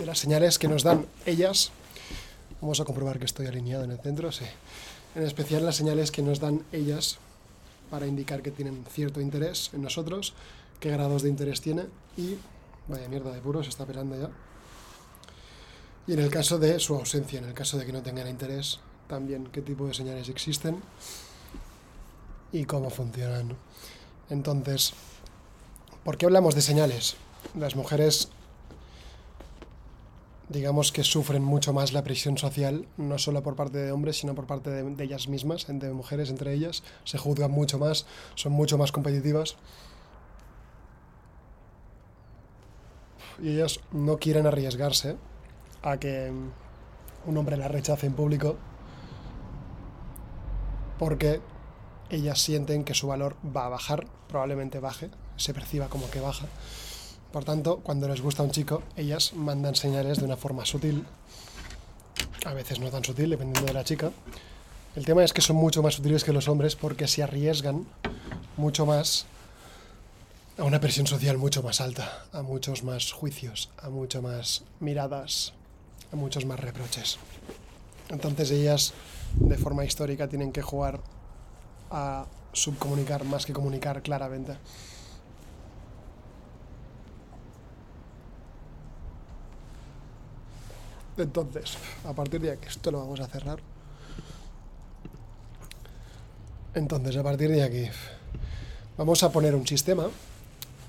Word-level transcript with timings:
de 0.00 0.06
las 0.06 0.18
señales 0.18 0.58
que 0.58 0.66
nos 0.66 0.82
dan 0.82 1.06
ellas. 1.26 1.72
Vamos 2.62 2.80
a 2.80 2.86
comprobar 2.86 3.18
que 3.18 3.26
estoy 3.26 3.46
alineado 3.46 3.84
en 3.84 3.90
el 3.90 3.98
centro, 3.98 4.32
sí. 4.32 4.46
En 5.14 5.22
especial 5.24 5.62
las 5.62 5.76
señales 5.76 6.10
que 6.10 6.22
nos 6.22 6.40
dan 6.40 6.64
ellas 6.72 7.18
para 7.90 8.06
indicar 8.06 8.40
que 8.40 8.50
tienen 8.50 8.82
cierto 8.90 9.20
interés 9.20 9.70
en 9.74 9.82
nosotros, 9.82 10.32
qué 10.80 10.90
grados 10.90 11.22
de 11.22 11.28
interés 11.28 11.60
tiene 11.60 11.84
y... 12.16 12.36
Vaya 12.88 13.08
mierda 13.08 13.30
de 13.30 13.40
puro, 13.40 13.62
se 13.62 13.68
está 13.68 13.84
pelando 13.84 14.18
ya. 14.18 14.30
Y 16.06 16.14
en 16.14 16.18
el 16.18 16.30
caso 16.30 16.58
de 16.58 16.80
su 16.80 16.94
ausencia, 16.94 17.38
en 17.38 17.44
el 17.44 17.54
caso 17.54 17.76
de 17.78 17.84
que 17.84 17.92
no 17.92 18.02
tengan 18.02 18.26
interés, 18.26 18.80
también 19.06 19.48
qué 19.52 19.60
tipo 19.60 19.86
de 19.86 19.92
señales 19.94 20.28
existen 20.30 20.80
y 22.52 22.64
cómo 22.64 22.88
funcionan. 22.88 23.54
Entonces, 24.30 24.94
¿por 26.02 26.16
qué 26.16 26.24
hablamos 26.24 26.54
de 26.54 26.62
señales? 26.62 27.16
Las 27.54 27.76
mujeres, 27.76 28.30
digamos 30.50 30.90
que 30.90 31.04
sufren 31.04 31.44
mucho 31.44 31.72
más 31.72 31.92
la 31.92 32.02
presión 32.02 32.36
social, 32.36 32.86
no 32.96 33.18
solo 33.18 33.42
por 33.42 33.54
parte 33.54 33.78
de 33.78 33.92
hombres, 33.92 34.18
sino 34.18 34.34
por 34.34 34.46
parte 34.46 34.68
de, 34.70 35.04
ellas 35.04 35.28
mismas, 35.28 35.68
entre 35.68 35.92
mujeres, 35.92 36.28
entre 36.28 36.52
ellas, 36.52 36.82
se 37.04 37.18
juzgan 37.18 37.52
mucho 37.52 37.78
más, 37.78 38.04
son 38.34 38.52
mucho 38.52 38.76
más 38.76 38.90
competitivas. 38.90 39.56
Y 43.40 43.50
ellas 43.50 43.78
no 43.92 44.18
quieren 44.18 44.46
arriesgarse 44.46 45.16
a 45.82 45.98
que 45.98 46.32
un 47.26 47.36
hombre 47.36 47.56
la 47.56 47.68
rechace 47.68 48.06
en 48.06 48.14
público 48.14 48.56
porque 50.98 51.40
ellas 52.10 52.40
sienten 52.40 52.84
que 52.84 52.94
su 52.94 53.06
valor 53.06 53.36
va 53.56 53.66
a 53.66 53.68
bajar, 53.70 54.06
probablemente 54.28 54.80
baje, 54.80 55.10
se 55.36 55.54
perciba 55.54 55.88
como 55.88 56.10
que 56.10 56.20
baja. 56.20 56.46
Por 57.32 57.44
tanto, 57.44 57.78
cuando 57.78 58.08
les 58.08 58.20
gusta 58.20 58.42
un 58.42 58.50
chico, 58.50 58.82
ellas 58.96 59.34
mandan 59.34 59.74
señales 59.76 60.18
de 60.18 60.24
una 60.24 60.36
forma 60.36 60.66
sutil, 60.66 61.06
a 62.44 62.54
veces 62.54 62.80
no 62.80 62.90
tan 62.90 63.04
sutil, 63.04 63.30
dependiendo 63.30 63.66
de 63.66 63.74
la 63.74 63.84
chica. 63.84 64.10
El 64.96 65.04
tema 65.04 65.22
es 65.22 65.32
que 65.32 65.40
son 65.40 65.56
mucho 65.56 65.82
más 65.82 65.94
sutiles 65.94 66.24
que 66.24 66.32
los 66.32 66.48
hombres 66.48 66.74
porque 66.74 67.06
se 67.06 67.22
arriesgan 67.22 67.86
mucho 68.56 68.84
más 68.86 69.26
a 70.58 70.64
una 70.64 70.80
presión 70.80 71.06
social 71.06 71.38
mucho 71.38 71.62
más 71.62 71.80
alta, 71.80 72.26
a 72.32 72.42
muchos 72.42 72.82
más 72.82 73.12
juicios, 73.12 73.70
a 73.80 73.88
mucho 73.88 74.20
más 74.20 74.64
miradas, 74.80 75.54
a 76.12 76.16
muchos 76.16 76.44
más 76.44 76.58
reproches. 76.60 77.18
Entonces 78.10 78.50
ellas, 78.50 78.92
de 79.36 79.56
forma 79.56 79.84
histórica, 79.84 80.28
tienen 80.28 80.52
que 80.52 80.60
jugar 80.60 81.00
a 81.90 82.26
subcomunicar 82.52 83.24
más 83.24 83.46
que 83.46 83.52
comunicar 83.52 84.02
claramente. 84.02 84.56
Entonces, 91.16 91.76
a 92.04 92.12
partir 92.12 92.40
de 92.40 92.52
aquí, 92.52 92.68
esto 92.68 92.90
lo 92.90 93.00
vamos 93.00 93.20
a 93.20 93.26
cerrar. 93.26 93.58
Entonces, 96.74 97.16
a 97.16 97.22
partir 97.22 97.50
de 97.50 97.62
aquí, 97.62 97.86
vamos 98.96 99.22
a 99.22 99.32
poner 99.32 99.54
un 99.54 99.66
sistema 99.66 100.08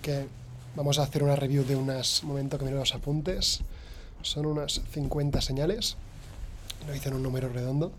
que 0.02 0.28
vamos 0.76 1.00
a 1.00 1.04
hacer 1.04 1.24
una 1.24 1.36
review 1.36 1.64
de 1.64 1.76
unas, 1.76 2.24
momento 2.24 2.58
que 2.58 2.66
miren 2.66 2.80
los 2.80 2.94
apuntes, 2.94 3.62
son 4.22 4.46
unas 4.46 4.82
50 4.92 5.42
señales, 5.42 5.98
lo 6.88 6.96
hice 6.96 7.10
en 7.10 7.16
un 7.16 7.24
número 7.24 7.50
redondo 7.50 7.92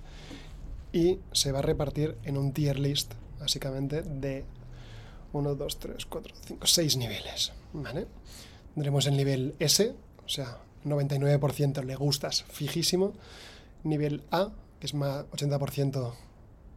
y 0.92 1.19
se 1.33 1.53
va 1.53 1.61
a 1.61 1.62
repartir 1.62 2.17
en 2.25 2.36
un 2.36 2.53
tier 2.53 2.79
list, 2.79 3.12
básicamente, 3.41 4.03
de 4.03 4.45
1, 5.33 5.55
2, 5.55 5.79
3, 5.79 6.07
4, 6.07 6.34
5, 6.47 6.67
6 6.67 6.97
niveles. 6.97 7.53
¿vale? 7.73 8.07
Tendremos 8.75 9.07
el 9.07 9.17
nivel 9.17 9.55
S, 9.59 9.95
o 10.25 10.29
sea, 10.29 10.59
99% 10.85 11.85
le 11.85 11.97
gustas 11.97 12.45
fijísimo. 12.45 13.13
Nivel 13.85 14.23
A, 14.31 14.51
que 14.81 14.87
es 14.87 14.95
más 14.95 15.25
80%, 15.31 16.13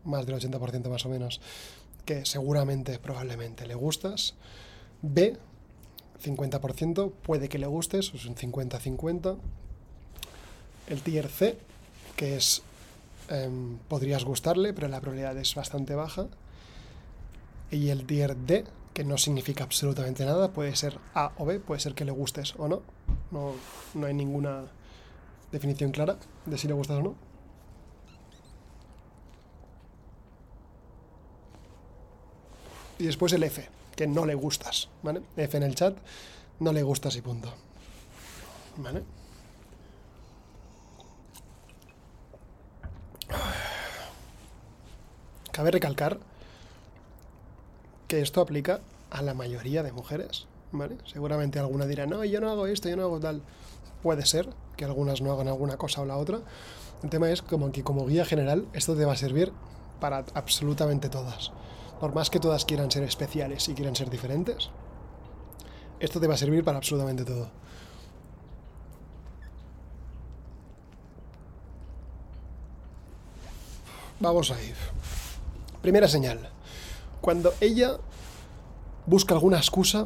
más 0.06 0.26
del 0.26 0.36
80% 0.36 0.90
más 0.90 1.06
o 1.06 1.10
menos, 1.10 1.42
que 2.06 2.26
seguramente, 2.26 3.00
probablemente 3.00 3.68
le 3.68 3.76
gustas. 3.76 4.36
B, 5.02 5.38
50%, 6.24 7.12
puede 7.12 7.50
que 7.50 7.60
le 7.60 7.68
gustes, 7.68 8.12
es 8.14 8.26
un 8.26 8.36
50-50. 8.36 9.38
El 10.88 11.02
tier 11.02 11.28
C, 11.28 11.58
que 12.16 12.36
es 12.38 12.64
Em, 13.28 13.78
podrías 13.88 14.24
gustarle, 14.24 14.74
pero 14.74 14.88
la 14.88 15.02
probabilidad 15.02 15.38
es 15.38 15.56
bastante 15.56 15.96
baja. 15.96 16.28
Y 17.72 17.90
el 17.90 18.06
tier 18.06 18.36
D, 18.36 18.66
que 18.96 19.04
no 19.04 19.18
significa 19.18 19.66
absolutamente 19.66 20.24
nada, 20.24 20.54
puede 20.54 20.74
ser 20.74 20.98
A 21.14 21.34
o 21.38 21.46
B, 21.46 21.60
puede 21.60 21.82
ser 21.82 21.96
que 21.96 22.06
le 22.06 22.12
gustes 22.12 22.56
o 22.58 22.70
no. 22.70 22.82
No, 23.30 23.52
no 23.94 24.08
hay 24.08 24.14
ninguna 24.14 24.64
definición 25.52 25.92
clara 25.92 26.16
de 26.46 26.58
si 26.58 26.70
le 26.70 26.74
gustas 26.74 27.00
o 27.00 27.02
no. 27.02 27.16
Y 32.98 33.04
después 33.04 33.34
el 33.34 33.44
F, 33.44 33.68
que 33.98 34.08
no 34.08 34.26
le 34.26 34.34
gustas, 34.34 34.88
¿vale? 35.04 35.22
F 35.36 35.58
en 35.58 35.64
el 35.64 35.76
chat, 35.76 35.98
no 36.60 36.72
le 36.72 36.82
gustas 36.82 37.18
y 37.18 37.22
punto. 37.22 37.54
¿Vale? 38.78 39.04
Cabe 45.52 45.72
recalcar 45.72 46.18
que 48.08 48.22
esto 48.22 48.42
aplica 48.42 48.82
a 49.10 49.22
la 49.22 49.34
mayoría 49.34 49.84
de 49.84 49.92
mujeres, 49.92 50.48
¿vale? 50.72 50.98
Seguramente 51.06 51.60
alguna 51.60 51.86
dirá, 51.86 52.06
no, 52.06 52.24
yo 52.24 52.42
no 52.42 52.50
hago 52.50 52.68
esto, 52.68 52.90
yo 52.90 52.96
no 52.96 53.04
hago 53.04 53.20
tal. 53.20 53.42
Puede 54.04 54.26
ser 54.26 54.50
que 54.78 54.86
algunas 54.86 55.22
no 55.22 55.32
hagan 55.32 55.48
alguna 55.48 55.78
cosa 55.78 56.02
o 56.02 56.06
la 56.06 56.18
otra. 56.18 56.40
El 57.04 57.10
tema 57.10 57.30
es 57.30 57.42
como 57.42 57.72
que 57.72 57.84
como 57.84 58.06
guía 58.06 58.26
general 58.26 58.68
esto 58.74 58.96
te 58.96 59.06
va 59.06 59.14
a 59.14 59.18
servir 59.18 59.52
para 60.00 60.26
absolutamente 60.34 61.10
todas. 61.10 61.52
Por 62.00 62.14
más 62.14 62.30
que 62.30 62.40
todas 62.40 62.66
quieran 62.66 62.92
ser 62.92 63.04
especiales 63.04 63.68
y 63.70 63.74
quieran 63.74 63.96
ser 63.96 64.10
diferentes, 64.10 64.70
esto 66.00 66.20
te 66.20 66.28
va 66.28 66.34
a 66.34 66.38
servir 66.38 66.64
para 66.64 66.78
absolutamente 66.78 67.24
todo. 67.24 67.50
Vamos 74.20 74.52
a 74.52 74.62
ir. 74.62 74.76
Primera 75.82 76.08
señal. 76.08 76.55
Cuando 77.26 77.56
ella 77.60 77.98
busca 79.08 79.34
alguna 79.34 79.58
excusa 79.58 80.06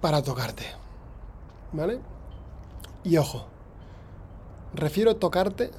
para 0.00 0.22
tocarte. 0.22 0.64
¿Vale? 1.72 1.98
Y 3.04 3.18
ojo. 3.18 3.44
Refiero 4.72 5.16
tocarte. 5.16 5.70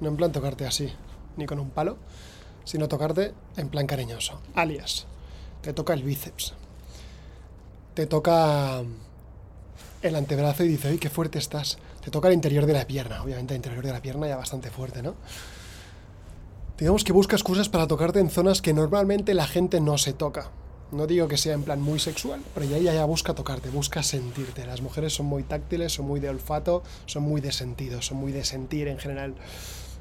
No 0.00 0.08
en 0.08 0.16
plan 0.16 0.32
tocarte 0.32 0.66
así, 0.66 0.90
ni 1.36 1.44
con 1.44 1.58
un 1.58 1.68
palo, 1.68 1.98
sino 2.64 2.88
tocarte 2.88 3.34
en 3.58 3.68
plan 3.68 3.86
cariñoso. 3.86 4.40
Alias, 4.54 5.04
te 5.60 5.74
toca 5.74 5.92
el 5.92 6.04
bíceps. 6.04 6.54
Te 7.92 8.06
toca 8.06 8.82
el 10.00 10.16
antebrazo 10.16 10.64
y 10.64 10.68
dice, 10.68 10.88
¡ay, 10.88 10.96
qué 10.96 11.10
fuerte 11.10 11.38
estás! 11.38 11.76
Te 12.02 12.10
toca 12.10 12.28
el 12.28 12.34
interior 12.34 12.64
de 12.64 12.72
la 12.72 12.86
pierna. 12.86 13.22
Obviamente 13.22 13.52
el 13.52 13.58
interior 13.58 13.84
de 13.84 13.92
la 13.92 14.00
pierna 14.00 14.26
ya 14.26 14.36
bastante 14.36 14.70
fuerte, 14.70 15.02
¿no? 15.02 15.16
Digamos 16.78 17.04
que 17.04 17.12
busca 17.12 17.36
excusas 17.36 17.68
para 17.68 17.86
tocarte 17.86 18.18
en 18.18 18.30
zonas 18.30 18.60
que 18.60 18.72
normalmente 18.72 19.34
la 19.34 19.46
gente 19.46 19.80
no 19.80 19.98
se 19.98 20.12
toca. 20.12 20.50
No 20.90 21.06
digo 21.06 21.28
que 21.28 21.36
sea 21.36 21.54
en 21.54 21.62
plan 21.62 21.80
muy 21.80 21.98
sexual, 21.98 22.40
pero 22.52 22.66
ya 22.66 22.76
ella 22.76 22.94
ya 22.94 23.04
busca 23.04 23.34
tocarte, 23.34 23.68
busca 23.70 24.02
sentirte. 24.02 24.66
Las 24.66 24.80
mujeres 24.80 25.14
son 25.14 25.26
muy 25.26 25.42
táctiles, 25.42 25.92
son 25.92 26.06
muy 26.06 26.20
de 26.20 26.28
olfato, 26.28 26.82
son 27.06 27.22
muy 27.24 27.40
de 27.40 27.52
sentido, 27.52 28.02
son 28.02 28.18
muy 28.18 28.32
de 28.32 28.44
sentir 28.44 28.88
en 28.88 28.98
general. 28.98 29.34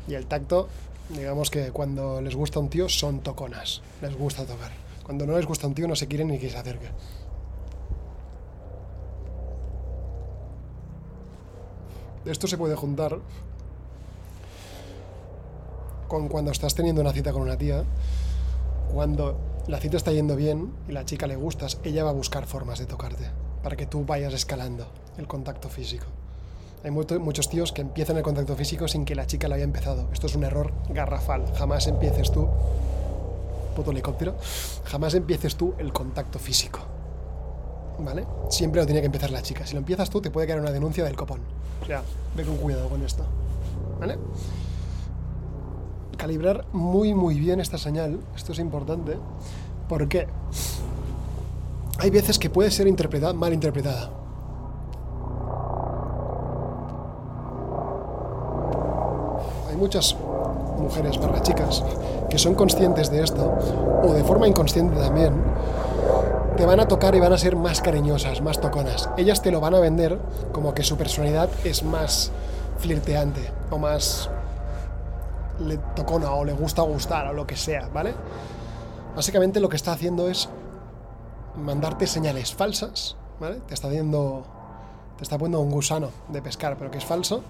Y 0.07 0.15
el 0.15 0.25
tacto, 0.25 0.67
digamos 1.09 1.49
que 1.49 1.71
cuando 1.71 2.21
les 2.21 2.35
gusta 2.35 2.59
un 2.59 2.69
tío 2.69 2.89
son 2.89 3.21
toconas, 3.21 3.81
les 4.01 4.15
gusta 4.15 4.45
tocar. 4.45 4.71
Cuando 5.03 5.25
no 5.25 5.35
les 5.37 5.45
gusta 5.45 5.67
un 5.67 5.73
tío 5.73 5.87
no 5.87 5.95
se 5.95 6.07
quieren 6.07 6.27
ni 6.27 6.39
que 6.39 6.49
se 6.49 6.57
acerque. 6.57 6.89
Esto 12.25 12.47
se 12.47 12.57
puede 12.57 12.75
juntar 12.75 13.19
cuando 16.29 16.51
estás 16.51 16.75
teniendo 16.75 17.01
una 17.01 17.11
cita 17.11 17.33
con 17.33 17.41
una 17.41 17.57
tía, 17.57 17.83
cuando 18.93 19.39
la 19.67 19.79
cita 19.79 19.97
está 19.97 20.11
yendo 20.11 20.35
bien 20.35 20.71
y 20.87 20.91
la 20.91 21.05
chica 21.05 21.25
le 21.25 21.35
gustas, 21.35 21.79
ella 21.83 22.03
va 22.03 22.11
a 22.11 22.13
buscar 22.13 22.45
formas 22.45 22.79
de 22.79 22.85
tocarte 22.85 23.25
para 23.63 23.75
que 23.75 23.85
tú 23.85 24.05
vayas 24.05 24.33
escalando 24.33 24.87
el 25.17 25.27
contacto 25.27 25.69
físico. 25.69 26.05
Hay 26.83 26.91
muchos 26.91 27.49
tíos 27.49 27.71
que 27.71 27.81
empiezan 27.81 28.17
el 28.17 28.23
contacto 28.23 28.55
físico 28.55 28.87
sin 28.87 29.05
que 29.05 29.15
la 29.15 29.25
chica 29.25 29.47
lo 29.47 29.55
haya 29.55 29.63
empezado. 29.63 30.09
Esto 30.11 30.27
es 30.27 30.35
un 30.35 30.43
error 30.43 30.73
garrafal. 30.89 31.45
Jamás 31.55 31.87
empieces 31.87 32.29
tú, 32.29 32.47
puto 33.75 33.91
helicóptero, 33.91 34.35
jamás 34.83 35.13
empieces 35.13 35.55
tú 35.55 35.73
el 35.77 35.93
contacto 35.93 36.39
físico. 36.39 36.79
¿Vale? 37.99 38.25
Siempre 38.49 38.81
lo 38.81 38.85
tiene 38.85 38.99
que 38.99 39.05
empezar 39.05 39.31
la 39.31 39.41
chica. 39.41 39.65
Si 39.65 39.73
lo 39.73 39.79
empiezas 39.79 40.09
tú, 40.09 40.21
te 40.21 40.29
puede 40.29 40.45
caer 40.45 40.59
una 40.59 40.71
denuncia 40.71 41.03
del 41.05 41.15
copón. 41.15 41.39
O 41.81 41.85
sea, 41.85 42.03
ve 42.35 42.43
con 42.43 42.57
cuidado 42.57 42.89
con 42.89 43.01
esto. 43.01 43.23
¿Vale? 43.99 44.17
calibrar 46.17 46.65
muy 46.71 47.13
muy 47.13 47.39
bien 47.39 47.59
esta 47.59 47.77
señal, 47.77 48.19
esto 48.35 48.51
es 48.51 48.59
importante, 48.59 49.17
porque 49.87 50.27
hay 51.99 52.09
veces 52.09 52.39
que 52.39 52.49
puede 52.49 52.71
ser 52.71 52.87
interpretada, 52.87 53.33
mal 53.33 53.53
interpretada. 53.53 54.09
Hay 59.69 59.75
muchas 59.75 60.15
mujeres 60.77 61.19
barra 61.19 61.41
chicas 61.41 61.83
que 62.29 62.37
son 62.37 62.55
conscientes 62.55 63.11
de 63.11 63.23
esto, 63.23 63.53
o 64.03 64.13
de 64.13 64.23
forma 64.23 64.47
inconsciente 64.47 64.95
también, 64.95 65.33
te 66.57 66.65
van 66.65 66.79
a 66.79 66.87
tocar 66.87 67.15
y 67.15 67.19
van 67.19 67.33
a 67.33 67.37
ser 67.37 67.55
más 67.55 67.81
cariñosas, 67.81 68.41
más 68.41 68.59
toconas. 68.59 69.09
Ellas 69.17 69.41
te 69.41 69.51
lo 69.51 69.59
van 69.59 69.75
a 69.75 69.79
vender 69.79 70.19
como 70.51 70.73
que 70.73 70.83
su 70.83 70.97
personalidad 70.97 71.49
es 71.63 71.83
más 71.83 72.31
flirteante 72.79 73.51
o 73.71 73.77
más 73.77 74.29
le 75.59 75.77
tocona 75.95 76.31
o 76.31 76.43
le 76.45 76.53
gusta 76.53 76.81
gustar 76.81 77.27
o 77.27 77.33
lo 77.33 77.45
que 77.45 77.55
sea, 77.55 77.89
¿vale? 77.89 78.13
Básicamente 79.15 79.59
lo 79.59 79.69
que 79.69 79.75
está 79.75 79.93
haciendo 79.93 80.29
es 80.29 80.49
mandarte 81.55 82.07
señales 82.07 82.53
falsas, 82.53 83.15
¿vale? 83.39 83.61
Te 83.67 83.73
está 83.73 83.87
haciendo 83.87 84.45
te 85.17 85.23
está 85.23 85.37
poniendo 85.37 85.59
un 85.59 85.71
gusano 85.71 86.09
de 86.29 86.41
pescar, 86.41 86.77
pero 86.77 86.89
que 86.89 86.97
es 86.97 87.05
falso, 87.05 87.43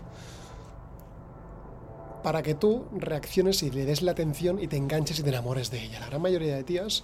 para 2.21 2.41
que 2.41 2.55
tú 2.55 2.85
reacciones 2.94 3.63
y 3.63 3.71
le 3.71 3.85
des 3.85 4.01
la 4.01 4.11
atención 4.11 4.59
y 4.59 4.67
te 4.67 4.77
enganches 4.77 5.19
y 5.19 5.23
te 5.23 5.29
enamores 5.29 5.71
de 5.71 5.83
ella. 5.83 5.99
La 5.99 6.07
gran 6.07 6.21
mayoría 6.21 6.56
de 6.56 6.63
tías, 6.63 7.03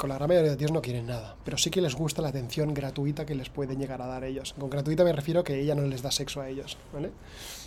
con 0.00 0.08
la 0.08 0.14
gran 0.16 0.28
mayoría 0.28 0.52
de 0.52 0.56
tíos 0.56 0.72
no 0.72 0.80
quieren 0.80 1.06
nada, 1.06 1.36
pero 1.44 1.58
sí 1.58 1.68
que 1.70 1.82
les 1.82 1.94
gusta 1.94 2.22
la 2.22 2.28
atención 2.28 2.72
gratuita 2.72 3.26
que 3.26 3.34
les 3.34 3.50
pueden 3.50 3.78
llegar 3.78 4.00
a 4.00 4.06
dar 4.06 4.24
ellos. 4.24 4.54
Con 4.58 4.70
gratuita 4.70 5.04
me 5.04 5.12
refiero 5.12 5.40
a 5.40 5.44
que 5.44 5.60
ella 5.60 5.74
no 5.74 5.82
les 5.82 6.00
da 6.00 6.10
sexo 6.10 6.40
a 6.40 6.48
ellos, 6.48 6.78
¿vale? 6.90 7.10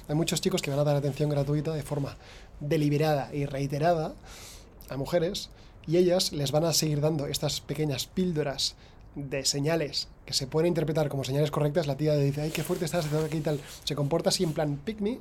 Hay 0.08 0.16
muchos 0.16 0.42
chicos 0.42 0.64
que 0.64 0.72
van 0.72 0.80
a 0.80 0.84
dar 0.84 0.96
atención 0.96 1.30
gratuita 1.30 1.74
de 1.74 1.84
forma 1.84 2.18
deliberada 2.60 3.30
y 3.34 3.46
reiterada 3.46 4.16
a 4.90 4.98
mujeres 4.98 5.52
y 5.86 5.98
ellas 5.98 6.34
les 6.34 6.52
van 6.52 6.66
a 6.66 6.74
seguir 6.74 7.02
dando 7.02 7.28
estas 7.28 7.62
pequeñas 7.62 8.08
píldoras 8.08 8.76
de 9.14 9.46
señales 9.46 10.08
que 10.26 10.34
se 10.34 10.48
pueden 10.48 10.70
interpretar 10.70 11.10
como 11.10 11.24
señales 11.24 11.52
correctas, 11.52 11.86
la 11.86 11.98
tía 11.98 12.16
dice, 12.16 12.42
ay, 12.42 12.50
qué 12.50 12.64
fuerte 12.64 12.86
estás, 12.86 13.06
aquí 13.14 13.38
y 13.38 13.42
tal, 13.42 13.60
se 13.84 13.94
comporta 13.94 14.30
así 14.30 14.44
en 14.44 14.54
plan 14.54 14.78
pick 14.84 15.02
me, 15.02 15.20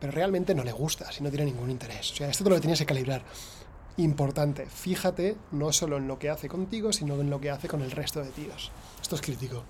pero 0.00 0.10
realmente 0.10 0.56
no 0.56 0.64
le 0.64 0.72
gusta, 0.72 1.12
si 1.12 1.22
no 1.22 1.30
tiene 1.30 1.44
ningún 1.44 1.70
interés. 1.70 2.10
O 2.10 2.16
sea, 2.16 2.28
esto 2.28 2.42
te 2.42 2.50
lo 2.50 2.60
tienes 2.60 2.80
que 2.80 2.86
calibrar. 2.86 3.22
Importante, 3.96 4.66
fíjate 4.66 5.36
no 5.52 5.72
solo 5.72 5.98
en 5.98 6.08
lo 6.08 6.18
que 6.18 6.30
hace 6.30 6.48
contigo, 6.48 6.92
sino 6.92 7.20
en 7.20 7.28
lo 7.28 7.40
que 7.40 7.50
hace 7.50 7.68
con 7.68 7.82
el 7.82 7.90
resto 7.90 8.22
de 8.22 8.30
tíos. 8.30 8.70
Esto 9.02 9.16
es 9.16 9.20
crítico. 9.20 9.64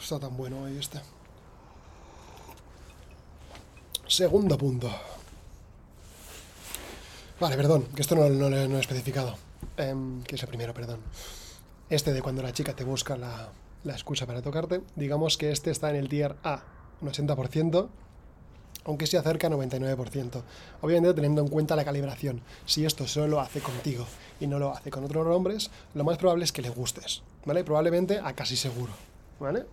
Está 0.00 0.18
tan 0.18 0.36
bueno 0.36 0.64
ahí 0.64 0.76
este. 0.78 1.00
Segundo 4.06 4.58
punto. 4.58 4.90
Vale, 7.40 7.56
perdón, 7.56 7.84
que 7.94 8.02
esto 8.02 8.14
no, 8.14 8.28
lo 8.28 8.56
he 8.56 8.80
especificado. 8.80 9.36
Em, 9.76 10.22
que 10.24 10.34
es 10.34 10.42
el 10.42 10.48
primero, 10.48 10.74
perdón. 10.74 11.00
Este 11.88 12.12
de 12.12 12.20
cuando 12.20 12.42
la 12.42 12.52
chica 12.52 12.74
te 12.74 12.84
busca 12.84 13.16
la, 13.16 13.50
la 13.84 13.92
excusa 13.92 14.26
para 14.26 14.42
tocarte. 14.42 14.82
Digamos 14.96 15.36
que 15.36 15.50
este 15.50 15.70
está 15.70 15.90
en 15.90 15.96
el 15.96 16.08
tier 16.08 16.36
A, 16.44 16.62
un 17.00 17.08
80%, 17.08 17.88
aunque 18.84 19.06
se 19.06 19.18
acerca 19.18 19.46
a 19.46 19.50
99%. 19.50 20.42
Obviamente 20.80 21.14
teniendo 21.14 21.42
en 21.42 21.48
cuenta 21.48 21.76
la 21.76 21.84
calibración. 21.84 22.40
Si 22.66 22.84
esto 22.84 23.06
solo 23.06 23.28
lo 23.28 23.40
hace 23.40 23.60
contigo 23.60 24.06
y 24.40 24.46
no 24.46 24.58
lo 24.58 24.72
hace 24.72 24.90
con 24.90 25.04
otros 25.04 25.26
hombres, 25.26 25.70
lo 25.94 26.04
más 26.04 26.18
probable 26.18 26.44
es 26.44 26.52
que 26.52 26.62
le 26.62 26.70
gustes, 26.70 27.22
¿vale? 27.44 27.64
Probablemente 27.64 28.18
a 28.18 28.32
casi 28.34 28.56
seguro, 28.56 28.92
¿vale? 29.38 29.64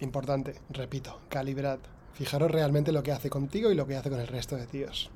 Importante, 0.00 0.54
repito, 0.70 1.18
calibrad. 1.28 1.78
Fijaros 2.14 2.50
realmente 2.50 2.92
lo 2.92 3.02
que 3.02 3.12
hace 3.12 3.30
contigo 3.30 3.70
y 3.70 3.74
lo 3.74 3.86
que 3.86 3.96
hace 3.96 4.10
con 4.10 4.20
el 4.20 4.26
resto 4.26 4.56
de 4.56 4.66
tíos. 4.66 5.10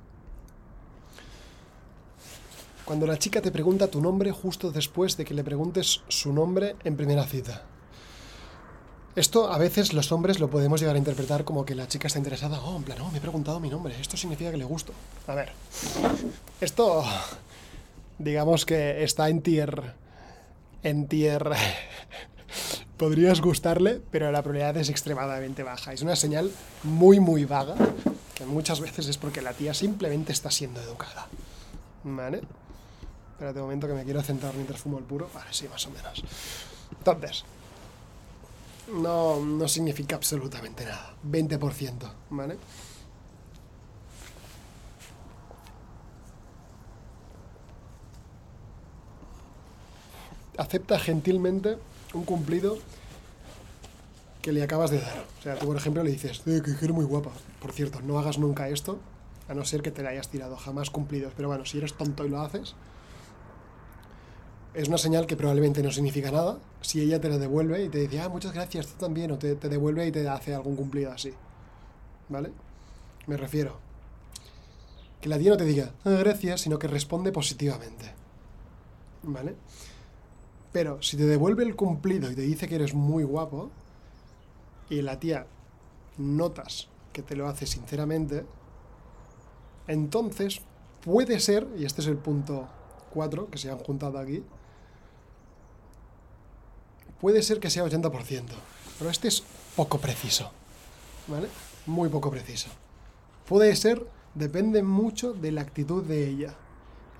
Cuando 2.84 3.06
la 3.06 3.19
chica 3.19 3.40
te 3.40 3.52
pregunta 3.52 3.88
tu 3.88 4.00
nombre 4.00 4.32
justo 4.32 4.70
después 4.70 5.17
de 5.17 5.25
que 5.25 5.34
le 5.34 5.44
preguntes 5.44 6.02
su 6.08 6.32
nombre 6.32 6.76
en 6.84 6.96
primera 6.96 7.25
cita. 7.25 7.62
Esto 9.14 9.52
a 9.52 9.58
veces 9.58 9.93
los 9.93 10.11
hombres 10.11 10.40
lo 10.40 10.49
podemos 10.49 10.81
llegar 10.81 10.96
a 10.96 10.99
interpretar 10.99 11.44
como 11.44 11.64
que 11.64 11.75
la 11.75 11.87
chica 11.87 12.06
está 12.06 12.19
interesada. 12.19 12.61
Oh, 12.62 12.76
en 12.76 12.82
plan, 12.82 13.00
oh, 13.02 13.11
me 13.11 13.19
he 13.19 13.20
preguntado 13.20 13.61
mi 13.61 13.69
nombre. 13.69 13.94
Esto 14.00 14.17
significa 14.17 14.50
que 14.50 14.56
le 14.56 14.64
gusto. 14.64 14.93
A 15.26 15.34
ver, 15.34 15.52
esto 16.61 17.05
digamos 18.19 18.64
que 18.67 19.02
está 19.02 19.29
en 19.29 19.43
tier... 19.43 19.94
En 20.82 21.06
tier 21.06 21.49
podrías 22.96 23.40
gustarle, 23.40 24.00
pero 24.11 24.32
la 24.32 24.43
probabilidad 24.43 24.76
es 24.79 24.88
extremadamente 24.88 25.62
baja. 25.62 25.93
Es 25.93 26.02
una 26.02 26.17
señal 26.17 26.50
muy, 26.82 27.20
muy 27.20 27.44
vaga, 27.44 27.76
que 28.34 28.46
muchas 28.46 28.81
veces 28.81 29.06
es 29.06 29.17
porque 29.17 29.43
la 29.43 29.52
tía 29.52 29.75
simplemente 29.75 30.32
está 30.32 30.50
siendo 30.50 30.81
educada. 30.81 31.29
¿Vale? 32.02 32.40
Espérate 33.43 33.59
un 33.59 33.65
momento 33.65 33.89
que 33.89 33.94
me 33.94 34.05
quiero 34.05 34.23
centrar 34.23 34.55
mientras 34.55 34.81
fumo 34.81 34.99
el 34.99 35.05
puro. 35.05 35.29
Vale, 35.35 35.49
sí, 35.50 35.67
más 35.67 35.85
o 35.89 35.91
menos. 35.91 36.23
Entonces, 36.97 37.44
no, 38.93 39.41
no 39.41 39.67
significa 39.67 40.15
absolutamente 40.15 40.85
nada. 40.85 41.17
20%, 41.29 42.12
¿vale? 42.31 42.56
Acepta 50.56 51.00
gentilmente 51.00 51.79
un 52.15 52.23
cumplido 52.23 52.79
que 54.41 54.53
le 54.53 54.62
acabas 54.62 54.93
de 54.93 55.00
dar. 55.00 55.25
O 55.41 55.43
sea, 55.43 55.59
tú, 55.59 55.67
por 55.67 55.77
ejemplo, 55.77 56.05
le 56.05 56.12
dices, 56.12 56.43
eh, 56.47 56.62
que 56.65 56.71
eres 56.71 56.93
muy 56.93 57.06
guapa. 57.06 57.33
Por 57.61 57.73
cierto, 57.73 58.00
no 58.03 58.21
hagas 58.21 58.39
nunca 58.39 58.69
esto, 58.69 59.00
a 59.49 59.55
no 59.55 59.65
ser 59.65 59.83
que 59.83 59.91
te 59.91 60.05
la 60.05 60.11
hayas 60.11 60.29
tirado, 60.29 60.56
jamás 60.56 60.91
cumplidos. 60.91 61.33
Pero 61.37 61.49
bueno, 61.49 61.65
si 61.65 61.79
eres 61.79 61.94
tonto 61.94 62.25
y 62.25 62.29
lo 62.29 62.41
haces, 62.41 62.77
es 64.74 64.88
una 64.88 64.98
señal 64.98 65.26
que 65.26 65.36
probablemente 65.36 65.82
no 65.82 65.90
significa 65.90 66.30
nada. 66.30 66.58
Si 66.80 67.00
ella 67.00 67.20
te 67.20 67.28
la 67.28 67.38
devuelve 67.38 67.84
y 67.84 67.88
te 67.88 67.98
dice, 67.98 68.20
ah, 68.20 68.28
muchas 68.28 68.52
gracias, 68.52 68.86
tú 68.86 68.94
también, 68.98 69.30
o 69.30 69.38
te, 69.38 69.54
te 69.54 69.69
devuelve 69.69 70.06
y 70.06 70.12
te 70.12 70.26
hace 70.28 70.54
algún 70.54 70.76
cumplido 70.76 71.12
así. 71.12 71.32
¿Vale? 72.28 72.52
Me 73.26 73.36
refiero. 73.36 73.78
Que 75.20 75.28
la 75.28 75.38
tía 75.38 75.50
no 75.50 75.56
te 75.56 75.64
diga, 75.64 75.92
ah, 76.04 76.10
gracias, 76.10 76.62
sino 76.62 76.78
que 76.78 76.88
responde 76.88 77.32
positivamente. 77.32 78.12
¿Vale? 79.22 79.54
Pero 80.72 81.02
si 81.02 81.19
te 81.19 81.26
devuelve 81.26 81.64
el 81.64 81.76
cumplido 81.76 82.30
y 82.30 82.34
te 82.34 82.42
dice 82.42 82.66
que 82.66 82.76
eres 82.76 82.94
muy 82.94 83.24
guapo, 83.24 83.70
y 84.88 85.02
la 85.02 85.19
tía 85.19 85.46
notas 86.16 86.88
que 87.12 87.22
te 87.22 87.36
lo 87.36 87.46
hace 87.46 87.66
sinceramente, 87.66 88.44
entonces 89.86 90.62
puede 91.05 91.41
ser, 91.41 91.69
y 91.76 91.84
este 91.84 92.00
es 92.00 92.06
el 92.06 92.17
punto 92.17 92.69
4 93.12 93.50
que 93.50 93.58
se 93.58 93.70
han 93.70 93.79
juntado 93.79 94.19
aquí, 94.19 94.43
puede 97.22 97.43
ser 97.43 97.60
que 97.60 97.70
sea 97.70 97.84
80%, 97.84 98.43
pero 98.98 99.08
este 99.10 99.29
es 99.29 99.44
poco 99.76 99.98
preciso, 99.98 100.50
¿vale? 101.29 101.48
Muy 101.86 102.08
poco 102.08 102.31
preciso. 102.31 102.69
Puede 103.48 103.74
ser, 103.76 104.05
depende 104.34 104.82
mucho 104.82 105.32
de 105.32 105.52
la 105.52 105.62
actitud 105.62 106.05
de 106.05 106.29
ella, 106.29 106.56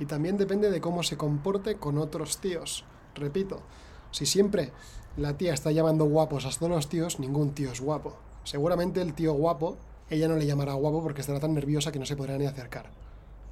y 0.01 0.07
también 0.07 0.37
depende 0.37 0.73
de 0.73 0.81
cómo 0.81 1.05
se 1.05 1.17
comporte 1.17 1.77
con 1.77 1.99
otros 1.99 2.39
tíos. 2.39 2.85
Repito, 3.15 3.63
si 4.11 4.27
siempre 4.27 4.73
la 5.17 5.37
tía 5.37 5.55
está 5.55 5.71
llamando 5.71 6.05
guapos 6.07 6.47
a 6.47 6.51
todos 6.51 6.73
los 6.73 6.89
tíos, 6.89 7.21
ningún 7.21 7.55
tío 7.55 7.71
es 7.71 7.81
guapo. 7.81 8.17
Seguramente 8.43 9.01
el 9.01 9.15
tío 9.15 9.35
guapo, 9.35 9.77
ella 10.11 10.27
no 10.27 10.35
le 10.35 10.47
llamará 10.47 10.73
guapo 10.73 11.01
porque 11.01 11.21
estará 11.21 11.39
tan 11.39 11.55
nerviosa 11.55 11.93
que 11.93 12.01
no 12.01 12.07
se 12.07 12.17
podrá 12.17 12.37
ni 12.39 12.47
acercar. 12.47 12.91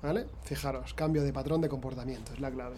¿Vale? 0.02 0.26
Fijaros, 0.42 0.94
cambio 0.94 1.22
de 1.22 1.32
patrón 1.32 1.60
de 1.60 1.68
comportamiento, 1.68 2.32
es 2.32 2.40
la 2.40 2.50
clave. 2.50 2.76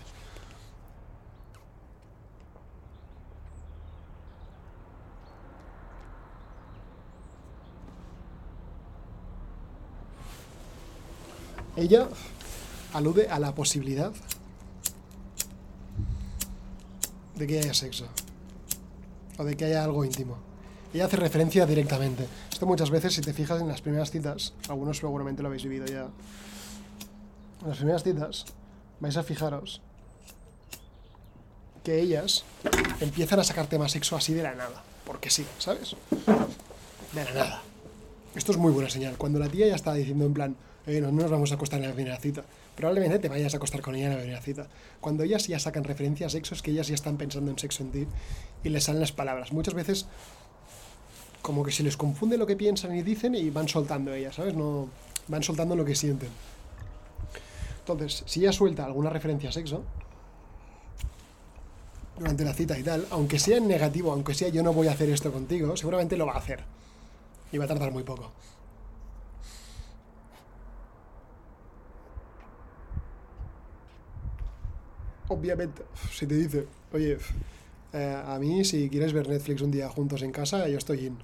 Ella 11.76 12.08
alude 12.92 13.28
a 13.28 13.38
la 13.38 13.54
posibilidad 13.54 14.12
de 17.34 17.46
que 17.46 17.58
haya 17.58 17.74
sexo. 17.74 18.06
O 19.38 19.44
de 19.44 19.56
que 19.56 19.64
haya 19.64 19.82
algo 19.82 20.04
íntimo. 20.04 20.36
Ella 20.92 21.06
hace 21.06 21.16
referencia 21.16 21.64
directamente. 21.64 22.26
Esto 22.50 22.66
muchas 22.66 22.90
veces, 22.90 23.14
si 23.14 23.22
te 23.22 23.32
fijas 23.32 23.60
en 23.60 23.68
las 23.68 23.80
primeras 23.80 24.10
citas, 24.10 24.52
algunos 24.68 24.98
seguramente 24.98 25.42
lo 25.42 25.48
habéis 25.48 25.62
vivido 25.62 25.86
ya. 25.86 26.08
En 27.62 27.68
las 27.68 27.78
primeras 27.78 28.02
citas, 28.02 28.44
vais 29.00 29.16
a 29.16 29.22
fijaros 29.22 29.80
que 31.82 31.98
ellas 32.00 32.44
empiezan 33.00 33.40
a 33.40 33.44
sacar 33.44 33.66
temas 33.66 33.92
sexo 33.92 34.16
así 34.16 34.34
de 34.34 34.42
la 34.42 34.54
nada. 34.54 34.82
Porque 35.06 35.30
sí, 35.30 35.46
¿sabes? 35.58 35.96
De 37.12 37.24
la 37.24 37.32
nada. 37.32 37.62
Esto 38.34 38.52
es 38.52 38.58
muy 38.58 38.72
buena 38.72 38.90
señal. 38.90 39.16
Cuando 39.16 39.38
la 39.38 39.48
tía 39.48 39.66
ya 39.66 39.74
está 39.74 39.94
diciendo 39.94 40.26
en 40.26 40.34
plan, 40.34 40.56
no, 40.86 41.12
nos 41.12 41.30
vamos 41.30 41.52
a 41.52 41.54
acostar 41.54 41.80
en 41.80 41.88
la 41.88 41.94
primera 41.94 42.16
cita. 42.18 42.44
Probablemente 42.74 43.18
te 43.18 43.28
vayas 43.28 43.54
a 43.54 43.58
acostar 43.58 43.80
con 43.80 43.94
ella 43.94 44.06
en 44.06 44.12
la 44.12 44.18
primera 44.18 44.40
cita. 44.40 44.66
Cuando 45.00 45.22
ellas 45.22 45.46
ya 45.46 45.58
sacan 45.58 45.84
referencia 45.84 46.26
a 46.26 46.30
sexo, 46.30 46.54
es 46.54 46.62
que 46.62 46.70
ellas 46.70 46.88
ya 46.88 46.94
están 46.94 47.16
pensando 47.16 47.50
en 47.50 47.58
sexo 47.58 47.82
en 47.82 47.92
ti 47.92 48.06
y 48.64 48.68
les 48.68 48.84
salen 48.84 49.00
las 49.00 49.12
palabras. 49.12 49.52
Muchas 49.52 49.74
veces, 49.74 50.06
como 51.40 51.64
que 51.64 51.72
se 51.72 51.82
les 51.82 51.96
confunde 51.96 52.36
lo 52.36 52.46
que 52.46 52.56
piensan 52.56 52.96
y 52.96 53.02
dicen 53.02 53.34
y 53.34 53.50
van 53.50 53.68
soltando 53.68 54.12
ellas, 54.12 54.36
¿sabes? 54.36 54.54
No, 54.54 54.88
van 55.28 55.42
soltando 55.42 55.76
lo 55.76 55.84
que 55.84 55.94
sienten. 55.94 56.30
Entonces, 57.80 58.22
si 58.26 58.40
ella 58.40 58.52
suelta 58.52 58.84
alguna 58.84 59.10
referencia 59.10 59.50
a 59.50 59.52
sexo, 59.52 59.82
durante 62.18 62.44
la 62.44 62.54
cita 62.54 62.78
y 62.78 62.82
tal, 62.82 63.06
aunque 63.10 63.38
sea 63.38 63.56
en 63.56 63.66
negativo, 63.66 64.12
aunque 64.12 64.34
sea 64.34 64.48
yo 64.48 64.62
no 64.62 64.72
voy 64.72 64.88
a 64.88 64.92
hacer 64.92 65.08
esto 65.10 65.32
contigo, 65.32 65.76
seguramente 65.76 66.16
lo 66.16 66.26
va 66.26 66.34
a 66.34 66.38
hacer. 66.38 66.64
Y 67.50 67.58
va 67.58 67.64
a 67.64 67.68
tardar 67.68 67.92
muy 67.92 68.02
poco. 68.02 68.30
Obviamente, 75.32 75.82
si 76.12 76.26
te 76.26 76.34
dice, 76.34 76.66
oye, 76.92 77.16
eh, 77.92 78.22
a 78.26 78.38
mí 78.38 78.64
si 78.64 78.90
quieres 78.90 79.12
ver 79.12 79.28
Netflix 79.28 79.62
un 79.62 79.70
día 79.70 79.88
juntos 79.88 80.22
en 80.22 80.30
casa, 80.30 80.68
yo 80.68 80.76
estoy 80.76 81.06
in. 81.06 81.18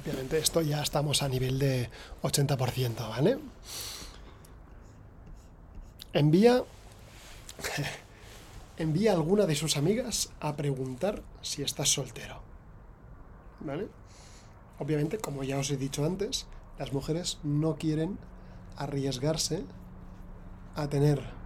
Obviamente 0.00 0.38
esto 0.38 0.62
ya 0.62 0.82
estamos 0.82 1.22
a 1.22 1.28
nivel 1.28 1.58
de 1.58 1.90
80%, 2.22 3.08
¿vale? 3.08 3.38
Envía 6.14 6.64
envía 8.78 9.12
a 9.12 9.14
alguna 9.14 9.44
de 9.44 9.54
sus 9.54 9.76
amigas 9.76 10.30
a 10.40 10.56
preguntar 10.56 11.22
si 11.42 11.62
estás 11.62 11.90
soltero. 11.90 12.40
¿Vale? 13.60 13.88
Obviamente, 14.78 15.18
como 15.18 15.44
ya 15.44 15.58
os 15.58 15.70
he 15.70 15.76
dicho 15.76 16.06
antes, 16.06 16.46
las 16.78 16.94
mujeres 16.94 17.38
no 17.42 17.76
quieren 17.76 18.18
arriesgarse 18.78 19.64
a 20.74 20.88
tener 20.88 21.39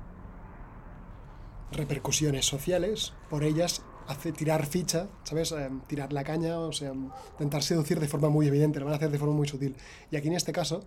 repercusiones 1.73 2.47
sociales 2.47 3.13
por 3.31 3.45
ellas 3.45 3.83
hace 4.07 4.33
tirar 4.33 4.67
ficha, 4.67 5.09
¿sabes? 5.25 5.53
Eh, 5.53 5.69
tirar 5.87 6.13
la 6.13 6.25
caña, 6.25 6.59
o 6.59 6.73
sea, 6.73 6.93
intentar 7.33 7.63
seducir 7.63 8.01
de 8.01 8.09
forma 8.09 8.29
muy 8.29 8.47
evidente, 8.47 8.79
lo 8.79 8.87
van 8.87 8.95
a 8.95 8.97
hacer 8.97 9.11
de 9.11 9.19
forma 9.19 9.35
muy 9.35 9.49
sutil. 9.49 9.77
Y 10.11 10.17
aquí 10.17 10.29
en 10.29 10.35
este 10.35 10.53
caso, 10.53 10.85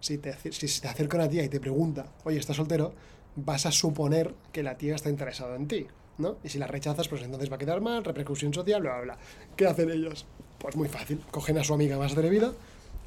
si 0.00 0.18
te, 0.18 0.34
si 0.52 0.80
te 0.80 0.88
acerca 0.88 1.16
una 1.16 1.28
tía 1.28 1.44
y 1.44 1.48
te 1.48 1.60
pregunta, 1.60 2.06
oye, 2.24 2.38
¿estás 2.38 2.56
soltero? 2.56 2.94
Vas 3.36 3.66
a 3.66 3.72
suponer 3.72 4.34
que 4.52 4.62
la 4.62 4.76
tía 4.76 4.94
está 4.94 5.10
interesada 5.10 5.56
en 5.56 5.68
ti, 5.68 5.86
¿no? 6.18 6.36
Y 6.44 6.48
si 6.48 6.58
la 6.58 6.66
rechazas, 6.66 7.08
pues 7.08 7.22
entonces 7.22 7.50
va 7.50 7.56
a 7.56 7.58
quedar 7.58 7.80
mal, 7.80 8.04
repercusión 8.04 8.52
social, 8.54 8.82
bla, 8.82 9.00
bla. 9.00 9.18
¿Qué 9.56 9.66
hacen 9.66 9.90
ellos? 9.90 10.26
Pues 10.58 10.76
muy 10.76 10.88
fácil, 10.88 11.22
cogen 11.30 11.58
a 11.58 11.64
su 11.64 11.74
amiga 11.74 11.98
más 11.98 12.12
atrevida 12.12 12.52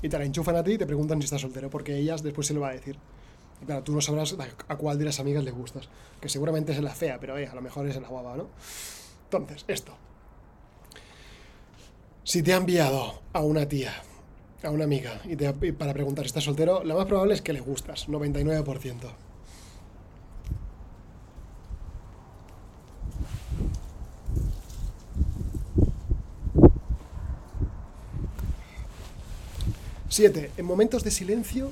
y 0.02 0.10
te 0.10 0.18
la 0.18 0.26
enchufan 0.26 0.56
a 0.56 0.64
ti 0.64 0.74
y 0.74 0.78
te 0.78 0.86
preguntan 0.86 1.20
si 1.20 1.26
estás 1.26 1.42
soltero, 1.42 1.70
porque 1.70 1.96
ellas 1.96 2.24
después 2.24 2.48
se 2.48 2.54
lo 2.54 2.62
va 2.62 2.70
a 2.70 2.74
decir. 2.74 2.98
Y 3.64 3.66
claro, 3.66 3.82
tú 3.82 3.94
no 3.94 4.02
sabrás 4.02 4.36
a 4.68 4.76
cuál 4.76 5.00
de 5.00 5.06
las 5.06 5.22
amigas 5.22 5.42
le 5.42 5.52
gustas, 5.52 5.88
que 6.20 6.28
seguramente 6.28 6.74
es 6.74 6.82
la 6.82 6.94
fea, 6.94 7.18
pero 7.18 7.38
eh, 7.38 7.48
a 7.48 7.56
lo 7.56 7.62
mejor 7.62 7.88
es 7.88 7.96
la 7.96 8.10
guapa, 8.10 8.36
¿no? 8.36 8.50
Entonces, 9.24 9.64
esto. 9.70 9.94
Si 12.26 12.44
te 12.44 12.54
ha 12.54 12.58
enviado 12.58 13.22
a 13.32 13.40
una 13.40 13.66
tía, 13.66 13.94
a 14.64 14.70
una 14.70 14.84
amiga, 14.84 15.22
y, 15.24 15.38
para 15.72 15.94
preguntar 15.94 16.26
si 16.26 16.28
estás 16.28 16.44
soltero, 16.44 16.84
lo 16.84 16.98
más 16.98 17.06
probable 17.06 17.36
es 17.36 17.42
que 17.42 17.54
le 17.54 17.62
gustas, 17.62 18.10
99%. 18.10 18.96
Siete. 30.10 30.52
En 30.58 30.66
momentos 30.66 31.06
de 31.06 31.12
silencio, 31.12 31.72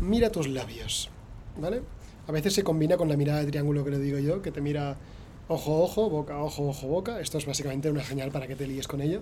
mira 0.00 0.30
tus 0.30 0.46
labios. 0.46 1.10
¿Vale? 1.58 1.82
A 2.26 2.32
veces 2.32 2.54
se 2.54 2.64
combina 2.64 2.96
con 2.96 3.08
la 3.08 3.16
mirada 3.16 3.40
de 3.40 3.46
triángulo 3.46 3.84
que 3.84 3.90
le 3.90 3.98
digo 3.98 4.18
yo, 4.18 4.42
que 4.42 4.50
te 4.50 4.60
mira 4.60 4.96
ojo, 5.48 5.82
ojo, 5.82 6.08
boca, 6.08 6.38
ojo, 6.38 6.68
ojo, 6.68 6.86
boca. 6.86 7.20
Esto 7.20 7.38
es 7.38 7.46
básicamente 7.46 7.90
una 7.90 8.02
señal 8.02 8.30
para 8.30 8.46
que 8.46 8.56
te 8.56 8.66
líes 8.66 8.88
con 8.88 9.00
ella. 9.00 9.20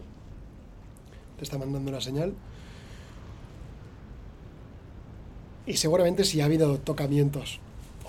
Te 1.39 1.45
está 1.45 1.59
mandando 1.59 1.91
una 1.91 2.01
señal. 2.01 2.35
Y 5.67 5.77
seguramente 5.77 6.25
si 6.25 6.41
ha 6.41 6.47
habido 6.47 6.79
tocamientos, 6.79 7.61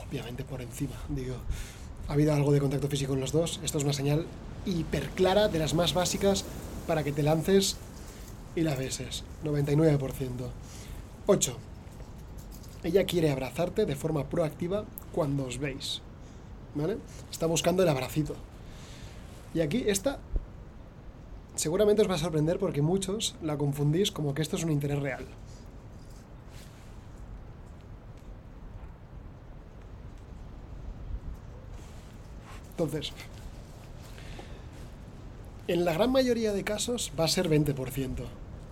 obviamente 0.07 0.43
por 0.43 0.61
encima, 0.61 0.95
digo, 1.09 1.35
ha 2.07 2.13
habido 2.13 2.33
algo 2.33 2.51
de 2.51 2.59
contacto 2.59 2.87
físico 2.87 3.13
en 3.13 3.19
los 3.19 3.31
dos, 3.31 3.59
esto 3.63 3.77
es 3.77 3.83
una 3.83 3.93
señal 3.93 4.25
hiper 4.65 5.09
clara 5.09 5.49
de 5.49 5.59
las 5.59 5.73
más 5.73 5.93
básicas 5.93 6.45
para 6.87 7.03
que 7.03 7.11
te 7.11 7.21
lances 7.21 7.77
y 8.55 8.61
la 8.61 8.75
beses. 8.75 9.23
99%. 9.43 9.99
8. 11.27 11.57
Ella 12.83 13.05
quiere 13.05 13.31
abrazarte 13.31 13.85
de 13.85 13.95
forma 13.95 14.29
proactiva 14.29 14.85
cuando 15.13 15.45
os 15.45 15.57
veis. 15.57 16.01
¿vale? 16.75 16.97
Está 17.31 17.45
buscando 17.45 17.83
el 17.83 17.89
abracito. 17.89 18.35
Y 19.53 19.61
aquí 19.61 19.83
esta 19.87 20.19
seguramente 21.55 22.01
os 22.01 22.09
va 22.09 22.15
a 22.15 22.17
sorprender 22.17 22.57
porque 22.57 22.81
muchos 22.81 23.35
la 23.41 23.57
confundís 23.57 24.11
como 24.11 24.33
que 24.33 24.41
esto 24.41 24.55
es 24.55 24.63
un 24.63 24.71
interés 24.71 24.99
real. 24.99 25.25
Entonces, 32.71 33.13
en 35.67 35.85
la 35.85 35.93
gran 35.93 36.11
mayoría 36.11 36.53
de 36.53 36.63
casos 36.63 37.11
va 37.17 37.25
a 37.25 37.27
ser 37.27 37.47
20%. 37.47 38.25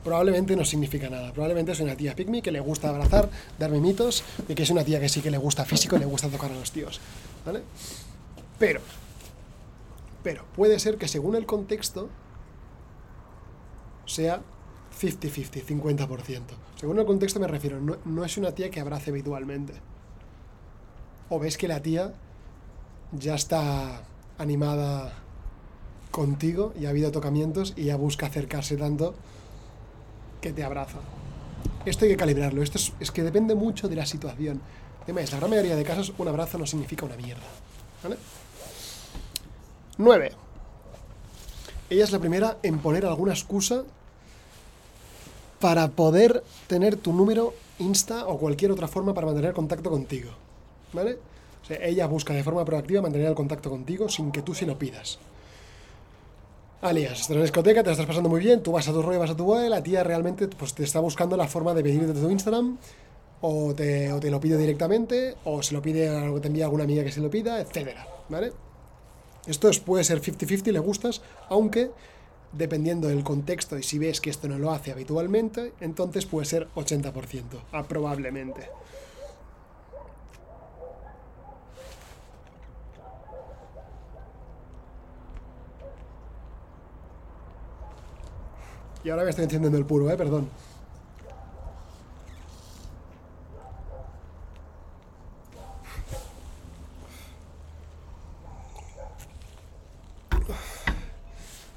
Probablemente 0.03 0.55
no 0.55 0.65
significa 0.65 1.09
nada. 1.09 1.31
Probablemente 1.31 1.73
es 1.73 1.79
una 1.79 1.95
tía 1.95 2.15
pygmy 2.15 2.41
que 2.41 2.51
le 2.51 2.59
gusta 2.59 2.89
abrazar, 2.89 3.29
dar 3.59 3.69
mimitos 3.69 4.23
y 4.47 4.55
que 4.55 4.63
es 4.63 4.69
una 4.69 4.83
tía 4.83 4.99
que 4.99 5.09
sí 5.09 5.21
que 5.21 5.29
le 5.29 5.37
gusta 5.37 5.65
físico 5.65 5.97
le 5.97 6.05
gusta 6.05 6.27
tocar 6.27 6.51
a 6.51 6.55
los 6.55 6.71
tíos. 6.71 6.99
¿Vale? 7.45 7.61
Pero, 8.57 8.81
pero 10.23 10.45
puede 10.55 10.79
ser 10.79 10.97
que 10.97 11.07
según 11.07 11.35
el 11.35 11.45
contexto 11.45 12.09
sea 14.05 14.41
50-50, 14.99 15.65
50%. 15.65 16.41
Según 16.79 16.99
el 16.99 17.05
contexto 17.05 17.39
me 17.39 17.47
refiero, 17.47 17.79
no, 17.79 17.97
no, 18.05 18.25
es 18.25 18.37
una 18.37 18.53
tía 18.53 18.69
que 18.69 18.79
abrace 18.79 19.11
habitualmente. 19.11 19.73
O 21.29 21.39
ves 21.39 21.57
que 21.57 21.67
la 21.67 21.81
tía 21.81 22.13
ya 23.11 23.35
está 23.35 24.03
animada 24.37 25.13
contigo 26.09 26.73
y 26.79 26.85
ha 26.85 26.89
habido 26.89 27.11
tocamientos 27.11 27.73
y 27.75 27.85
ya 27.85 27.95
busca 27.95 28.25
acercarse 28.25 28.77
tanto 28.77 29.15
que 30.41 30.51
te 30.51 30.63
abraza. 30.63 30.97
Esto 31.85 32.05
hay 32.05 32.11
que 32.11 32.17
calibrarlo, 32.17 32.61
esto 32.61 32.77
es, 32.77 32.93
es 32.99 33.11
que 33.11 33.23
depende 33.23 33.55
mucho 33.55 33.87
de 33.87 33.95
la 33.95 34.05
situación. 34.05 34.61
Además, 35.03 35.31
la 35.31 35.37
gran 35.37 35.49
mayoría 35.49 35.75
de 35.75 35.83
casos 35.83 36.13
un 36.17 36.27
abrazo 36.27 36.57
no 36.57 36.65
significa 36.65 37.05
una 37.05 37.15
mierda. 37.15 37.41
¿Vale? 38.03 38.17
9. 39.97 40.31
Ella 41.89 42.03
es 42.03 42.11
la 42.11 42.19
primera 42.19 42.57
en 42.63 42.79
poner 42.79 43.05
alguna 43.05 43.33
excusa 43.33 43.83
para 45.59 45.89
poder 45.89 46.43
tener 46.67 46.95
tu 46.95 47.13
número 47.13 47.53
Insta 47.79 48.27
o 48.27 48.37
cualquier 48.37 48.71
otra 48.71 48.87
forma 48.87 49.13
para 49.13 49.27
mantener 49.27 49.53
contacto 49.53 49.89
contigo. 49.89 50.31
¿Vale? 50.93 51.17
O 51.63 51.65
sea, 51.65 51.77
ella 51.83 52.07
busca 52.07 52.33
de 52.33 52.43
forma 52.43 52.65
proactiva 52.65 53.01
mantener 53.01 53.27
el 53.27 53.35
contacto 53.35 53.69
contigo 53.69 54.09
sin 54.09 54.31
que 54.31 54.41
tú 54.41 54.53
se 54.53 54.65
lo 54.65 54.77
pidas. 54.77 55.19
Alias, 56.81 57.29
en 57.29 57.35
la 57.35 57.43
discoteca, 57.43 57.83
te 57.83 57.91
estás 57.91 58.07
pasando 58.07 58.27
muy 58.27 58.39
bien, 58.39 58.63
tú 58.63 58.71
vas 58.71 58.87
a 58.87 58.91
tu 58.91 59.03
rollo, 59.03 59.19
vas 59.19 59.29
a 59.29 59.37
tu 59.37 59.45
boy, 59.45 59.69
la 59.69 59.83
tía 59.83 60.03
realmente 60.03 60.47
pues, 60.47 60.73
te 60.73 60.83
está 60.83 60.99
buscando 60.99 61.37
la 61.37 61.47
forma 61.47 61.75
de 61.75 61.83
pedirte 61.83 62.19
tu 62.19 62.27
Instagram, 62.27 62.79
o 63.41 63.75
te, 63.75 64.11
o 64.11 64.19
te 64.19 64.31
lo 64.31 64.39
pide 64.39 64.57
directamente, 64.57 65.35
o 65.43 65.61
se 65.61 65.75
lo 65.75 65.81
pide 65.83 66.09
te 66.39 66.47
envía 66.47 66.65
alguna 66.65 66.85
amiga 66.85 67.03
que 67.03 67.11
se 67.11 67.21
lo 67.21 67.29
pida, 67.29 67.61
etcétera, 67.61 68.07
¿vale? 68.29 68.51
Esto 69.45 69.69
puede 69.85 70.03
ser 70.03 70.21
50-50, 70.21 70.71
le 70.71 70.79
gustas, 70.79 71.21
aunque 71.49 71.91
dependiendo 72.51 73.07
del 73.07 73.23
contexto 73.23 73.77
y 73.77 73.83
si 73.83 73.99
ves 73.99 74.19
que 74.19 74.31
esto 74.31 74.47
no 74.47 74.57
lo 74.57 74.71
hace 74.71 74.91
habitualmente, 74.91 75.73
entonces 75.81 76.25
puede 76.25 76.47
ser 76.47 76.67
80%, 76.75 77.13
ah, 77.73 77.83
probablemente. 77.83 78.69
Y 89.03 89.09
ahora 89.09 89.23
me 89.23 89.29
estoy 89.31 89.45
encendiendo 89.45 89.77
el 89.77 89.85
puro, 89.85 90.09
eh, 90.11 90.17
perdón. 90.17 90.49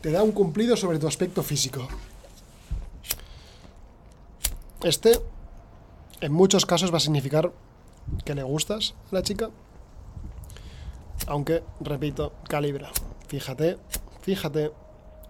te 0.05 0.11
da 0.11 0.23
un 0.23 0.33
cumplido 0.33 0.77
sobre 0.77 0.99
tu 0.99 1.09
aspecto 1.09 1.43
físico. 1.43 1.89
Este, 4.83 5.19
en 6.21 6.31
muchos 6.31 6.67
casos, 6.67 6.93
va 6.93 6.99
a 6.99 7.01
significar 7.01 7.53
que 8.23 8.35
le 8.35 8.43
gustas 8.43 8.95
a 9.11 9.15
la 9.15 9.23
chica. 9.23 9.49
Aunque, 11.27 11.63
repito, 11.81 12.35
calibra. 12.47 12.91
Fíjate, 13.29 13.79
fíjate 14.21 14.73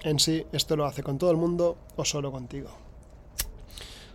en 0.05 0.21
si 0.21 0.47
esto 0.53 0.77
lo 0.77 0.87
hace 0.87 1.03
con 1.03 1.19
todo 1.19 1.33
el 1.33 1.37
mundo 1.37 1.77
o 1.97 2.05
solo 2.05 2.31
contigo. 2.31 2.69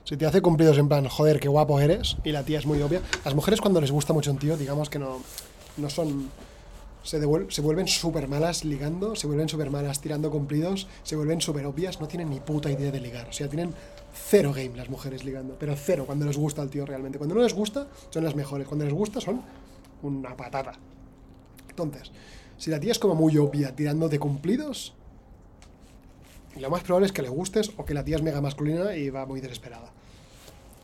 Si 0.05 0.15
te 0.15 0.25
hace 0.25 0.41
cumplidos 0.41 0.77
en 0.77 0.87
plan, 0.87 1.07
joder, 1.07 1.39
qué 1.39 1.49
guapo 1.49 1.79
eres, 1.79 2.15
y 2.23 2.31
la 2.31 2.43
tía 2.43 2.59
es 2.59 2.65
muy 2.65 2.81
obvia. 2.81 3.01
Las 3.25 3.35
mujeres 3.35 3.59
cuando 3.59 3.81
les 3.81 3.91
gusta 3.91 4.13
mucho 4.13 4.31
un 4.31 4.39
tío, 4.39 4.55
digamos 4.55 4.89
que 4.89 4.97
no, 4.97 5.19
no 5.77 5.89
son 5.89 6.29
se, 7.03 7.19
se 7.49 7.61
vuelven 7.61 7.87
súper 7.87 8.27
malas 8.27 8.65
ligando, 8.65 9.15
se 9.15 9.27
vuelven 9.27 9.49
súper 9.49 9.69
malas 9.69 10.01
tirando 10.01 10.29
cumplidos, 10.31 10.87
se 11.03 11.15
vuelven 11.15 11.41
súper 11.41 11.65
obvias, 11.65 11.99
no 11.99 12.07
tienen 12.07 12.29
ni 12.29 12.39
puta 12.39 12.69
idea 12.69 12.91
de 12.91 12.99
ligar. 12.99 13.29
O 13.29 13.33
sea, 13.33 13.47
tienen 13.47 13.73
cero 14.13 14.51
game 14.53 14.75
las 14.75 14.89
mujeres 14.89 15.23
ligando, 15.23 15.55
pero 15.59 15.75
cero 15.75 16.03
cuando 16.05 16.25
les 16.25 16.37
gusta 16.37 16.61
al 16.61 16.69
tío 16.69 16.85
realmente. 16.85 17.17
Cuando 17.17 17.35
no 17.35 17.41
les 17.41 17.53
gusta, 17.53 17.87
son 18.09 18.23
las 18.23 18.35
mejores. 18.35 18.67
Cuando 18.67 18.85
les 18.85 18.93
gusta, 18.93 19.21
son 19.21 19.41
una 20.03 20.35
patata. 20.35 20.73
Entonces, 21.69 22.11
Si 22.57 22.69
la 22.69 22.79
tía 22.79 22.91
es 22.91 22.99
como 22.99 23.15
muy 23.15 23.37
obvia, 23.37 23.73
tirando 23.73 24.09
de 24.09 24.19
cumplidos, 24.19 24.93
lo 26.57 26.69
más 26.69 26.83
probable 26.83 27.07
es 27.07 27.11
que 27.11 27.21
le 27.21 27.29
gustes 27.29 27.71
o 27.77 27.85
que 27.85 27.93
la 27.93 28.03
tía 28.03 28.15
es 28.15 28.23
mega 28.23 28.41
masculina 28.41 28.95
y 28.95 29.09
va 29.09 29.25
muy 29.25 29.41
desesperada. 29.41 29.91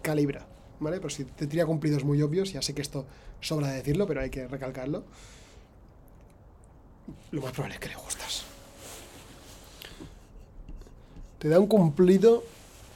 Calibra, 0.01 0.45
¿vale? 0.79 0.97
Pero 0.97 1.09
si 1.09 1.25
te 1.25 1.47
tira 1.47 1.65
cumplidos 1.65 2.03
muy 2.03 2.21
obvios, 2.21 2.53
ya 2.53 2.61
sé 2.61 2.73
que 2.73 2.81
esto 2.81 3.05
sobra 3.41 3.69
de 3.69 3.77
decirlo, 3.77 4.07
pero 4.07 4.21
hay 4.21 4.29
que 4.29 4.47
recalcarlo. 4.47 5.03
Lo 7.31 7.41
más 7.41 7.51
probable 7.51 7.75
es 7.75 7.81
que 7.81 7.89
le 7.89 7.95
gustas. 7.95 8.43
Te 11.39 11.49
da 11.49 11.59
un 11.59 11.67
cumplido 11.67 12.43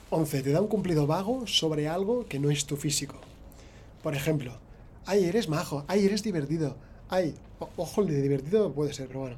11. 0.09 0.41
Te 0.41 0.51
da 0.51 0.61
un 0.61 0.67
cumplido 0.67 1.05
vago 1.05 1.45
sobre 1.45 1.87
algo 1.87 2.25
que 2.25 2.39
no 2.39 2.49
es 2.49 2.65
tu 2.65 2.77
físico. 2.77 3.15
Por 4.01 4.15
ejemplo, 4.15 4.53
ay, 5.05 5.25
eres 5.25 5.49
majo, 5.49 5.83
ay, 5.87 6.05
eres 6.05 6.23
divertido, 6.23 6.75
ay, 7.09 7.35
ojo, 7.77 8.01
el 8.01 8.07
de 8.07 8.21
divertido 8.21 8.71
puede 8.71 8.93
ser, 8.93 9.07
pero 9.07 9.19
bueno, 9.21 9.37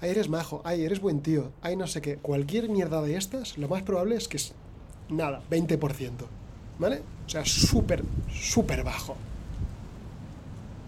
ay, 0.00 0.10
eres 0.10 0.28
majo, 0.28 0.60
ay, 0.64 0.84
eres 0.84 1.00
buen 1.00 1.20
tío, 1.20 1.52
ay, 1.62 1.76
no 1.76 1.86
sé 1.86 2.00
qué. 2.00 2.16
Cualquier 2.16 2.68
mierda 2.68 3.02
de 3.02 3.16
estas, 3.16 3.58
lo 3.58 3.68
más 3.68 3.82
probable 3.82 4.16
es 4.16 4.28
que 4.28 4.36
es 4.36 4.52
nada, 5.08 5.42
20%. 5.50 6.10
¿Vale? 6.78 7.02
O 7.26 7.28
sea, 7.28 7.44
súper, 7.44 8.02
súper 8.32 8.82
bajo. 8.82 9.16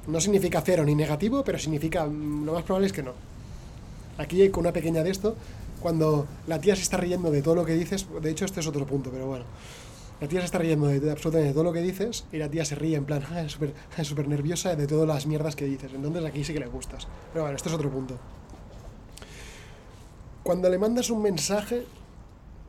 No 0.06 0.20
significa 0.20 0.62
cero 0.62 0.84
ni 0.84 0.94
negativo, 0.94 1.44
pero 1.44 1.58
significa, 1.58 2.06
mm, 2.06 2.44
lo 2.46 2.54
más 2.54 2.64
probable 2.64 2.86
es 2.86 2.92
que 2.92 3.02
no. 3.02 3.12
Aquí 4.18 4.48
con 4.50 4.62
una 4.62 4.72
pequeña 4.72 5.02
de 5.02 5.10
esto, 5.10 5.36
cuando 5.80 6.26
la 6.46 6.60
tía 6.60 6.74
se 6.76 6.82
está 6.82 6.96
riendo 6.96 7.30
de 7.30 7.42
todo 7.42 7.54
lo 7.54 7.64
que 7.64 7.74
dices, 7.74 8.06
de 8.22 8.30
hecho 8.30 8.44
este 8.44 8.60
es 8.60 8.66
otro 8.66 8.86
punto, 8.86 9.10
pero 9.10 9.26
bueno, 9.26 9.44
la 10.20 10.28
tía 10.28 10.40
se 10.40 10.46
está 10.46 10.58
riendo 10.58 10.86
de, 10.86 11.10
absolutamente 11.10 11.52
todo 11.52 11.64
lo 11.64 11.72
que 11.72 11.82
dices 11.82 12.24
y 12.32 12.38
la 12.38 12.48
tía 12.48 12.64
se 12.64 12.74
ríe 12.74 12.96
en 12.96 13.04
plan, 13.04 13.22
ah, 13.30 13.48
súper 13.48 14.28
nerviosa 14.28 14.74
de 14.76 14.86
todas 14.86 15.06
las 15.06 15.26
mierdas 15.26 15.56
que 15.56 15.66
dices, 15.66 15.90
entonces 15.94 16.24
aquí 16.24 16.44
sí 16.44 16.52
que 16.52 16.60
le 16.60 16.66
gustas. 16.66 17.06
Pero 17.32 17.44
bueno, 17.44 17.56
este 17.56 17.68
es 17.68 17.74
otro 17.74 17.90
punto. 17.90 18.16
Cuando 20.42 20.68
le 20.68 20.78
mandas 20.78 21.08
un 21.10 21.22
mensaje 21.22 21.86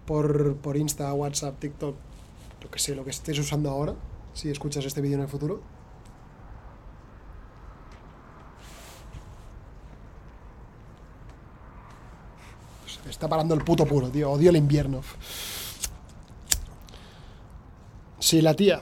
por, 0.06 0.56
por 0.58 0.77
Insta, 0.77 1.12
WhatsApp, 1.13 1.60
TikTok, 1.60 1.96
lo 2.62 2.72
que 2.72 2.80
sé, 2.80 2.96
lo 2.96 3.03
que 3.03 3.10
estés 3.10 3.39
usando 3.39 3.70
ahora, 3.70 3.96
si 4.34 4.50
escuchas 4.50 4.86
este 4.86 5.01
vídeo 5.01 5.15
en 5.15 5.24
el 5.24 5.27
futuro, 5.27 5.62
está 13.10 13.27
parando 13.27 13.56
el 13.56 13.63
puto 13.63 13.86
puro, 13.86 14.10
tío. 14.10 14.32
Odio 14.32 14.50
el 14.50 14.58
invierno. 14.58 15.01
Si 18.20 18.42
la 18.42 18.53
tía 18.53 18.82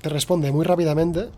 te 0.00 0.08
responde 0.08 0.50
muy 0.52 0.64
rápidamente 0.64 1.28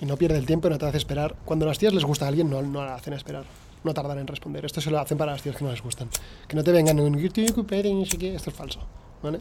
y 0.00 0.06
no 0.06 0.16
pierde 0.16 0.38
el 0.38 0.46
tiempo 0.46 0.68
y 0.68 0.70
no 0.70 0.78
te 0.78 0.86
hace 0.86 0.98
esperar, 0.98 1.36
cuando 1.44 1.64
a 1.64 1.68
las 1.68 1.78
tías 1.78 1.94
les 1.94 2.04
gusta 2.04 2.24
a 2.26 2.28
alguien, 2.28 2.50
no, 2.50 2.62
no 2.62 2.84
la 2.84 2.94
hacen 2.94 3.14
esperar. 3.14 3.44
No 3.86 3.94
tardan 3.94 4.18
en 4.18 4.26
responder. 4.26 4.64
Esto 4.64 4.80
se 4.80 4.90
lo 4.90 4.98
hacen 4.98 5.16
para 5.16 5.32
las 5.32 5.42
tías 5.42 5.56
que 5.56 5.64
no 5.64 5.70
les 5.70 5.80
gustan. 5.80 6.08
Que 6.48 6.56
no 6.56 6.64
te 6.64 6.72
vengan 6.72 6.98
en 6.98 7.12
ni 7.12 8.06
sé. 8.06 8.34
Esto 8.34 8.50
es 8.50 8.56
falso. 8.56 8.80
¿Vale? 9.22 9.40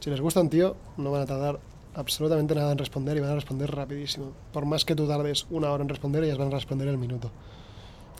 Si 0.00 0.08
les 0.08 0.20
gusta 0.20 0.40
un 0.40 0.48
tío, 0.48 0.76
no 0.96 1.10
van 1.10 1.22
a 1.22 1.26
tardar 1.26 1.58
absolutamente 1.94 2.54
nada 2.54 2.72
en 2.72 2.78
responder 2.78 3.16
y 3.16 3.20
van 3.20 3.30
a 3.30 3.34
responder 3.34 3.70
rapidísimo. 3.70 4.32
Por 4.52 4.64
más 4.64 4.84
que 4.84 4.94
tú 4.94 5.06
tardes 5.06 5.46
una 5.50 5.70
hora 5.70 5.82
en 5.82 5.88
responder, 5.88 6.24
ellas 6.24 6.38
van 6.38 6.48
a 6.48 6.52
responder 6.52 6.88
el 6.88 6.96
minuto 6.96 7.30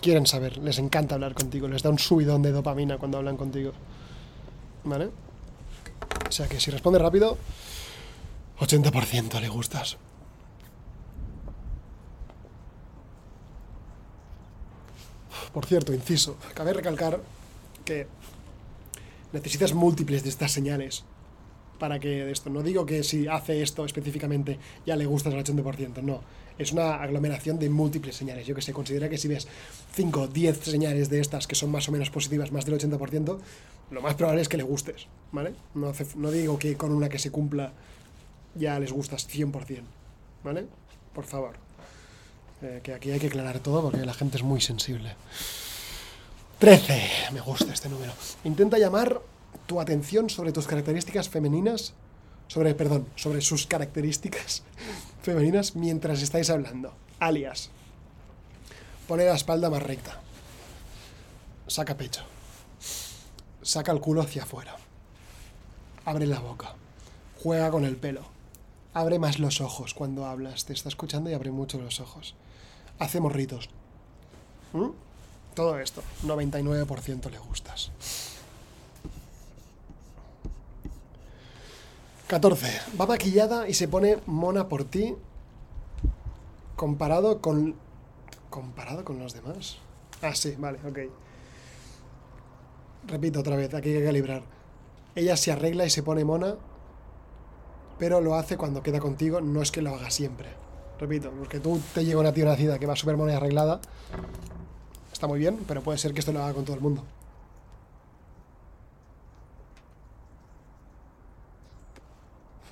quieren 0.02 0.26
saber, 0.26 0.59
les 0.59 0.78
encanta 0.78 1.14
hablar 1.14 1.33
contigo, 1.33 1.69
les 1.69 1.83
da 1.83 1.88
un 1.88 1.99
subidón 1.99 2.42
de 2.42 2.50
dopamina 2.50 2.99
cuando 2.99 3.16
hablan 3.16 3.37
contigo. 3.37 3.73
¿Vale? 4.85 5.09
O 6.28 6.33
sea 6.33 6.49
que 6.49 6.61
si 6.61 6.71
responde 6.71 6.99
rápido, 6.99 7.38
80% 8.59 9.40
le 9.40 9.49
gustas. 9.49 9.97
Por 15.52 15.66
cierto, 15.66 15.92
inciso, 15.92 16.37
cabe 16.55 16.72
recalcar 16.72 17.20
que 17.85 18.07
necesitas 19.33 19.74
múltiples 19.74 20.22
de 20.22 20.28
estas 20.28 20.52
señales 20.52 21.05
para 21.78 21.98
que 21.98 22.31
esto. 22.31 22.50
No 22.50 22.62
digo 22.62 22.87
que 22.87 23.02
si 23.02 23.26
hace 23.26 23.62
esto 23.62 23.85
específicamente 23.85 24.59
ya 24.87 24.96
le 24.96 25.07
gustas 25.07 25.35
al 25.35 25.44
80%, 25.44 26.02
no 26.02 26.20
es 26.59 26.72
una 26.72 26.94
aglomeración 26.96 27.59
de 27.59 27.68
múltiples 27.68 28.16
señales. 28.16 28.46
Yo 28.46 28.55
que 28.55 28.62
sé, 28.62 28.72
considera 28.72 29.09
que 29.09 29.18
si 29.18 29.28
ves 29.28 29.48
5 29.94 30.20
o 30.20 30.28
10 30.28 30.64
señales 30.64 31.09
de 31.09 31.20
estas 31.20 31.46
que 31.46 31.55
son 31.55 31.70
más 31.70 31.88
o 31.88 31.92
menos 31.92 32.11
positivas, 32.11 32.52
más 32.52 32.64
del 32.64 32.78
80%, 32.78 33.38
lo 33.90 34.00
más 34.00 34.14
probable 34.14 34.42
es 34.42 34.48
que 34.48 34.57
le 34.57 34.62
gustes, 34.62 35.07
¿vale? 35.33 35.55
No, 35.74 35.92
no 36.16 36.31
digo 36.31 36.59
que 36.59 36.76
con 36.76 36.92
una 36.92 37.09
que 37.09 37.18
se 37.18 37.31
cumpla 37.31 37.72
ya 38.55 38.78
les 38.78 38.92
gustas 38.92 39.28
100%, 39.28 39.83
¿vale? 40.44 40.66
Por 41.14 41.24
favor. 41.24 41.57
Eh, 42.62 42.81
que 42.83 42.94
aquí 42.94 43.11
hay 43.11 43.18
que 43.18 43.27
aclarar 43.27 43.61
todo 43.61 43.83
porque 43.83 44.05
la 44.05 44.14
gente 44.14 44.37
es 44.37 44.42
muy 44.42 44.61
sensible. 44.61 45.14
13. 46.59 47.03
Me 47.33 47.40
gusta 47.40 47.72
este 47.72 47.88
número. 47.88 48.12
Intenta 48.44 48.79
llamar 48.79 49.20
tu 49.66 49.81
atención 49.81 50.31
sobre 50.31 50.53
tus 50.53 50.66
características 50.66 51.29
femeninas 51.29 51.94
sobre, 52.53 52.75
perdón, 52.75 53.07
sobre 53.16 53.40
sus 53.40 53.66
características 53.66 54.62
femeninas 55.22 55.75
mientras 55.75 56.20
estáis 56.20 56.51
hablando. 56.51 56.92
Alias, 57.18 57.70
pone 59.09 59.25
la 59.25 59.35
espalda 59.35 59.70
más 59.70 59.83
recta. 59.83 60.20
Saca 61.66 61.96
pecho. 61.96 62.22
Saca 63.62 63.90
el 63.92 64.01
culo 64.01 64.20
hacia 64.20 64.42
afuera. 64.42 64.77
Abre 66.05 66.27
la 66.27 66.40
boca. 66.40 66.75
Juega 67.42 67.70
con 67.70 67.87
el 67.87 67.96
pelo. 67.96 68.27
Abre 68.92 69.18
más 69.18 69.38
los 69.38 69.62
ojos 69.62 69.94
cuando 69.94 70.27
hablas. 70.27 70.66
Te 70.66 70.75
está 70.75 70.90
escuchando 70.90 71.31
y 71.31 71.33
abre 71.35 71.53
mucho 71.53 71.81
los 71.81 72.01
ojos. 72.01 72.35
Hace 73.02 73.18
morritos. 73.18 73.68
¿Mm? 74.72 74.90
Todo 75.54 75.80
esto, 75.80 76.04
99% 76.24 77.30
le 77.30 77.38
gustas. 77.38 77.90
14. 82.28 82.80
Va 83.00 83.06
maquillada 83.06 83.68
y 83.68 83.74
se 83.74 83.88
pone 83.88 84.18
mona 84.26 84.68
por 84.68 84.84
ti 84.84 85.16
comparado 86.76 87.40
con... 87.40 87.74
¿Comparado 88.50 89.04
con 89.04 89.18
los 89.18 89.34
demás? 89.34 89.78
Ah, 90.22 90.36
sí, 90.36 90.54
vale, 90.56 90.78
ok. 90.86 90.98
Repito 93.08 93.40
otra 93.40 93.56
vez, 93.56 93.74
aquí 93.74 93.88
hay 93.88 93.98
que 93.98 94.04
calibrar. 94.04 94.44
Ella 95.16 95.36
se 95.36 95.50
arregla 95.50 95.86
y 95.86 95.90
se 95.90 96.04
pone 96.04 96.24
mona, 96.24 96.54
pero 97.98 98.20
lo 98.20 98.36
hace 98.36 98.56
cuando 98.56 98.80
queda 98.80 99.00
contigo, 99.00 99.40
no 99.40 99.60
es 99.60 99.72
que 99.72 99.82
lo 99.82 99.92
haga 99.92 100.08
siempre. 100.12 100.62
Repito, 101.02 101.32
porque 101.36 101.58
tú 101.58 101.80
te 101.92 102.04
llega 102.04 102.20
una 102.20 102.32
tía 102.32 102.44
nacida 102.44 102.78
que 102.78 102.86
va 102.86 102.94
súper 102.94 103.16
mona 103.16 103.32
y 103.32 103.34
arreglada, 103.34 103.80
está 105.12 105.26
muy 105.26 105.40
bien, 105.40 105.58
pero 105.66 105.82
puede 105.82 105.98
ser 105.98 106.14
que 106.14 106.20
esto 106.20 106.32
lo 106.32 106.40
haga 106.40 106.54
con 106.54 106.64
todo 106.64 106.76
el 106.76 106.80
mundo. 106.80 107.02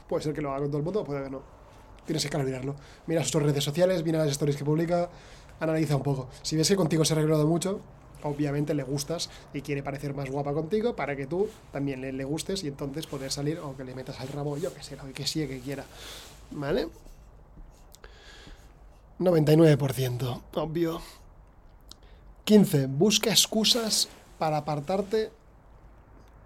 Puede 0.09 0.23
ser 0.23 0.33
que 0.33 0.41
lo 0.41 0.51
haga 0.51 0.61
con 0.61 0.69
todo 0.69 0.79
el 0.79 0.85
mundo, 0.85 1.03
puede 1.03 1.25
que 1.25 1.31
no. 1.31 1.43
Tienes 2.07 2.23
que 2.23 2.29
calibrarlo. 2.29 2.77
Mira 3.09 3.25
sus 3.25 3.43
redes 3.43 3.65
sociales, 3.65 4.05
mira 4.05 4.21
las 4.21 4.31
stories 4.31 4.57
que 4.57 4.65
publica, 4.65 5.11
analiza 5.59 5.97
un 5.97 6.05
poco. 6.05 6.29
Si 6.43 6.55
ves 6.55 6.69
que 6.69 6.77
contigo 6.77 7.05
se 7.05 7.15
ha 7.15 7.17
arreglado 7.17 7.49
mucho, 7.49 7.81
obviamente 8.23 8.75
le 8.75 8.85
gustas 8.85 9.29
y 9.53 9.61
quiere 9.61 9.83
parecer 9.83 10.15
más 10.15 10.31
guapa 10.31 10.53
contigo 10.53 10.95
para 10.95 11.17
que 11.17 11.27
tú 11.27 11.49
también 11.73 12.01
le, 12.01 12.25
gustes 12.25 12.63
y 12.63 12.69
entonces 12.69 13.09
poder 13.09 13.33
salir 13.33 13.59
o 13.59 13.77
que 13.77 13.83
le 13.83 13.93
metas 13.93 14.21
al 14.21 14.29
rabo, 14.29 14.57
yo 14.57 14.73
que 14.73 14.85
sé, 14.85 14.95
lo 14.95 15.13
que 15.13 15.27
sí 15.27 15.49
que 15.49 15.59
quiera. 15.59 15.85
¿Vale? 16.53 16.87
99%, 19.21 20.41
obvio. 20.55 21.03
15. 22.45 22.87
Busca 22.87 23.31
excusas 23.31 24.09
para 24.39 24.57
apartarte 24.57 25.31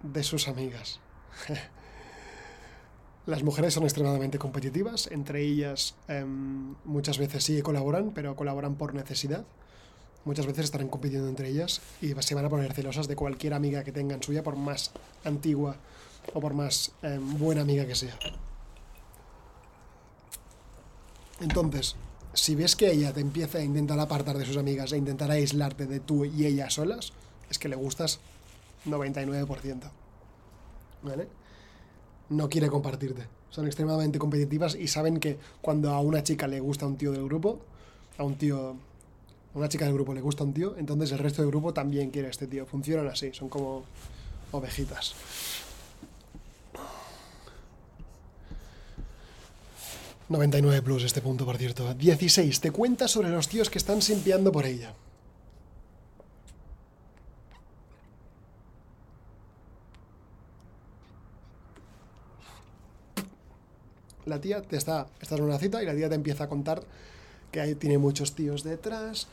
de 0.03 0.23
sus 0.23 0.49
amigas. 0.49 0.99
Las 3.25 3.43
mujeres 3.43 3.73
son 3.73 3.83
extremadamente 3.83 4.37
competitivas, 4.37 5.07
entre 5.07 5.41
ellas 5.41 5.95
em, 6.09 6.75
muchas 6.83 7.17
veces 7.17 7.45
sí 7.45 7.61
colaboran, 7.61 8.11
pero 8.13 8.35
colaboran 8.35 8.75
por 8.75 8.93
necesidad. 8.93 9.45
Muchas 10.25 10.45
veces 10.45 10.65
estarán 10.65 10.89
compitiendo 10.89 11.29
entre 11.29 11.47
ellas 11.47 11.81
y 12.01 12.13
se 12.19 12.35
van 12.35 12.45
a 12.45 12.49
poner 12.49 12.73
celosas 12.73 13.07
de 13.07 13.15
cualquier 13.15 13.53
amiga 13.53 13.83
que 13.85 13.93
tengan 13.93 14.21
suya, 14.21 14.43
por 14.43 14.57
más 14.57 14.91
antigua 15.23 15.77
o 16.33 16.41
por 16.41 16.53
más 16.53 16.91
em, 17.01 17.37
buena 17.39 17.61
amiga 17.61 17.87
que 17.87 17.95
sea. 17.95 18.17
Entonces, 21.39 21.95
si 22.35 22.55
ves 22.55 22.75
que 22.75 22.91
ella 22.91 23.13
te 23.13 23.21
empieza 23.21 23.57
a 23.57 23.63
intentar 23.63 23.99
apartar 23.99 24.37
de 24.37 24.45
sus 24.45 24.57
amigas 24.57 24.91
e 24.91 24.97
intentar 24.97 25.31
aislarte 25.31 25.85
de 25.85 25.99
tú 25.99 26.25
y 26.25 26.45
ella 26.45 26.69
solas, 26.69 27.13
es 27.49 27.59
que 27.59 27.69
le 27.69 27.75
gustas 27.75 28.19
99%. 28.85 29.91
¿Vale? 31.01 31.27
no 32.29 32.49
quiere 32.49 32.69
compartirte. 32.69 33.27
Son 33.49 33.65
extremadamente 33.65 34.19
competitivas 34.19 34.75
y 34.75 34.87
saben 34.87 35.19
que 35.19 35.37
cuando 35.61 35.91
a 35.91 35.99
una 35.99 36.23
chica 36.23 36.47
le 36.47 36.59
gusta 36.59 36.85
un 36.85 36.97
tío 36.97 37.11
del 37.11 37.25
grupo, 37.25 37.59
a 38.17 38.23
un 38.23 38.35
tío, 38.35 38.75
una 39.53 39.69
chica 39.69 39.85
del 39.85 39.93
grupo 39.93 40.13
le 40.13 40.21
gusta 40.21 40.43
un 40.43 40.53
tío, 40.53 40.75
entonces 40.77 41.11
el 41.11 41.19
resto 41.19 41.41
del 41.41 41.51
grupo 41.51 41.73
también 41.73 42.09
quiere 42.11 42.27
a 42.27 42.31
este 42.31 42.47
tío. 42.47 42.65
Funcionan 42.65 43.07
así, 43.07 43.31
son 43.33 43.49
como 43.49 43.83
ovejitas. 44.51 45.15
99 50.29 50.81
plus 50.81 51.03
este 51.03 51.21
punto, 51.21 51.45
por 51.45 51.57
cierto. 51.57 51.93
16. 51.93 52.59
Te 52.59 52.71
cuenta 52.71 53.07
sobre 53.07 53.29
los 53.29 53.47
tíos 53.47 53.69
que 53.69 53.77
están 53.77 54.01
simpiando 54.01 54.51
por 54.51 54.65
ella. 54.65 54.93
La 64.25 64.41
tía 64.41 64.63
te 64.63 64.77
está, 64.77 65.07
estás 65.21 65.37
en 65.37 65.45
una 65.45 65.59
cita 65.59 65.83
y 65.83 65.85
la 65.85 65.93
tía 65.93 66.09
te 66.09 66.15
empieza 66.15 66.45
a 66.45 66.49
contar 66.49 66.81
que 67.51 67.61
ahí 67.61 67.75
tiene 67.75 67.99
muchos 67.99 68.33
tíos 68.33 68.63
detrás, 68.63 69.27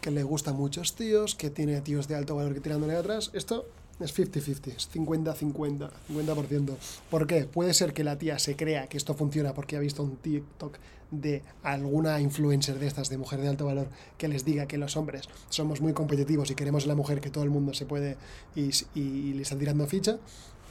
que 0.00 0.12
le 0.12 0.22
gustan 0.22 0.54
muchos 0.54 0.94
tíos, 0.94 1.34
que 1.34 1.50
tiene 1.50 1.80
tíos 1.80 2.06
de 2.06 2.14
alto 2.14 2.36
valor 2.36 2.54
que 2.54 2.60
tirándole 2.60 2.94
atrás. 2.94 3.30
Esto 3.34 3.66
es 4.00 4.16
50-50, 4.16 4.66
es 4.76 4.90
50-50, 4.92 5.90
50%. 6.10 6.76
¿Por 7.10 7.26
qué? 7.26 7.44
Puede 7.44 7.74
ser 7.74 7.92
que 7.92 8.04
la 8.04 8.18
tía 8.18 8.38
se 8.38 8.56
crea 8.56 8.86
que 8.88 8.96
esto 8.96 9.14
funciona 9.14 9.54
porque 9.54 9.76
ha 9.76 9.80
visto 9.80 10.02
un 10.02 10.16
TikTok 10.16 10.78
de 11.10 11.42
alguna 11.62 12.20
influencer 12.20 12.78
de 12.78 12.86
estas, 12.86 13.08
de 13.08 13.16
mujer 13.16 13.40
de 13.40 13.48
alto 13.48 13.66
valor, 13.66 13.88
que 14.18 14.28
les 14.28 14.44
diga 14.44 14.66
que 14.66 14.76
los 14.76 14.96
hombres 14.96 15.28
somos 15.48 15.80
muy 15.80 15.92
competitivos 15.92 16.50
y 16.50 16.54
queremos 16.54 16.84
a 16.84 16.88
la 16.88 16.94
mujer 16.94 17.20
que 17.20 17.30
todo 17.30 17.44
el 17.44 17.50
mundo 17.50 17.74
se 17.74 17.86
puede 17.86 18.16
y, 18.54 18.70
y 18.94 19.32
le 19.34 19.42
están 19.42 19.58
tirando 19.58 19.86
ficha. 19.86 20.18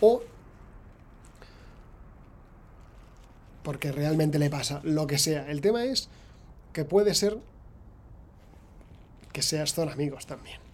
O 0.02 0.22
porque 3.64 3.92
realmente 3.92 4.38
le 4.38 4.50
pasa, 4.50 4.80
lo 4.84 5.08
que 5.08 5.18
sea. 5.18 5.50
El 5.50 5.60
tema 5.60 5.84
es 5.84 6.08
que 6.72 6.86
puede 6.86 7.16
ser 7.16 7.40
que 9.34 9.42
seas 9.42 9.72
son 9.72 9.90
amigos 9.90 10.28
también. 10.28 10.65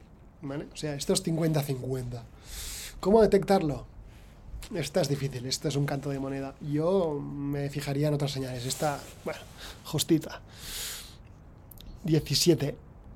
¿Vale? 0.42 0.68
O 0.74 0.78
sea, 0.78 0.96
esto 0.96 1.14
es 1.14 1.24
50-50. 1.24 2.22
¿Cómo 3.00 3.22
detectarlo? 3.22 3.86
Esta 4.76 5.02
es 5.02 5.10
difícil, 5.10 5.46
esto 5.46 5.68
es 5.68 5.76
un 5.76 5.86
canto 5.86 6.10
de 6.10 6.20
moneda. 6.20 6.56
Yo 6.62 7.20
me 7.20 7.70
fijaría 7.70 8.08
en 8.08 8.14
otras 8.14 8.32
señales. 8.32 8.66
Esta, 8.66 9.00
bueno, 9.26 9.42
justita. 9.84 10.42
17. 12.04 12.76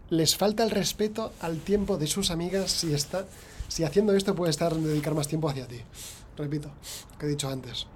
Les 0.10 0.36
falta 0.36 0.64
el 0.64 0.72
respeto 0.72 1.34
al 1.40 1.60
tiempo 1.60 1.98
de 1.98 2.08
sus 2.08 2.30
amigas 2.30 2.72
si 2.72 2.94
está. 2.94 3.26
Si 3.68 3.84
haciendo 3.84 4.14
esto 4.14 4.36
puede 4.36 4.52
estar 4.52 4.76
dedicar 4.76 5.16
más 5.16 5.28
tiempo 5.28 5.50
hacia 5.50 5.68
ti. 5.68 5.82
Repito, 6.38 6.70
lo 7.12 7.18
que 7.18 7.26
he 7.26 7.30
dicho 7.30 7.50
antes. 7.50 7.88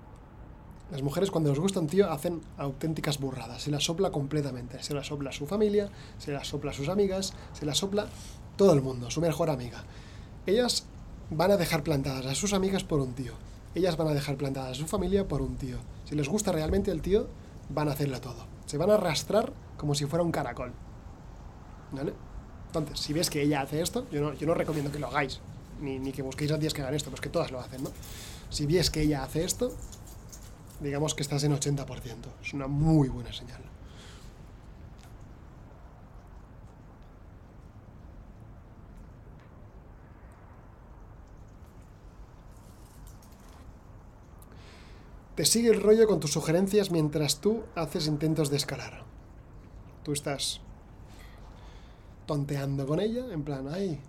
Las 0.92 1.04
mujeres 1.04 1.30
cuando 1.30 1.52
les 1.52 1.60
gusta 1.60 1.80
un 1.80 1.88
tío 1.88 2.10
hacen 2.10 2.42
auténticas 2.58 3.20
burradas. 3.20 3.62
Se 3.62 3.70
las 3.70 3.84
sopla 3.84 4.10
completamente. 4.12 4.82
Se 4.82 4.96
las 4.96 5.08
sopla 5.08 5.30
a 5.30 5.34
su 5.34 5.46
familia, 5.46 5.90
se 6.18 6.32
las 6.32 6.48
sopla 6.48 6.72
a 6.72 6.74
sus 6.74 6.90
amigas, 6.90 7.34
se 7.54 7.66
las 7.66 7.78
sopla 7.78 8.08
todo 8.60 8.74
el 8.74 8.82
mundo, 8.82 9.10
su 9.10 9.22
mejor 9.22 9.50
amiga. 9.50 9.86
Ellas 10.46 10.84
van 11.30 11.50
a 11.52 11.56
dejar 11.56 11.82
plantadas 11.82 12.26
a 12.26 12.36
sus 12.36 12.52
amigas 12.52 12.84
por 12.84 13.00
un 13.00 13.14
tío. 13.14 13.32
Ellas 13.74 13.96
van 13.96 14.10
a 14.10 14.14
dejar 14.14 14.36
plantadas 14.36 14.72
a 14.72 14.76
su 14.76 14.86
familia 14.86 15.30
por 15.30 15.42
un 15.42 15.56
tío. 15.56 15.78
Si 16.04 16.14
les 16.14 16.28
gusta 16.28 16.52
realmente 16.52 16.92
el 16.92 17.02
tío, 17.02 17.30
van 17.70 17.88
a 17.88 17.94
hacerlo 17.94 18.20
todo. 18.20 18.48
Se 18.66 18.78
van 18.78 18.92
a 18.92 18.96
arrastrar 18.96 19.54
como 19.78 19.96
si 19.96 20.08
fuera 20.08 20.26
un 20.26 20.34
caracol. 20.34 20.74
¿Vale? 21.94 22.12
Entonces, 22.68 23.00
si 23.00 23.14
ves 23.14 23.30
que 23.30 23.42
ella 23.42 23.62
hace 23.62 23.82
esto, 23.82 24.06
yo 24.12 24.34
no, 24.34 24.54
recomiendo 24.54 24.92
que 24.92 25.00
lo 25.00 25.08
hagáis, 25.08 25.40
ni, 25.80 25.98
ni 25.98 26.12
que 26.12 26.22
busquéis 26.22 26.52
a 26.52 26.60
tías 26.60 26.74
que 26.74 26.82
hagan 26.82 26.96
esto, 26.96 27.10
pues 27.12 27.22
que 27.22 27.30
todas 27.30 27.52
lo 27.52 27.62
hacen, 27.62 27.82
¿no? 27.82 27.92
Si 28.50 28.66
ves 28.66 28.90
que 28.90 29.04
ella 29.04 29.24
hace 29.24 29.46
esto, 29.46 29.72
digamos 30.82 31.16
que 31.16 31.24
estás 31.24 31.46
en 31.46 31.54
80%. 31.54 31.86
Es 32.44 32.54
una 32.54 32.68
muy 32.68 33.08
buena 33.08 33.32
señal. 33.32 33.69
Te 45.40 45.46
sigue 45.46 45.70
el 45.70 45.82
rollo 45.82 46.06
con 46.06 46.20
tus 46.20 46.34
sugerencias 46.34 46.92
mientras 46.92 47.40
tú 47.40 47.64
haces 47.74 48.08
intentos 48.08 48.50
de 48.50 48.58
escalar. 48.58 49.04
Tú 50.04 50.12
estás 50.12 50.60
tonteando 52.26 52.86
con 52.86 53.00
ella, 53.00 53.24
en 53.32 53.44
plan, 53.44 53.70
ay, 53.72 54.02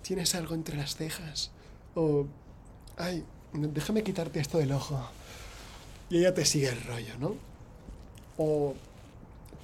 tienes 0.00 0.34
algo 0.34 0.54
entre 0.54 0.78
las 0.78 0.96
cejas. 0.96 1.50
O, 1.94 2.24
ay, 2.96 3.24
déjame 3.52 4.02
quitarte 4.02 4.40
esto 4.40 4.56
del 4.56 4.72
ojo. 4.72 4.98
Y 6.08 6.20
ella 6.20 6.32
te 6.32 6.46
sigue 6.46 6.70
el 6.70 6.82
rollo, 6.82 7.18
¿no? 7.18 7.34
O 8.38 8.72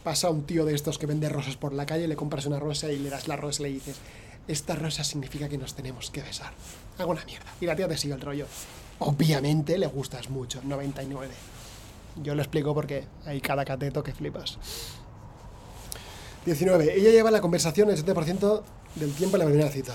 pasa 0.05 0.29
un 0.29 0.45
tío 0.45 0.67
de 0.67 0.75
estos 0.75 0.99
que 0.99 1.07
vende 1.07 1.31
rosas 1.31 1.57
por 1.57 1.73
la 1.73 1.87
calle, 1.87 2.09
le 2.09 2.17
compras 2.17 2.45
una 2.45 2.61
rosa 2.61 2.93
y 2.93 2.99
le 2.99 3.09
das 3.09 3.27
la 3.27 3.37
rosa 3.37 3.63
y 3.63 3.65
le 3.65 3.73
dices, 3.73 3.97
esta 4.49 4.75
rosa 4.75 5.03
significa 5.03 5.49
que 5.49 5.57
nos 5.57 5.73
tenemos 5.73 6.11
que 6.11 6.21
besar. 6.21 6.53
Hago 6.99 7.13
una 7.13 7.25
mierda. 7.25 7.51
Y 7.59 7.65
la 7.65 7.75
tía 7.75 7.89
te 7.89 7.97
sigue 7.97 8.13
el 8.13 8.21
rollo 8.21 8.47
obviamente 9.01 9.77
le 9.79 9.87
gustas 9.87 10.31
mucho, 10.31 10.61
99. 10.63 11.29
Yo 12.23 12.35
lo 12.35 12.43
explico 12.43 12.75
porque 12.75 13.05
hay 13.27 13.41
cada 13.41 13.65
cateto 13.65 14.03
que 14.03 14.13
flipas. 14.13 14.59
19. 16.47 16.95
Ella 16.97 17.11
lleva 17.11 17.31
la 17.31 17.41
conversación 17.41 17.91
el 17.91 18.03
70% 18.03 18.63
del 18.95 19.13
tiempo 19.13 19.37
en 19.37 19.41
la 19.41 19.47
primera 19.47 19.69
cita. 19.69 19.95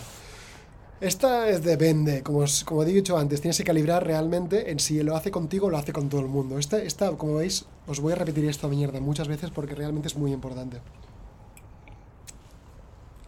Esta 1.02 1.50
es 1.50 1.64
depende, 1.64 2.24
como, 2.24 2.46
como 2.64 2.84
he 2.84 2.86
dicho 2.86 3.18
antes, 3.18 3.42
tienes 3.42 3.58
que 3.58 3.64
calibrar 3.64 4.06
realmente 4.06 4.72
en 4.72 4.80
si 4.80 5.02
lo 5.04 5.16
hace 5.16 5.30
contigo 5.30 5.68
o 5.68 5.70
lo 5.70 5.78
hace 5.78 5.92
con 5.92 6.08
todo 6.10 6.22
el 6.22 6.28
mundo. 6.28 6.58
Esta, 6.58 6.82
esta, 6.82 7.12
como 7.12 7.36
veis, 7.36 7.66
os 7.88 8.00
voy 8.00 8.14
a 8.14 8.16
repetir 8.16 8.46
esta 8.46 8.68
mierda 8.68 9.00
muchas 9.02 9.28
veces 9.28 9.50
porque 9.52 9.76
realmente 9.76 10.08
es 10.08 10.16
muy 10.16 10.32
importante 10.32 10.80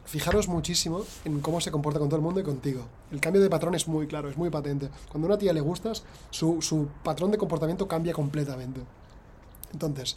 fijaros 0.08 0.48
muchísimo 0.48 1.04
en 1.26 1.42
cómo 1.42 1.60
se 1.60 1.70
comporta 1.70 2.00
con 2.00 2.08
todo 2.08 2.16
el 2.16 2.24
mundo 2.24 2.40
y 2.40 2.44
contigo. 2.44 2.86
El 3.12 3.20
cambio 3.20 3.42
de 3.42 3.50
patrón 3.50 3.76
es 3.76 3.88
muy 3.88 4.08
claro, 4.08 4.30
es 4.30 4.38
muy 4.38 4.50
patente. 4.50 4.90
Cuando 5.10 5.28
a 5.28 5.32
una 5.32 5.38
tía 5.38 5.54
le 5.54 5.62
gustas, 5.62 6.04
su, 6.32 6.88
patrón 7.04 7.30
de 7.32 7.38
comportamiento 7.38 7.88
cambia 7.88 8.14
completamente. 8.14 8.82
Entonces, 9.74 10.16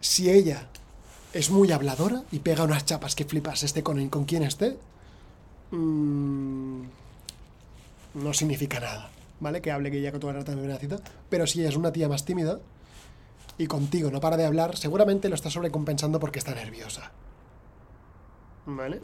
si 0.00 0.30
ella 0.30 0.68
es 1.32 1.50
muy 1.50 1.72
habladora 1.72 2.22
y 2.30 2.38
pega 2.38 2.62
unas 2.62 2.86
chapas 2.86 3.16
que 3.16 3.24
flipas, 3.24 3.64
esté 3.64 3.82
con, 3.82 4.08
con 4.08 4.24
quien 4.24 4.44
esté, 4.44 4.78
mm, 5.72 6.82
no 8.14 8.32
significa 8.32 8.78
nada, 8.78 9.10
¿vale? 9.40 9.60
Que 9.60 9.72
hable 9.72 9.90
que 9.90 9.98
ella 9.98 10.12
con 10.12 10.20
tu 10.20 10.30
rata 10.30 10.54
de 10.54 10.62
una 10.62 10.78
cita. 10.78 10.98
Pero 11.28 11.48
si 11.48 11.60
ella 11.60 11.70
es 11.70 11.76
una 11.76 11.92
tía 11.92 12.08
más 12.08 12.24
tímida 12.24 12.60
y 13.58 13.66
contigo 13.66 14.12
no 14.12 14.20
para 14.20 14.36
de 14.36 14.46
hablar, 14.46 14.76
seguramente 14.76 15.28
lo 15.28 15.34
está 15.34 15.50
sobrecompensando 15.50 16.20
porque 16.20 16.38
está 16.38 16.54
nerviosa. 16.54 17.10
¿Vale? 18.66 19.00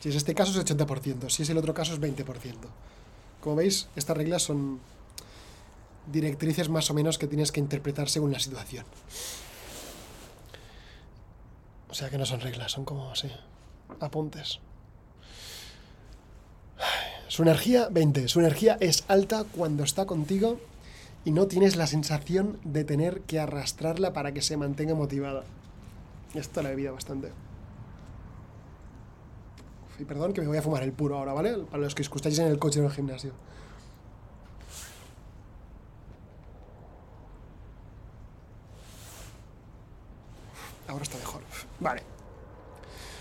Si 0.00 0.08
es 0.08 0.14
este 0.14 0.34
caso 0.34 0.58
es 0.58 0.66
80%, 0.66 1.28
si 1.28 1.42
es 1.42 1.50
el 1.50 1.58
otro 1.58 1.74
caso 1.74 1.92
es 1.92 2.00
20%. 2.00 2.24
Como 3.40 3.56
veis, 3.56 3.88
estas 3.96 4.16
reglas 4.16 4.42
son 4.42 4.80
directrices 6.10 6.68
más 6.68 6.90
o 6.90 6.94
menos 6.94 7.18
que 7.18 7.26
tienes 7.26 7.52
que 7.52 7.60
interpretar 7.60 8.08
según 8.08 8.32
la 8.32 8.38
situación. 8.40 8.84
O 11.88 11.94
sea 11.94 12.08
que 12.08 12.18
no 12.18 12.26
son 12.26 12.40
reglas, 12.40 12.72
son 12.72 12.84
como 12.84 13.10
así, 13.10 13.30
apuntes. 14.00 14.60
Su 17.28 17.42
energía, 17.42 17.88
20. 17.90 18.28
Su 18.28 18.40
energía 18.40 18.76
es 18.80 19.04
alta 19.08 19.44
cuando 19.44 19.84
está 19.84 20.06
contigo 20.06 20.58
y 21.24 21.30
no 21.30 21.46
tienes 21.46 21.76
la 21.76 21.86
sensación 21.86 22.58
de 22.64 22.84
tener 22.84 23.20
que 23.22 23.38
arrastrarla 23.38 24.12
para 24.12 24.32
que 24.32 24.42
se 24.42 24.56
mantenga 24.56 24.94
motivada. 24.94 25.44
Esto 26.34 26.62
lo 26.62 26.68
he 26.68 26.74
vivido 26.74 26.94
bastante. 26.94 27.30
Y 30.00 30.04
perdón 30.06 30.32
que 30.32 30.40
me 30.40 30.46
voy 30.46 30.56
a 30.56 30.62
fumar 30.62 30.82
el 30.82 30.92
puro 30.92 31.18
ahora, 31.18 31.34
¿vale? 31.34 31.58
Para 31.58 31.82
los 31.82 31.94
que 31.94 32.00
escucháis 32.00 32.38
en 32.38 32.46
el 32.46 32.58
coche 32.58 32.80
o 32.80 32.82
en 32.82 32.88
el 32.88 32.94
gimnasio. 32.94 33.32
Ahora 40.88 41.02
está 41.02 41.18
mejor. 41.18 41.42
Vale. 41.80 42.02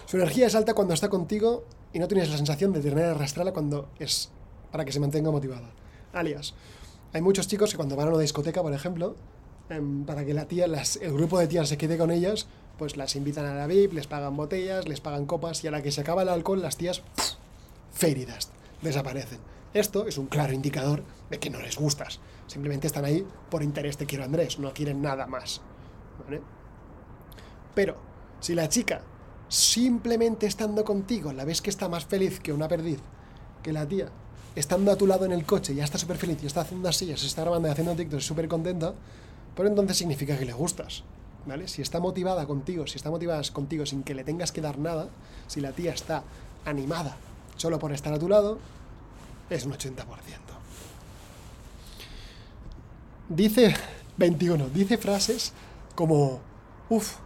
Su 0.06 0.16
energía 0.16 0.48
es 0.48 0.56
alta 0.56 0.74
cuando 0.74 0.94
está 0.94 1.10
contigo 1.10 1.66
y 1.92 2.00
no 2.00 2.08
tienes 2.08 2.30
la 2.30 2.38
sensación 2.38 2.72
de 2.72 2.80
tener 2.80 2.98
que 2.98 3.04
arrastrarla 3.04 3.52
cuando 3.52 3.90
es 4.00 4.32
para 4.72 4.86
que 4.86 4.94
se 4.94 5.02
mantenga 5.02 5.32
motivada. 5.32 5.70
Alias, 6.14 6.54
hay 7.12 7.22
muchos 7.22 7.48
chicos 7.48 7.72
que 7.72 7.78
cuando 7.78 7.98
van 7.98 8.08
a 8.08 8.12
una 8.12 8.20
discoteca, 8.20 8.62
por 8.62 8.74
ejemplo, 8.74 9.16
em, 9.70 10.06
para 10.06 10.26
que 10.26 10.34
la 10.34 10.48
tía, 10.48 10.66
el 10.66 11.14
grupo 11.14 11.40
de 11.40 11.48
tías 11.48 11.68
se 11.68 11.78
quede 11.78 11.98
con 11.98 12.10
ellas, 12.10 12.48
pues 12.80 12.98
las 12.98 13.16
invitan 13.16 13.46
a 13.46 13.54
la 13.54 13.68
VIP, 13.68 13.94
les 13.94 14.08
pagan 14.08 14.38
botellas, 14.38 14.88
les 14.88 15.02
pagan 15.02 15.26
copas 15.26 15.64
y 15.64 15.68
a 15.68 15.72
la 15.72 15.84
que 15.84 15.92
se 15.92 16.02
acaba 16.02 16.24
el 16.24 16.30
alcohol 16.30 16.62
las 16.62 16.78
tías, 16.78 17.04
dust, 18.02 18.52
desaparecen. 18.82 19.40
Esto 19.74 20.08
es 20.08 20.18
un 20.18 20.28
claro 20.28 20.54
indicador 20.54 21.04
de 21.30 21.40
que 21.40 21.50
no 21.50 21.60
les 21.60 21.78
gustas. 21.78 22.20
Simplemente 22.48 22.88
están 22.88 23.06
ahí 23.06 23.28
por 23.52 23.62
interés 23.62 23.98
te 23.98 24.06
quiero 24.06 24.24
Andrés, 24.24 24.58
no 24.58 24.74
quieren 24.74 25.02
nada 25.02 25.28
más. 25.28 25.62
Pero 27.76 27.98
si 28.40 28.56
la 28.56 28.70
chica 28.70 29.02
simplemente 29.50 30.48
estando 30.48 30.84
contigo 30.84 31.34
la 31.34 31.44
ves 31.44 31.62
que 31.62 31.70
está 31.70 31.90
más 31.90 32.06
feliz 32.06 32.40
que 32.40 32.54
una 32.54 32.68
perdiz, 32.68 33.00
que 33.62 33.74
la 33.74 33.86
tía 33.86 34.10
estando 34.56 34.92
a 34.92 34.96
tu 34.96 35.06
lado 35.06 35.26
en 35.26 35.32
el 35.34 35.46
coche 35.46 35.76
ya 35.76 35.84
está 35.84 35.98
súper 35.98 36.18
feliz 36.18 36.42
y 36.42 36.48
está 36.48 36.62
haciendo 36.62 36.88
así, 36.88 37.06
se 37.06 37.28
está 37.28 37.42
grabando 37.42 37.68
y 37.68 37.72
haciendo 37.72 37.96
TikTok 37.96 38.22
súper 38.22 38.48
contenta, 38.48 38.94
pues 39.54 39.70
entonces 39.70 39.98
significa 39.98 40.38
que 40.38 40.46
le 40.46 40.54
gustas. 40.54 41.04
Si 41.66 41.82
está 41.82 42.00
motivada 42.00 42.46
contigo, 42.46 42.86
si 42.86 42.98
está 42.98 43.10
motivada 43.10 43.42
contigo 43.52 43.86
sin 43.86 44.04
que 44.04 44.14
le 44.14 44.24
tengas 44.24 44.52
que 44.52 44.62
dar 44.62 44.78
nada, 44.78 45.10
si 45.48 45.62
la 45.62 45.72
tía 45.72 45.94
está 45.94 46.24
animada 46.66 47.18
solo 47.60 47.78
por 47.78 47.92
estar 47.92 48.14
a 48.14 48.20
tu 48.20 48.30
lado, 48.30 48.58
es 49.50 49.66
un 49.66 49.74
80%. 49.74 50.06
Dice 53.30 53.76
21, 54.18 54.70
dice 54.70 54.98
frases 54.98 55.54
como, 55.94 56.40
uff, 56.90 57.18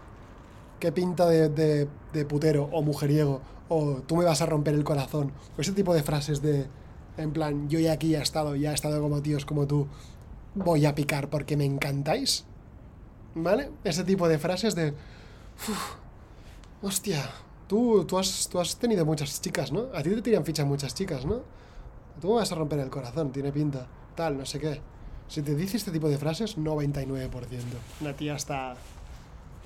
qué 0.80 0.92
pinta 0.92 1.28
de, 1.28 1.50
de, 1.50 2.26
putero 2.26 2.70
o 2.72 2.82
mujeriego, 2.82 3.42
o 3.70 4.02
tú 4.06 4.18
me 4.18 4.26
vas 4.26 4.42
a 4.42 4.46
romper 4.46 4.74
el 4.74 4.84
corazón, 4.84 5.32
o 5.58 5.62
ese 5.62 5.72
tipo 5.72 5.94
de 5.94 6.04
frases 6.04 6.42
de, 6.42 6.68
en 7.18 7.32
plan, 7.32 7.70
yo 7.70 7.80
ya 7.80 7.94
aquí 7.94 8.16
he 8.16 8.22
estado, 8.22 8.56
ya 8.56 8.72
he 8.72 8.74
estado 8.74 9.02
como 9.02 9.22
tíos 9.22 9.46
como 9.46 9.68
tú, 9.68 9.88
voy 10.56 10.86
a 10.86 10.96
picar 10.96 11.30
porque 11.30 11.56
me 11.56 11.66
encantáis. 11.66 12.46
¿Vale? 13.36 13.72
Ese 13.84 14.04
tipo 14.04 14.28
de 14.28 14.38
frases 14.38 14.76
de... 14.76 14.94
hostia, 16.82 17.30
tú, 17.68 18.06
tú, 18.06 18.18
has, 18.18 18.48
tú 18.50 18.60
has 18.60 18.76
tenido 18.78 19.06
muchas 19.06 19.42
chicas, 19.42 19.72
¿no? 19.72 19.88
A 19.94 20.04
ti 20.04 20.10
te 20.10 20.22
tiran 20.22 20.46
ficha 20.46 20.66
muchas 20.66 20.94
chicas, 20.94 21.26
¿no? 21.26 21.42
Tú 22.22 22.30
me 22.30 22.36
vas 22.36 22.52
a 22.52 22.56
romper 22.56 22.80
el 22.80 22.90
corazón, 22.90 23.32
tiene 23.32 23.52
pinta. 23.52 23.88
Tal, 24.16 24.38
no 24.38 24.46
sé 24.46 24.60
qué. 24.60 24.82
Si 25.28 25.42
te 25.42 25.56
dice 25.56 25.78
este 25.78 25.92
tipo 25.92 26.10
de 26.10 26.18
frases, 26.18 26.58
99%. 26.58 27.30
Una 28.02 28.14
tía 28.14 28.36
está... 28.36 28.76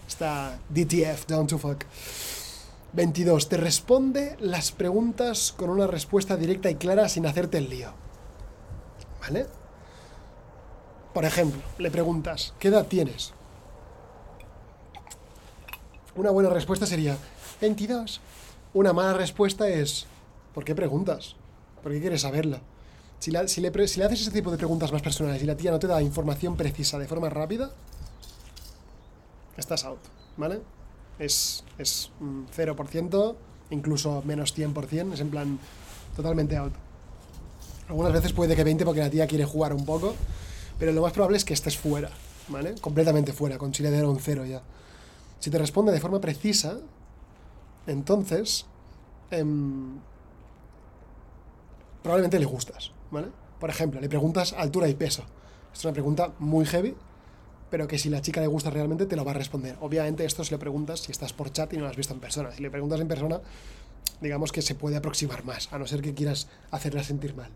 Está 0.07 0.57
DTF, 0.69 1.27
down 1.27 1.47
to 1.47 1.57
fuck. 1.57 1.83
22. 2.93 3.49
Te 3.49 3.57
responde 3.57 4.37
las 4.39 4.71
preguntas 4.71 5.53
con 5.55 5.69
una 5.69 5.87
respuesta 5.87 6.37
directa 6.37 6.69
y 6.69 6.75
clara 6.75 7.09
sin 7.09 7.25
hacerte 7.25 7.57
el 7.57 7.69
lío. 7.69 7.91
¿Vale? 9.19 9.47
Por 11.13 11.25
ejemplo, 11.25 11.61
le 11.77 11.91
preguntas, 11.91 12.53
¿qué 12.59 12.69
edad 12.69 12.87
tienes? 12.87 13.33
Una 16.17 16.31
buena 16.31 16.49
respuesta 16.49 16.87
sería, 16.87 17.15
22. 17.61 18.21
Una 18.73 18.91
mala 18.91 19.13
respuesta 19.13 19.69
es, 19.69 20.07
¿por 20.51 20.65
qué 20.65 20.73
preguntas? 20.73 21.35
¿Por 21.83 21.91
qué 21.91 22.01
quieres 22.01 22.21
saberla? 22.21 22.59
Si, 23.19 23.29
le, 23.29 23.47
si 23.47 23.61
le 23.61 23.67
haces 23.69 24.21
ese 24.21 24.31
tipo 24.31 24.49
de 24.49 24.57
preguntas 24.57 24.91
más 24.91 25.03
personales 25.03 25.43
y 25.43 25.45
la 25.45 25.55
tía 25.55 25.69
no 25.69 25.77
te 25.77 25.85
da 25.85 26.01
información 26.01 26.57
precisa 26.57 26.97
de 26.97 27.07
forma 27.07 27.29
rápida, 27.29 27.69
estás 29.57 29.85
out, 29.85 29.99
¿vale? 30.37 30.59
Es, 31.19 31.63
es 31.77 32.09
0%, 32.19 33.35
incluso 33.69 34.23
menos 34.25 34.57
100%, 34.57 35.13
es 35.13 35.19
en 35.19 35.29
plan 35.29 35.59
totalmente 36.15 36.57
out. 36.57 36.73
Algunas 37.89 38.11
veces 38.11 38.33
puede 38.33 38.55
que 38.55 38.63
20 38.63 38.85
porque 38.85 39.01
la 39.01 39.09
tía 39.11 39.27
quiere 39.27 39.45
jugar 39.45 39.71
un 39.71 39.85
poco, 39.85 40.15
pero 40.79 40.91
lo 40.93 41.03
más 41.03 41.13
probable 41.13 41.37
es 41.37 41.45
que 41.45 41.53
estés 41.53 41.77
fuera, 41.77 42.09
¿vale? 42.47 42.73
Completamente 42.81 43.33
fuera, 43.33 43.59
considera 43.59 44.07
un 44.07 44.19
cero 44.19 44.45
ya. 44.45 44.63
Si 45.39 45.49
te 45.49 45.57
responde 45.57 45.91
de 45.91 45.99
forma 45.99 46.19
precisa, 46.19 46.79
entonces 47.85 48.65
em, 49.31 49.99
probablemente 52.01 52.39
le 52.39 52.45
gustas, 52.45 52.91
¿vale? 53.11 53.27
Por 53.59 53.69
ejemplo, 53.69 53.99
le 53.99 54.09
preguntas 54.09 54.53
altura 54.53 54.87
y 54.87 54.95
peso. 54.95 55.23
Es 55.73 55.83
una 55.83 55.93
pregunta 55.93 56.33
muy 56.39 56.65
heavy, 56.65 56.95
pero 57.69 57.87
que 57.87 57.97
si 57.97 58.09
la 58.09 58.21
chica 58.21 58.41
le 58.41 58.47
gusta 58.47 58.69
realmente 58.69 59.05
te 59.05 59.15
lo 59.15 59.25
va 59.25 59.31
a 59.31 59.35
responder. 59.35 59.77
Obviamente 59.81 60.25
esto 60.25 60.43
si 60.43 60.51
le 60.51 60.57
preguntas 60.57 61.01
si 61.01 61.11
estás 61.11 61.33
por 61.33 61.51
chat 61.51 61.73
y 61.73 61.77
no 61.77 61.83
lo 61.83 61.89
has 61.89 61.97
visto 61.97 62.13
en 62.13 62.19
persona. 62.19 62.51
Si 62.51 62.61
le 62.61 62.71
preguntas 62.71 62.99
en 62.99 63.07
persona, 63.07 63.41
digamos 64.21 64.51
que 64.51 64.61
se 64.61 64.75
puede 64.75 64.97
aproximar 64.97 65.43
más, 65.43 65.71
a 65.71 65.77
no 65.77 65.85
ser 65.85 66.01
que 66.01 66.13
quieras 66.13 66.47
hacerla 66.71 67.03
sentir 67.03 67.35
mal. 67.35 67.49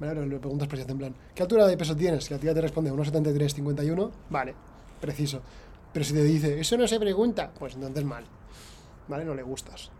¿Vale? 0.00 0.26
le 0.26 0.38
preguntas 0.40 0.66
por 0.66 0.78
en 0.78 0.98
plan, 0.98 1.14
¿qué 1.36 1.42
altura 1.42 1.68
de 1.68 1.76
peso 1.76 1.94
tienes? 1.94 2.24
Si 2.24 2.34
la 2.34 2.40
tía 2.40 2.52
te 2.52 2.60
responde 2.60 2.92
1,73, 2.92 3.54
51, 3.54 4.10
vale, 4.28 4.52
preciso. 5.00 5.40
Pero 5.94 6.04
si 6.04 6.12
te 6.12 6.24
dice, 6.24 6.60
eso 6.60 6.76
no 6.76 6.88
se 6.88 6.98
pregunta, 6.98 7.52
pues 7.56 7.74
entonces 7.74 8.04
mal. 8.04 8.24
¿Vale? 9.06 9.24
No 9.24 9.32
le 9.32 9.44
gustas. 9.44 9.90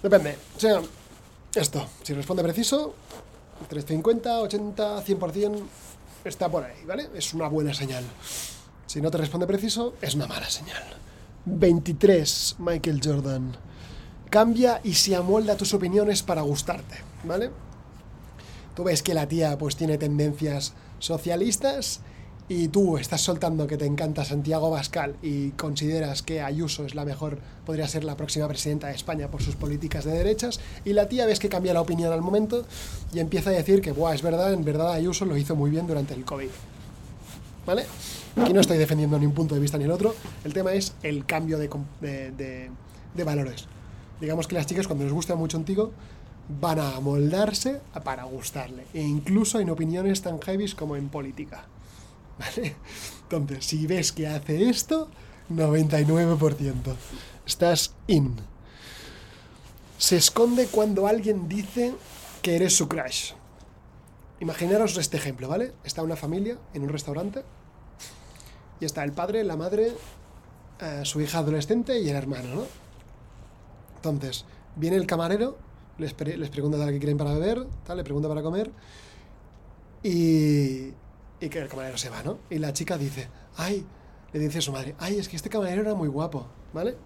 Depende. 0.00 0.38
O 0.56 0.60
sea, 0.60 0.80
esto, 1.54 1.84
si 2.04 2.14
responde 2.14 2.44
preciso, 2.44 2.94
350, 3.68 4.42
80, 4.42 5.04
100%, 5.04 5.62
está 6.24 6.48
por 6.48 6.62
ahí, 6.62 6.84
¿vale? 6.86 7.08
Es 7.16 7.34
una 7.34 7.48
buena 7.48 7.74
señal. 7.74 8.04
Si 8.86 9.00
no 9.00 9.10
te 9.10 9.18
responde 9.18 9.48
preciso, 9.48 9.94
es 10.00 10.14
una 10.14 10.28
mala 10.28 10.48
señal. 10.48 10.82
23, 11.46 12.56
Michael 12.60 13.00
Jordan. 13.02 13.69
Cambia 14.30 14.80
y 14.84 14.94
se 14.94 15.16
amolda 15.16 15.56
tus 15.56 15.74
opiniones 15.74 16.22
para 16.22 16.42
gustarte, 16.42 16.96
¿vale? 17.24 17.50
Tú 18.76 18.84
ves 18.84 19.02
que 19.02 19.12
la 19.12 19.26
tía 19.26 19.58
pues 19.58 19.74
tiene 19.74 19.98
tendencias 19.98 20.72
socialistas 21.00 22.00
y 22.48 22.68
tú 22.68 22.96
estás 22.96 23.20
soltando 23.20 23.66
que 23.66 23.76
te 23.76 23.86
encanta 23.86 24.24
Santiago 24.24 24.70
Bascal 24.70 25.16
y 25.22 25.50
consideras 25.50 26.22
que 26.22 26.40
Ayuso 26.40 26.84
es 26.84 26.94
la 26.94 27.04
mejor, 27.04 27.38
podría 27.66 27.86
ser 27.86 28.02
la 28.04 28.16
próxima 28.16 28.48
presidenta 28.48 28.88
de 28.88 28.94
España 28.94 29.28
por 29.28 29.42
sus 29.42 29.56
políticas 29.56 30.04
de 30.04 30.12
derechas, 30.12 30.58
y 30.84 30.92
la 30.92 31.08
tía 31.08 31.26
ves 31.26 31.38
que 31.38 31.48
cambia 31.48 31.74
la 31.74 31.80
opinión 31.80 32.12
al 32.12 32.22
momento 32.22 32.64
y 33.12 33.20
empieza 33.20 33.50
a 33.50 33.52
decir 33.52 33.80
que, 33.80 33.92
Buah, 33.92 34.14
es 34.14 34.22
verdad, 34.22 34.52
en 34.52 34.64
verdad 34.64 34.92
Ayuso 34.92 35.26
lo 35.26 35.36
hizo 35.36 35.54
muy 35.54 35.70
bien 35.70 35.86
durante 35.86 36.14
el 36.14 36.24
COVID. 36.24 36.50
¿Vale? 37.66 37.84
Aquí 38.40 38.52
no 38.52 38.60
estoy 38.60 38.78
defendiendo 38.78 39.18
ni 39.18 39.26
un 39.26 39.34
punto 39.34 39.54
de 39.54 39.60
vista 39.60 39.78
ni 39.78 39.84
el 39.84 39.90
otro, 39.90 40.14
el 40.44 40.52
tema 40.52 40.72
es 40.72 40.94
el 41.02 41.26
cambio 41.26 41.58
de, 41.58 41.68
de, 42.00 42.70
de 43.14 43.24
valores. 43.24 43.66
Digamos 44.20 44.46
que 44.46 44.54
las 44.54 44.66
chicas 44.66 44.86
cuando 44.86 45.04
les 45.04 45.12
gusta 45.12 45.34
mucho 45.34 45.56
un 45.56 45.64
van 46.60 46.78
a 46.80 47.00
moldarse 47.00 47.80
para 48.04 48.24
gustarle, 48.24 48.84
e 48.92 49.02
incluso 49.02 49.60
en 49.60 49.70
opiniones 49.70 50.20
tan 50.22 50.40
heavy 50.40 50.70
como 50.72 50.96
en 50.96 51.08
política. 51.08 51.64
Entonces, 53.22 53.64
si 53.64 53.86
ves 53.86 54.12
que 54.12 54.26
hace 54.26 54.68
esto, 54.68 55.08
99%. 55.50 56.74
Estás 57.46 57.94
in. 58.06 58.36
Se 59.98 60.16
esconde 60.16 60.66
cuando 60.66 61.06
alguien 61.06 61.48
dice 61.48 61.94
que 62.42 62.56
eres 62.56 62.76
su 62.76 62.88
crush. 62.88 63.32
Imaginaros 64.40 64.96
este 64.96 65.18
ejemplo, 65.18 65.48
¿vale? 65.48 65.72
Está 65.84 66.02
una 66.02 66.16
familia 66.16 66.56
en 66.72 66.82
un 66.82 66.88
restaurante 66.88 67.44
y 68.80 68.86
está 68.86 69.04
el 69.04 69.12
padre, 69.12 69.44
la 69.44 69.56
madre, 69.56 69.92
eh, 70.80 71.00
su 71.04 71.20
hija 71.20 71.38
adolescente 71.38 72.00
y 72.00 72.08
el 72.08 72.16
hermano, 72.16 72.54
¿no? 72.54 72.89
Entonces, 74.02 74.46
viene 74.76 74.96
el 74.96 75.06
camarero, 75.06 75.58
les, 75.98 76.18
les 76.18 76.48
pregunta 76.48 76.78
tal 76.78 76.90
que 76.90 76.98
quieren 76.98 77.18
para 77.18 77.34
beber, 77.34 77.66
tal, 77.84 77.98
le 77.98 78.04
pregunta 78.04 78.28
para 78.28 78.42
comer 78.42 78.70
y, 80.02 80.92
y 81.38 81.48
que 81.50 81.58
el 81.58 81.68
camarero 81.68 81.98
se 81.98 82.08
va, 82.08 82.22
¿no? 82.22 82.38
Y 82.48 82.58
la 82.58 82.72
chica 82.72 82.96
dice, 82.96 83.28
ay, 83.56 83.84
le 84.32 84.40
dice 84.40 84.58
a 84.58 84.62
su 84.62 84.72
madre, 84.72 84.94
ay, 84.98 85.18
es 85.18 85.28
que 85.28 85.36
este 85.36 85.50
camarero 85.50 85.82
era 85.82 85.94
muy 85.94 86.08
guapo, 86.08 86.46
¿vale? 86.72 86.96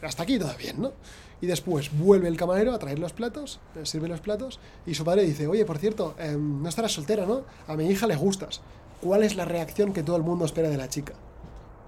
Hasta 0.00 0.22
aquí 0.22 0.38
todo 0.38 0.54
bien, 0.56 0.80
¿no? 0.80 0.92
Y 1.40 1.46
después 1.46 1.90
vuelve 1.98 2.28
el 2.28 2.36
camarero 2.36 2.72
a 2.72 2.78
traer 2.78 3.00
los 3.00 3.12
platos, 3.12 3.58
sirve 3.82 4.06
los 4.06 4.20
platos, 4.20 4.60
y 4.86 4.94
su 4.94 5.04
padre 5.04 5.24
dice, 5.24 5.48
oye, 5.48 5.64
por 5.64 5.78
cierto, 5.78 6.14
em, 6.18 6.62
no 6.62 6.68
estarás 6.68 6.92
soltera, 6.92 7.26
¿no? 7.26 7.42
A 7.66 7.76
mi 7.76 7.86
hija 7.88 8.06
le 8.06 8.14
gustas. 8.14 8.60
¿Cuál 9.00 9.24
es 9.24 9.34
la 9.34 9.44
reacción 9.44 9.92
que 9.92 10.04
todo 10.04 10.16
el 10.16 10.22
mundo 10.22 10.44
espera 10.44 10.70
de 10.70 10.76
la 10.76 10.88
chica? 10.88 11.14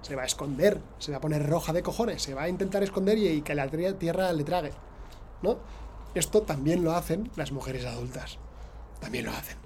Se 0.01 0.15
va 0.15 0.23
a 0.23 0.25
esconder, 0.25 0.79
se 0.97 1.11
va 1.11 1.17
a 1.17 1.21
poner 1.21 1.47
roja 1.47 1.73
de 1.73 1.83
cojones, 1.83 2.21
se 2.21 2.33
va 2.33 2.43
a 2.43 2.49
intentar 2.49 2.83
esconder 2.83 3.17
y, 3.17 3.41
que 3.41 3.55
la 3.55 3.67
tierra 3.67 4.31
le 4.33 4.43
trague, 4.43 4.71
¿no? 5.41 5.57
Esto 6.15 6.41
también 6.41 6.83
lo 6.83 6.93
hacen 6.93 7.29
las 7.35 7.51
mujeres 7.51 7.85
adultas. 7.85 8.37
También 8.99 9.25
lo 9.25 9.31
hacen. 9.31 9.57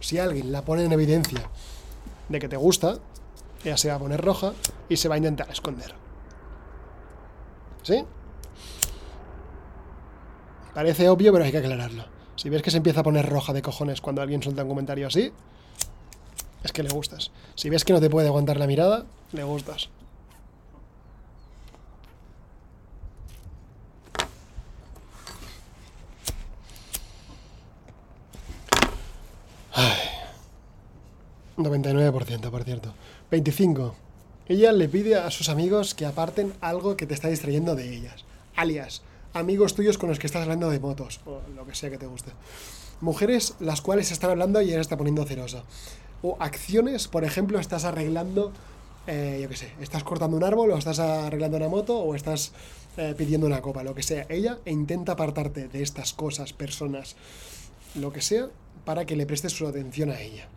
si 0.00 0.18
alguien 0.18 0.52
la 0.52 0.64
pone 0.64 0.84
en 0.84 0.92
evidencia 0.92 1.50
de 2.28 2.38
que 2.38 2.48
te 2.48 2.56
gusta, 2.56 2.98
ella 3.64 3.76
se 3.76 3.88
va 3.88 3.96
a 3.96 3.98
poner 3.98 4.20
roja 4.20 4.52
y 4.88 4.96
se 4.96 5.08
va 5.08 5.16
a 5.16 5.18
intentar 5.18 5.50
esconder. 5.50 5.94
¿Sí? 7.82 8.04
Parece 10.74 11.08
obvio, 11.08 11.32
pero 11.32 11.44
hay 11.44 11.50
que 11.50 11.58
aclararlo. 11.58 12.04
Si 12.36 12.48
ves 12.48 12.62
que 12.62 12.70
se 12.70 12.76
empieza 12.76 13.00
a 13.00 13.02
poner 13.02 13.28
roja 13.28 13.52
de 13.52 13.62
cojones 13.62 14.00
cuando 14.00 14.22
alguien 14.22 14.42
suelta 14.42 14.62
un 14.62 14.68
comentario 14.68 15.08
así, 15.08 15.32
es 16.62 16.72
que 16.72 16.82
le 16.82 16.90
gustas. 16.90 17.30
Si 17.54 17.70
ves 17.70 17.84
que 17.84 17.92
no 17.92 18.00
te 18.00 18.10
puede 18.10 18.28
aguantar 18.28 18.58
la 18.58 18.66
mirada, 18.66 19.04
le 19.32 19.44
gustas. 19.44 19.88
99%, 31.58 32.50
por 32.50 32.64
cierto. 32.64 32.94
25. 33.30 33.94
Ella 34.48 34.72
le 34.72 34.88
pide 34.88 35.16
a 35.16 35.30
sus 35.30 35.48
amigos 35.48 35.94
que 35.94 36.06
aparten 36.06 36.54
algo 36.60 36.96
que 36.96 37.06
te 37.06 37.14
está 37.14 37.28
distrayendo 37.28 37.74
de 37.74 37.94
ellas. 37.94 38.24
Alias, 38.56 39.02
amigos 39.34 39.74
tuyos 39.74 39.98
con 39.98 40.08
los 40.08 40.18
que 40.18 40.26
estás 40.26 40.42
hablando 40.42 40.70
de 40.70 40.80
motos, 40.80 41.20
o 41.26 41.42
lo 41.54 41.66
que 41.66 41.74
sea 41.74 41.90
que 41.90 41.98
te 41.98 42.06
guste. 42.06 42.32
Mujeres 43.00 43.54
las 43.60 43.80
cuales 43.80 44.10
están 44.10 44.30
hablando 44.30 44.60
y 44.60 44.70
ella 44.70 44.80
está 44.80 44.96
poniendo 44.96 45.24
cerosa. 45.24 45.64
O 46.22 46.36
acciones, 46.40 47.08
por 47.08 47.24
ejemplo, 47.24 47.58
estás 47.58 47.84
arreglando, 47.84 48.52
eh, 49.06 49.38
yo 49.42 49.48
qué 49.48 49.56
sé, 49.56 49.72
estás 49.80 50.04
cortando 50.04 50.36
un 50.36 50.44
árbol, 50.44 50.70
o 50.72 50.78
estás 50.78 50.98
arreglando 50.98 51.56
una 51.56 51.68
moto, 51.68 51.98
o 51.98 52.14
estás 52.14 52.52
eh, 52.96 53.14
pidiendo 53.16 53.46
una 53.46 53.62
copa, 53.62 53.82
lo 53.82 53.94
que 53.94 54.02
sea. 54.02 54.26
Ella 54.28 54.58
intenta 54.64 55.12
apartarte 55.12 55.68
de 55.68 55.82
estas 55.82 56.12
cosas, 56.12 56.52
personas, 56.52 57.16
lo 57.94 58.12
que 58.12 58.20
sea, 58.20 58.48
para 58.84 59.04
que 59.04 59.16
le 59.16 59.26
prestes 59.26 59.52
su 59.52 59.66
atención 59.66 60.10
a 60.10 60.20
ella. 60.20 60.48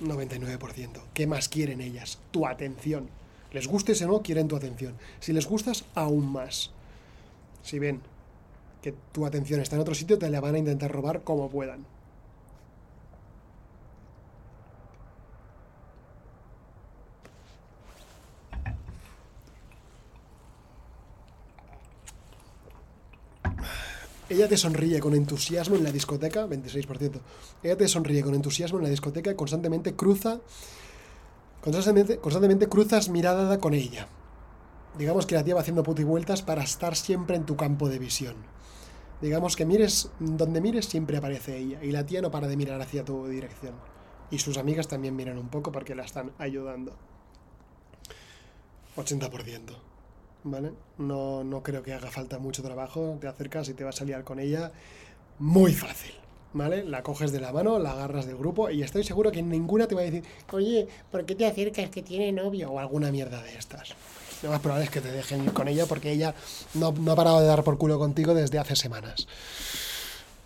99%. 0.00 1.00
¿Qué 1.14 1.26
más 1.26 1.48
quieren 1.48 1.80
ellas? 1.80 2.18
Tu 2.30 2.46
atención. 2.46 3.08
Les 3.52 3.66
gustes 3.66 4.02
o 4.02 4.06
no, 4.06 4.22
quieren 4.22 4.48
tu 4.48 4.56
atención. 4.56 4.94
Si 5.20 5.32
les 5.32 5.46
gustas, 5.46 5.84
aún 5.94 6.30
más. 6.30 6.70
Si 7.62 7.78
ven 7.78 8.00
que 8.82 8.94
tu 9.12 9.26
atención 9.26 9.60
está 9.60 9.76
en 9.76 9.82
otro 9.82 9.94
sitio, 9.94 10.18
te 10.18 10.30
la 10.30 10.40
van 10.40 10.54
a 10.54 10.58
intentar 10.58 10.92
robar 10.92 11.22
como 11.22 11.48
puedan. 11.48 11.86
Ella 24.28 24.48
te 24.48 24.56
sonríe 24.56 24.98
con 25.00 25.14
entusiasmo 25.14 25.76
en 25.76 25.84
la 25.84 25.92
discoteca, 25.92 26.46
26%. 26.46 27.20
Ella 27.62 27.76
te 27.76 27.86
sonríe 27.86 28.22
con 28.22 28.34
entusiasmo 28.34 28.78
en 28.78 28.84
la 28.84 28.90
discoteca 28.90 29.30
y 29.30 29.36
constantemente 29.36 29.94
cruza, 29.94 30.40
constantemente, 31.60 32.18
constantemente 32.18 32.68
cruzas 32.68 33.08
mirada 33.08 33.58
con 33.58 33.74
ella. 33.74 34.08
Digamos 34.98 35.26
que 35.26 35.34
la 35.34 35.44
tía 35.44 35.54
va 35.54 35.60
haciendo 35.60 35.82
vueltas 35.82 36.42
para 36.42 36.62
estar 36.62 36.96
siempre 36.96 37.36
en 37.36 37.46
tu 37.46 37.56
campo 37.56 37.88
de 37.88 37.98
visión. 37.98 38.34
Digamos 39.20 39.56
que 39.56 39.64
mires 39.64 40.10
donde 40.18 40.60
mires 40.60 40.86
siempre 40.86 41.16
aparece 41.16 41.56
ella 41.56 41.82
y 41.82 41.92
la 41.92 42.04
tía 42.04 42.20
no 42.20 42.30
para 42.30 42.48
de 42.48 42.56
mirar 42.56 42.80
hacia 42.80 43.04
tu 43.04 43.28
dirección. 43.28 43.74
Y 44.30 44.38
sus 44.38 44.58
amigas 44.58 44.88
también 44.88 45.14
miran 45.14 45.38
un 45.38 45.48
poco 45.48 45.70
porque 45.70 45.94
la 45.94 46.04
están 46.04 46.32
ayudando. 46.38 46.96
80%. 48.96 49.85
¿Vale? 50.48 50.72
No, 50.98 51.42
no 51.42 51.60
creo 51.64 51.82
que 51.82 51.92
haga 51.92 52.08
falta 52.08 52.38
mucho 52.38 52.62
trabajo. 52.62 53.18
Te 53.20 53.26
acercas 53.26 53.68
y 53.68 53.74
te 53.74 53.82
vas 53.82 54.00
a 54.00 54.04
liar 54.04 54.22
con 54.22 54.38
ella 54.38 54.70
muy 55.40 55.72
fácil. 55.72 56.12
¿Vale? 56.52 56.84
La 56.84 57.02
coges 57.02 57.32
de 57.32 57.40
la 57.40 57.52
mano, 57.52 57.80
la 57.80 57.90
agarras 57.90 58.26
del 58.26 58.36
grupo 58.36 58.70
y 58.70 58.82
estoy 58.82 59.02
seguro 59.02 59.32
que 59.32 59.42
ninguna 59.42 59.88
te 59.88 59.96
va 59.96 60.02
a 60.02 60.04
decir, 60.04 60.22
oye, 60.52 60.86
¿por 61.10 61.26
qué 61.26 61.34
te 61.34 61.46
acercas 61.46 61.90
que 61.90 62.00
tiene 62.00 62.30
novio? 62.30 62.70
O 62.70 62.78
alguna 62.78 63.10
mierda 63.10 63.42
de 63.42 63.58
estas. 63.58 63.94
Lo 64.42 64.50
más 64.50 64.60
probable 64.60 64.84
es 64.84 64.90
que 64.90 65.00
te 65.00 65.10
dejen 65.10 65.44
ir 65.44 65.52
con 65.52 65.66
ella 65.66 65.84
porque 65.86 66.12
ella 66.12 66.34
no, 66.74 66.92
no 66.92 67.12
ha 67.12 67.16
parado 67.16 67.40
de 67.40 67.46
dar 67.46 67.64
por 67.64 67.76
culo 67.76 67.98
contigo 67.98 68.32
desde 68.32 68.60
hace 68.60 68.76
semanas. 68.76 69.26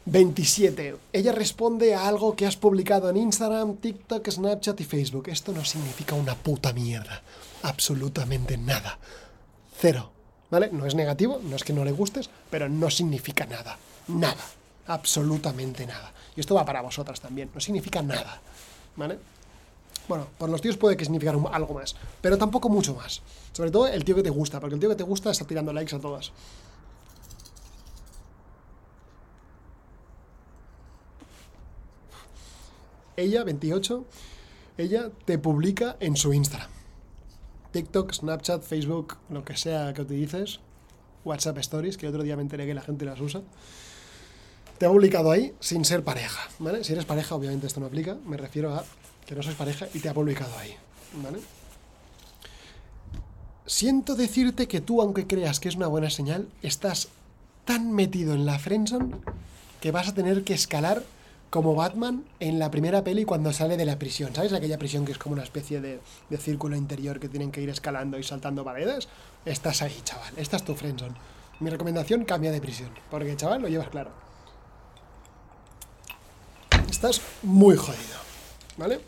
27. 0.06 0.96
Ella 1.12 1.32
responde 1.32 1.94
a 1.94 2.08
algo 2.08 2.34
que 2.34 2.46
has 2.46 2.56
publicado 2.56 3.10
en 3.10 3.18
Instagram, 3.18 3.76
TikTok, 3.76 4.28
Snapchat 4.30 4.80
y 4.80 4.84
Facebook. 4.84 5.28
Esto 5.28 5.52
no 5.52 5.64
significa 5.64 6.14
una 6.14 6.34
puta 6.34 6.72
mierda. 6.72 7.22
Absolutamente 7.62 8.56
nada. 8.56 8.98
Cero. 9.80 10.10
¿Vale? 10.50 10.68
No 10.72 10.84
es 10.84 10.94
negativo, 10.94 11.40
no 11.42 11.56
es 11.56 11.64
que 11.64 11.72
no 11.72 11.84
le 11.84 11.92
gustes, 11.92 12.28
pero 12.50 12.68
no 12.68 12.90
significa 12.90 13.46
nada. 13.46 13.78
Nada. 14.08 14.44
Absolutamente 14.86 15.86
nada. 15.86 16.12
Y 16.36 16.40
esto 16.40 16.54
va 16.54 16.64
para 16.64 16.82
vosotras 16.82 17.20
también. 17.20 17.50
No 17.54 17.60
significa 17.60 18.02
nada. 18.02 18.40
¿Vale? 18.96 19.18
Bueno, 20.08 20.26
por 20.38 20.50
los 20.50 20.60
tíos 20.60 20.76
puede 20.76 20.96
que 20.96 21.04
significar 21.04 21.36
algo 21.52 21.74
más, 21.74 21.94
pero 22.20 22.36
tampoco 22.36 22.68
mucho 22.68 22.94
más. 22.94 23.22
Sobre 23.52 23.70
todo 23.70 23.86
el 23.86 24.04
tío 24.04 24.16
que 24.16 24.24
te 24.24 24.30
gusta, 24.30 24.58
porque 24.58 24.74
el 24.74 24.80
tío 24.80 24.88
que 24.88 24.96
te 24.96 25.04
gusta 25.04 25.30
está 25.30 25.44
tirando 25.44 25.72
likes 25.72 25.94
a 25.94 26.00
todas. 26.00 26.32
ella, 33.20 33.44
28, 33.44 34.04
ella 34.78 35.10
te 35.24 35.38
publica 35.38 35.96
en 36.00 36.16
su 36.16 36.32
Instagram. 36.32 36.79
TikTok, 37.72 38.12
Snapchat, 38.12 38.62
Facebook, 38.62 39.16
lo 39.28 39.44
que 39.44 39.56
sea 39.56 39.92
que 39.94 40.02
utilices, 40.02 40.60
WhatsApp 41.24 41.58
Stories, 41.58 41.96
que 41.96 42.08
otro 42.08 42.22
día 42.22 42.36
me 42.36 42.42
enteré 42.42 42.66
que 42.66 42.74
la 42.74 42.82
gente 42.82 43.04
las 43.04 43.20
usa. 43.20 43.42
Te 44.78 44.86
ha 44.86 44.88
publicado 44.88 45.30
ahí 45.30 45.54
sin 45.60 45.84
ser 45.84 46.02
pareja, 46.02 46.40
¿vale? 46.58 46.82
Si 46.84 46.92
eres 46.92 47.04
pareja, 47.04 47.34
obviamente 47.34 47.66
esto 47.66 47.80
no 47.80 47.86
aplica, 47.86 48.16
me 48.26 48.36
refiero 48.36 48.74
a 48.74 48.84
que 49.26 49.34
no 49.34 49.42
sois 49.42 49.56
pareja 49.56 49.86
y 49.94 50.00
te 50.00 50.08
ha 50.08 50.14
publicado 50.14 50.56
ahí, 50.58 50.74
¿vale? 51.22 51.38
Siento 53.66 54.16
decirte 54.16 54.66
que 54.66 54.80
tú, 54.80 55.00
aunque 55.00 55.26
creas 55.26 55.60
que 55.60 55.68
es 55.68 55.76
una 55.76 55.86
buena 55.86 56.10
señal, 56.10 56.48
estás 56.62 57.08
tan 57.64 57.92
metido 57.92 58.34
en 58.34 58.46
la 58.46 58.58
friendzone 58.58 59.14
que 59.80 59.92
vas 59.92 60.08
a 60.08 60.14
tener 60.14 60.42
que 60.42 60.54
escalar 60.54 61.04
como 61.50 61.74
Batman 61.74 62.24
en 62.38 62.60
la 62.60 62.70
primera 62.70 63.02
peli 63.02 63.24
cuando 63.24 63.52
sale 63.52 63.76
de 63.76 63.84
la 63.84 63.98
prisión. 63.98 64.34
¿Sabes 64.34 64.52
aquella 64.52 64.78
prisión 64.78 65.04
que 65.04 65.12
es 65.12 65.18
como 65.18 65.32
una 65.32 65.42
especie 65.42 65.80
de, 65.80 66.00
círculo 66.38 66.76
interior 66.76 67.18
que 67.18 67.28
tienen 67.28 67.50
que 67.50 67.60
ir 67.60 67.68
escalando 67.68 68.18
y 68.18 68.22
saltando 68.22 68.64
paredes? 68.64 69.08
Estás 69.44 69.82
ahí, 69.82 70.00
chaval. 70.04 70.32
Esta 70.36 70.56
es 70.56 70.64
tu 70.64 70.74
friendzone. 70.76 71.14
Mi 71.58 71.68
recomendación, 71.68 72.24
cambia 72.24 72.52
de 72.52 72.60
prisión. 72.60 72.90
Porque, 73.10 73.36
chaval, 73.36 73.60
lo 73.60 73.68
llevas 73.68 73.88
claro. 73.88 74.12
Estás 76.88 77.20
muy 77.42 77.76
jodido. 77.76 78.20
¿Vale? 78.76 79.00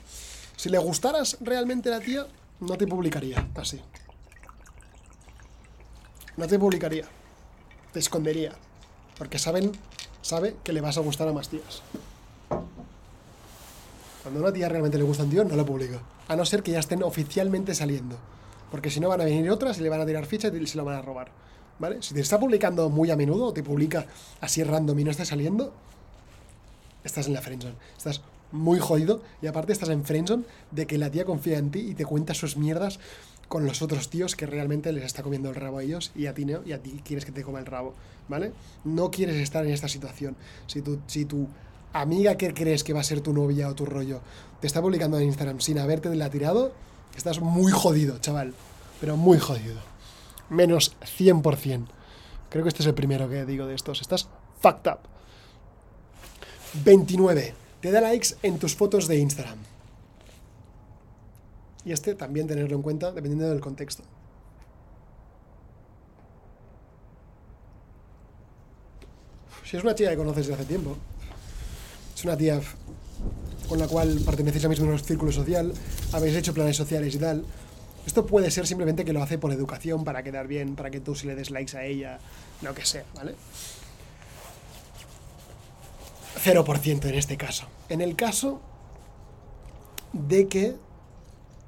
Si 0.56 0.68
le 0.68 0.78
gustaras 0.78 1.38
realmente 1.40 1.90
la 1.90 2.00
tía, 2.00 2.26
no 2.60 2.76
te 2.76 2.86
publicaría 2.86 3.48
así. 3.54 3.80
No 6.36 6.48
te 6.48 6.58
publicaría. 6.58 7.04
Te 7.92 8.00
escondería. 8.00 8.52
Porque 9.16 9.38
saben, 9.38 9.72
sabe 10.22 10.56
que 10.64 10.72
le 10.72 10.80
vas 10.80 10.98
a 10.98 11.02
gustar 11.02 11.28
a 11.28 11.32
más 11.32 11.48
tías. 11.48 11.82
Cuando 14.22 14.40
a 14.40 14.42
una 14.44 14.52
tía 14.52 14.68
realmente 14.68 14.98
le 14.98 15.04
gusta 15.04 15.24
un 15.24 15.30
tío, 15.30 15.44
no 15.44 15.56
lo 15.56 15.66
publica. 15.66 16.00
A 16.28 16.36
no 16.36 16.44
ser 16.44 16.62
que 16.62 16.72
ya 16.72 16.78
estén 16.78 17.02
oficialmente 17.02 17.74
saliendo. 17.74 18.16
Porque 18.70 18.90
si 18.90 19.00
no 19.00 19.08
van 19.08 19.20
a 19.20 19.24
venir 19.24 19.50
otras 19.50 19.78
y 19.78 19.82
le 19.82 19.88
van 19.88 20.00
a 20.00 20.06
tirar 20.06 20.26
ficha 20.26 20.48
y 20.48 20.66
se 20.66 20.76
lo 20.76 20.84
van 20.84 20.96
a 20.96 21.02
robar. 21.02 21.30
¿Vale? 21.78 22.00
Si 22.00 22.14
te 22.14 22.20
está 22.20 22.38
publicando 22.38 22.88
muy 22.88 23.10
a 23.10 23.16
menudo 23.16 23.46
o 23.46 23.52
te 23.52 23.62
publica 23.62 24.06
así 24.40 24.62
random 24.62 24.98
y 25.00 25.04
no 25.04 25.10
está 25.10 25.24
saliendo, 25.24 25.72
estás 27.02 27.26
en 27.26 27.34
la 27.34 27.42
friendzone. 27.42 27.74
Estás 27.96 28.22
muy 28.52 28.78
jodido 28.78 29.22
y 29.40 29.46
aparte 29.46 29.72
estás 29.72 29.88
en 29.88 30.04
friendzone 30.04 30.44
de 30.70 30.86
que 30.86 30.98
la 30.98 31.10
tía 31.10 31.24
confía 31.24 31.58
en 31.58 31.70
ti 31.70 31.80
y 31.80 31.94
te 31.94 32.04
cuenta 32.04 32.34
sus 32.34 32.56
mierdas 32.56 33.00
con 33.48 33.66
los 33.66 33.82
otros 33.82 34.08
tíos 34.08 34.36
que 34.36 34.46
realmente 34.46 34.92
les 34.92 35.04
está 35.04 35.22
comiendo 35.22 35.50
el 35.50 35.56
rabo 35.56 35.78
a 35.78 35.82
ellos 35.82 36.12
y 36.14 36.26
a 36.26 36.34
ti 36.34 36.44
no, 36.44 36.60
y 36.64 36.72
a 36.72 36.82
ti 36.82 37.02
quieres 37.04 37.24
que 37.24 37.32
te 37.32 37.42
coma 37.42 37.58
el 37.58 37.66
rabo, 37.66 37.94
¿vale? 38.28 38.52
No 38.84 39.10
quieres 39.10 39.36
estar 39.36 39.66
en 39.66 39.72
esta 39.72 39.88
situación. 39.88 40.36
Si 40.66 40.80
tú, 40.80 41.00
si 41.06 41.24
tú 41.24 41.48
amiga 41.92 42.36
que 42.36 42.54
crees 42.54 42.84
que 42.84 42.92
va 42.92 43.00
a 43.00 43.04
ser 43.04 43.20
tu 43.20 43.32
novia 43.32 43.68
o 43.68 43.74
tu 43.74 43.86
rollo 43.86 44.20
te 44.62 44.68
está 44.68 44.80
publicando 44.80 45.18
en 45.18 45.24
Instagram 45.24 45.58
sin 45.58 45.80
haberte 45.80 46.14
la 46.14 46.30
tirado, 46.30 46.72
estás 47.16 47.40
muy 47.40 47.72
jodido, 47.72 48.18
chaval. 48.18 48.54
Pero 49.00 49.16
muy 49.16 49.36
jodido. 49.40 49.80
Menos 50.50 50.94
100%. 51.18 51.86
Creo 52.48 52.62
que 52.62 52.68
este 52.68 52.82
es 52.82 52.86
el 52.86 52.94
primero 52.94 53.28
que 53.28 53.44
digo 53.44 53.66
de 53.66 53.74
estos. 53.74 54.00
Estás 54.00 54.28
fucked 54.60 54.88
up. 54.88 55.00
29. 56.84 57.54
Te 57.80 57.90
da 57.90 58.00
likes 58.00 58.36
en 58.44 58.60
tus 58.60 58.76
fotos 58.76 59.08
de 59.08 59.16
Instagram. 59.18 59.58
Y 61.84 61.90
este 61.90 62.14
también 62.14 62.46
tenerlo 62.46 62.76
en 62.76 62.82
cuenta 62.82 63.10
dependiendo 63.10 63.50
del 63.50 63.60
contexto. 63.60 64.04
Si 69.64 69.76
es 69.76 69.82
una 69.82 69.96
chica 69.96 70.10
que 70.10 70.16
conoces 70.16 70.46
desde 70.46 70.54
hace 70.54 70.68
tiempo, 70.68 70.96
una 72.24 72.36
tía 72.36 72.60
con 73.68 73.78
la 73.78 73.88
cual 73.88 74.20
pertenecéis 74.24 74.64
al 74.64 74.70
mismo 74.70 74.98
círculo 74.98 75.32
social, 75.32 75.72
habéis 76.12 76.36
hecho 76.36 76.52
planes 76.52 76.76
sociales 76.76 77.14
y 77.14 77.18
tal. 77.18 77.44
Esto 78.06 78.26
puede 78.26 78.50
ser 78.50 78.66
simplemente 78.66 79.04
que 79.04 79.12
lo 79.12 79.22
hace 79.22 79.38
por 79.38 79.52
educación, 79.52 80.04
para 80.04 80.22
quedar 80.22 80.46
bien, 80.46 80.74
para 80.74 80.90
que 80.90 81.00
tú 81.00 81.14
si 81.14 81.26
le 81.26 81.34
des 81.34 81.50
likes 81.50 81.76
a 81.76 81.84
ella, 81.84 82.18
lo 82.60 82.74
que 82.74 82.84
sea, 82.84 83.04
¿vale? 83.14 83.34
0% 86.44 87.04
en 87.08 87.14
este 87.14 87.36
caso. 87.36 87.66
En 87.88 88.00
el 88.00 88.16
caso 88.16 88.60
de 90.12 90.48
que 90.48 90.76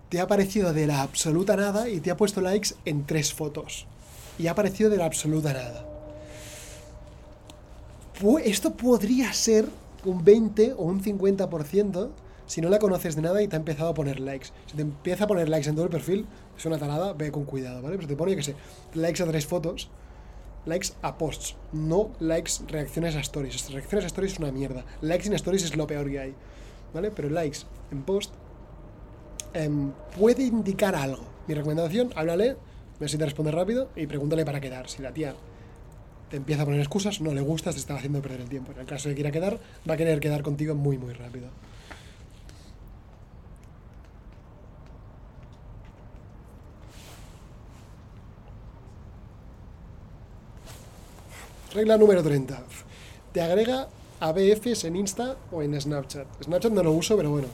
te 0.08 0.20
ha 0.20 0.24
aparecido 0.24 0.72
de 0.72 0.86
la 0.86 1.02
absoluta 1.02 1.56
nada 1.56 1.88
y 1.88 2.00
te 2.00 2.10
ha 2.10 2.16
puesto 2.16 2.40
likes 2.40 2.74
en 2.84 3.06
tres 3.06 3.32
fotos. 3.32 3.86
Y 4.38 4.48
ha 4.48 4.52
aparecido 4.52 4.90
de 4.90 4.96
la 4.96 5.06
absoluta 5.06 5.52
nada. 5.52 5.86
Esto 8.44 8.74
podría 8.74 9.33
ser 9.33 9.68
un 10.05 10.25
20 10.25 10.75
o 10.75 10.85
un 10.85 11.02
50% 11.02 12.11
si 12.46 12.61
no 12.61 12.69
la 12.69 12.79
conoces 12.79 13.17
de 13.17 13.23
nada 13.23 13.42
y 13.42 13.48
te 13.48 13.57
ha 13.57 13.59
empezado 13.59 13.88
a 13.88 13.94
poner 13.94 14.21
likes. 14.21 14.48
Si 14.67 14.77
te 14.77 14.83
empieza 14.83 15.25
a 15.25 15.27
poner 15.27 15.48
likes 15.48 15.69
en 15.69 15.75
todo 15.75 15.85
el 15.87 15.90
perfil, 15.90 16.27
es 16.57 16.65
una 16.67 16.79
tarada, 16.79 17.13
ve 17.13 17.31
con 17.31 17.44
cuidado, 17.44 17.83
¿vale? 17.83 17.96
Pero 17.96 18.09
te 18.09 18.17
pone, 18.17 18.37
que 18.37 18.42
sé, 18.42 18.55
likes 18.94 19.23
a 19.23 19.27
tres 19.27 19.46
fotos, 19.46 19.88
likes 20.67 20.88
a 21.02 21.17
posts, 21.17 21.57
no 21.73 22.11
likes, 22.21 22.52
reacciones 22.69 23.17
a 23.17 23.21
stories. 23.21 23.71
Reacciones 23.71 24.05
a 24.05 24.09
stories 24.09 24.35
es 24.35 24.38
una 24.38 24.52
mierda. 24.52 24.85
Likes 25.00 25.27
en 25.27 25.35
stories 25.35 25.65
es 25.65 25.77
lo 25.77 25.87
peor 25.87 26.11
que 26.11 26.21
hay, 26.21 26.35
¿vale? 26.92 27.11
Pero 27.11 27.31
likes 27.31 27.61
en 27.90 28.02
post 28.02 28.33
em, 29.55 29.92
puede 30.19 30.42
indicar 30.42 30.94
algo. 30.94 31.25
Mi 31.46 31.55
recomendación, 31.55 32.11
háblale, 32.15 32.57
ve 33.00 33.09
si 33.09 33.17
te 33.17 33.25
responde 33.25 33.52
rápido 33.52 33.88
y 33.96 34.07
pregúntale 34.07 34.44
para 34.44 34.61
quedar. 34.61 34.88
Si 34.88 35.02
la 35.02 35.13
tía 35.13 35.35
empieza 36.37 36.62
a 36.62 36.64
poner 36.64 36.80
excusas, 36.80 37.20
no 37.20 37.32
le 37.32 37.40
gustas, 37.40 37.74
te 37.74 37.80
está 37.80 37.96
haciendo 37.96 38.20
perder 38.20 38.40
el 38.40 38.48
tiempo. 38.48 38.72
En 38.72 38.80
el 38.80 38.87
caso 38.87 39.08
de 39.08 39.14
que 39.14 39.22
quiera 39.22 39.32
quedar, 39.32 39.58
va 39.88 39.94
a 39.94 39.96
querer 39.96 40.20
quedar 40.20 40.42
contigo 40.42 40.74
muy, 40.74 40.98
muy 40.98 41.12
rápido. 41.12 41.48
Regla 51.74 51.96
número 51.96 52.22
30. 52.22 52.62
Te 53.32 53.42
agrega 53.42 53.88
a 54.20 54.30
en 54.30 54.96
Insta 54.96 55.37
o 55.50 55.60
en 55.62 55.78
Snapchat. 55.78 56.26
Snapchat 56.44 56.72
no 56.72 56.82
lo 56.82 56.92
uso, 56.92 57.16
pero 57.16 57.30
bueno. 57.30 57.48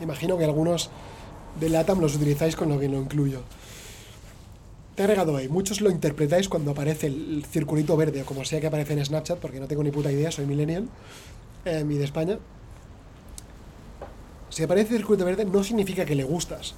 Imagino 0.00 0.38
que 0.38 0.44
algunos 0.44 0.90
de 1.60 1.68
LATAM 1.68 2.00
los 2.00 2.16
utilizáis 2.16 2.56
con 2.56 2.70
lo 2.70 2.80
que 2.80 2.88
lo 2.88 2.98
incluyo. 2.98 3.42
Te 4.94 5.02
he 5.02 5.04
agregado 5.04 5.36
ahí. 5.36 5.48
Muchos 5.48 5.80
lo 5.80 5.90
interpretáis 5.90 6.48
cuando 6.48 6.70
aparece 6.70 7.08
el 7.08 7.44
circulito 7.50 7.96
verde, 7.96 8.22
o 8.22 8.24
como 8.24 8.44
sea 8.44 8.60
que 8.60 8.68
aparece 8.68 8.92
en 8.92 9.04
Snapchat, 9.04 9.38
porque 9.38 9.58
no 9.58 9.66
tengo 9.66 9.82
ni 9.82 9.90
puta 9.90 10.12
idea, 10.12 10.30
soy 10.30 10.46
millennial, 10.46 10.88
eh, 11.64 11.84
y 11.88 11.94
de 11.94 12.04
España. 12.04 12.38
Si 14.50 14.62
aparece 14.62 14.94
el 14.94 14.98
circulito 14.98 15.24
verde, 15.24 15.44
no 15.44 15.64
significa 15.64 16.04
que 16.04 16.14
le 16.14 16.22
gustas. 16.22 16.74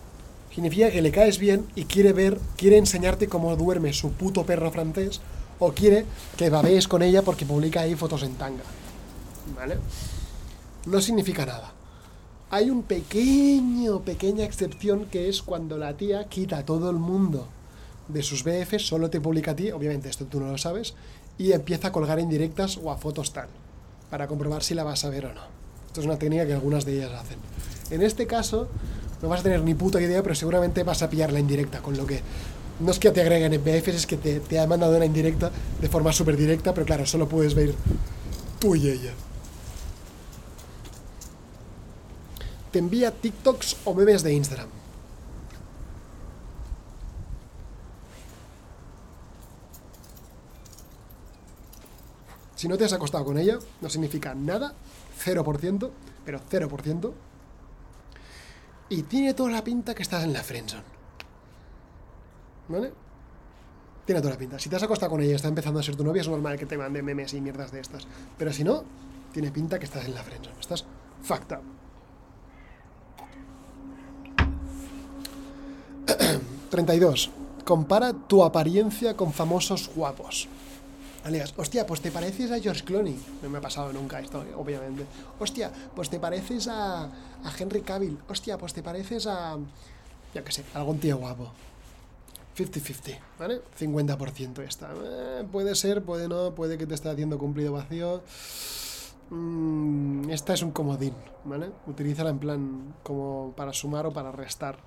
Significa 0.54 0.90
que 0.90 1.02
le 1.02 1.10
caes 1.10 1.38
bien 1.38 1.66
y 1.74 1.84
quiere 1.84 2.14
ver, 2.14 2.38
quiere 2.56 2.78
enseñarte 2.78 3.28
cómo 3.28 3.54
duerme 3.54 3.92
su 3.92 4.12
puto 4.12 4.46
perro 4.46 4.70
francés, 4.70 5.20
o 5.58 5.72
quiere 5.72 6.06
que 6.38 6.48
babees 6.48 6.88
con 6.88 7.02
ella 7.02 7.20
porque 7.20 7.44
publica 7.44 7.80
ahí 7.80 7.94
fotos 7.94 8.22
en 8.22 8.34
tanga. 8.36 8.64
¿Vale? 9.54 9.76
No 10.86 11.02
significa 11.02 11.44
nada. 11.44 11.72
Hay 12.48 12.70
un 12.70 12.82
pequeño, 12.82 14.00
pequeña 14.00 14.44
excepción 14.44 15.04
que 15.06 15.28
es 15.28 15.42
cuando 15.42 15.76
la 15.76 15.98
tía 15.98 16.28
quita 16.28 16.58
a 16.58 16.64
todo 16.64 16.88
el 16.88 16.96
mundo 16.96 17.48
de 18.08 18.22
sus 18.22 18.44
BFs, 18.44 18.86
solo 18.86 19.10
te 19.10 19.20
publica 19.20 19.52
a 19.52 19.56
ti, 19.56 19.70
obviamente 19.70 20.08
esto 20.08 20.26
tú 20.26 20.40
no 20.40 20.50
lo 20.50 20.58
sabes, 20.58 20.94
y 21.38 21.52
empieza 21.52 21.88
a 21.88 21.92
colgar 21.92 22.18
indirectas 22.18 22.78
o 22.78 22.90
a 22.90 22.96
fotos 22.96 23.32
tal, 23.32 23.48
para 24.10 24.26
comprobar 24.26 24.62
si 24.62 24.74
la 24.74 24.84
vas 24.84 25.04
a 25.04 25.10
ver 25.10 25.26
o 25.26 25.34
no. 25.34 25.42
Esto 25.86 26.00
es 26.00 26.06
una 26.06 26.18
técnica 26.18 26.46
que 26.46 26.54
algunas 26.54 26.84
de 26.84 26.96
ellas 26.96 27.12
hacen. 27.12 27.38
En 27.90 28.02
este 28.02 28.26
caso, 28.26 28.68
no 29.22 29.28
vas 29.28 29.40
a 29.40 29.44
tener 29.44 29.62
ni 29.62 29.74
puta 29.74 30.00
idea, 30.00 30.22
pero 30.22 30.34
seguramente 30.34 30.82
vas 30.82 31.02
a 31.02 31.10
pillar 31.10 31.32
la 31.32 31.40
indirecta, 31.40 31.80
con 31.80 31.96
lo 31.96 32.06
que 32.06 32.20
no 32.80 32.90
es 32.90 32.98
que 32.98 33.10
te 33.10 33.22
agreguen 33.22 33.54
en 33.54 33.64
BFs, 33.64 33.94
es 33.94 34.06
que 34.06 34.16
te, 34.16 34.40
te 34.40 34.58
ha 34.58 34.66
mandado 34.66 34.96
una 34.96 35.06
indirecta 35.06 35.50
de 35.80 35.88
forma 35.88 36.12
súper 36.12 36.36
directa, 36.36 36.74
pero 36.74 36.86
claro, 36.86 37.06
solo 37.06 37.28
puedes 37.28 37.54
ver 37.54 37.74
tú 38.58 38.74
y 38.74 38.88
ella. 38.88 39.12
Te 42.70 42.78
envía 42.78 43.10
TikToks 43.10 43.76
o 43.84 43.94
memes 43.94 44.22
de 44.22 44.34
Instagram. 44.34 44.75
Si 52.56 52.68
no 52.68 52.76
te 52.78 52.84
has 52.84 52.92
acostado 52.94 53.24
con 53.24 53.38
ella, 53.38 53.58
no 53.82 53.88
significa 53.88 54.34
nada, 54.34 54.72
0%, 55.24 55.90
pero 56.24 56.40
0%. 56.40 57.12
Y 58.88 59.02
tiene 59.02 59.34
toda 59.34 59.50
la 59.50 59.62
pinta 59.62 59.94
que 59.94 60.02
estás 60.02 60.24
en 60.24 60.32
la 60.32 60.42
friendzone. 60.42 60.82
¿Vale? 62.68 62.92
Tiene 64.06 64.20
toda 64.20 64.34
la 64.34 64.38
pinta. 64.38 64.58
Si 64.58 64.68
te 64.70 64.76
has 64.76 64.82
acostado 64.82 65.10
con 65.10 65.20
ella 65.20 65.32
y 65.32 65.34
está 65.34 65.48
empezando 65.48 65.80
a 65.80 65.82
ser 65.82 65.96
tu 65.96 66.04
novia, 66.04 66.22
es 66.22 66.28
normal 66.28 66.58
que 66.58 66.66
te 66.66 66.78
mande 66.78 67.02
memes 67.02 67.34
y 67.34 67.40
mierdas 67.40 67.72
de 67.72 67.80
estas. 67.80 68.06
Pero 68.38 68.52
si 68.52 68.64
no, 68.64 68.84
tiene 69.32 69.50
pinta 69.50 69.78
que 69.78 69.84
estás 69.84 70.06
en 70.06 70.14
la 70.14 70.22
friendzone. 70.22 70.58
Estás 70.58 70.84
fucked 71.22 71.56
up. 71.56 71.62
...32... 76.70 77.30
Compara 77.66 78.12
tu 78.12 78.44
apariencia 78.44 79.16
con 79.16 79.32
famosos 79.32 79.90
guapos. 79.92 80.48
Alias, 81.26 81.54
hostia, 81.56 81.84
pues 81.84 82.00
te 82.00 82.12
pareces 82.12 82.52
a 82.52 82.60
George 82.60 82.84
Clooney. 82.84 83.18
No 83.42 83.50
me 83.50 83.58
ha 83.58 83.60
pasado 83.60 83.92
nunca 83.92 84.20
esto, 84.20 84.44
obviamente. 84.56 85.04
Hostia, 85.40 85.72
pues 85.92 86.08
te 86.08 86.20
pareces 86.20 86.68
a, 86.68 87.02
a 87.02 87.52
Henry 87.58 87.80
Cavill. 87.80 88.16
Hostia, 88.28 88.56
pues 88.56 88.72
te 88.72 88.80
pareces 88.80 89.26
a. 89.26 89.58
Ya 90.32 90.44
que 90.44 90.52
sé, 90.52 90.62
algún 90.72 91.00
tío 91.00 91.16
guapo. 91.16 91.50
50-50, 92.56 93.18
¿vale? 93.40 93.60
50% 93.76 94.62
está. 94.62 94.90
Eh, 95.04 95.44
puede 95.50 95.74
ser, 95.74 96.04
puede 96.04 96.28
no, 96.28 96.54
puede 96.54 96.78
que 96.78 96.86
te 96.86 96.94
esté 96.94 97.08
haciendo 97.08 97.38
cumplido 97.38 97.72
vacío. 97.72 98.22
Mm, 99.30 100.30
esta 100.30 100.54
es 100.54 100.62
un 100.62 100.70
comodín, 100.70 101.14
¿vale? 101.44 101.70
Utilízala 101.88 102.30
en 102.30 102.38
plan 102.38 102.94
como 103.02 103.52
para 103.56 103.72
sumar 103.72 104.06
o 104.06 104.12
para 104.12 104.30
restar. 104.30 104.78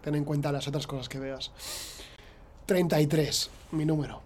Ten 0.00 0.14
en 0.14 0.24
cuenta 0.24 0.50
las 0.50 0.66
otras 0.66 0.86
cosas 0.86 1.10
que 1.10 1.18
veas. 1.18 1.50
33, 2.64 3.50
mi 3.72 3.84
número. 3.84 4.22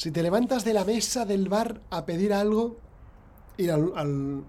Si 0.00 0.10
te 0.10 0.22
levantas 0.22 0.64
de 0.64 0.72
la 0.72 0.86
mesa 0.86 1.26
del 1.26 1.50
bar 1.50 1.82
a 1.90 2.06
pedir 2.06 2.32
algo, 2.32 2.78
ir 3.58 3.70
al, 3.70 3.92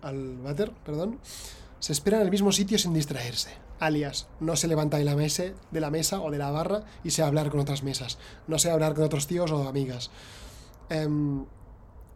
al, 0.02 0.38
váter, 0.38 0.72
perdón, 0.86 1.20
se 1.78 1.92
espera 1.92 2.16
en 2.16 2.24
el 2.24 2.32
mismo 2.32 2.54
sitio 2.54 2.80
sin 2.80 2.94
distraerse. 2.94 3.50
Alias, 3.78 4.30
no 4.40 4.56
se 4.56 4.70
levanta 4.70 4.96
de 4.96 5.04
la, 5.04 5.14
mesa, 5.14 5.44
de 5.70 5.82
la 5.82 5.92
mesa 5.92 6.22
o 6.22 6.32
de 6.32 6.38
la 6.38 6.52
barra 6.52 6.86
y 7.04 7.12
se 7.12 7.22
hablar 7.22 7.50
con 7.50 7.60
otras 7.60 7.84
mesas. 7.84 8.18
No 8.48 8.60
se 8.60 8.72
hablar 8.72 8.94
con 8.94 9.04
otros 9.04 9.28
tíos 9.28 9.52
o 9.52 9.68
amigas. 9.68 10.10
Em, 10.90 11.44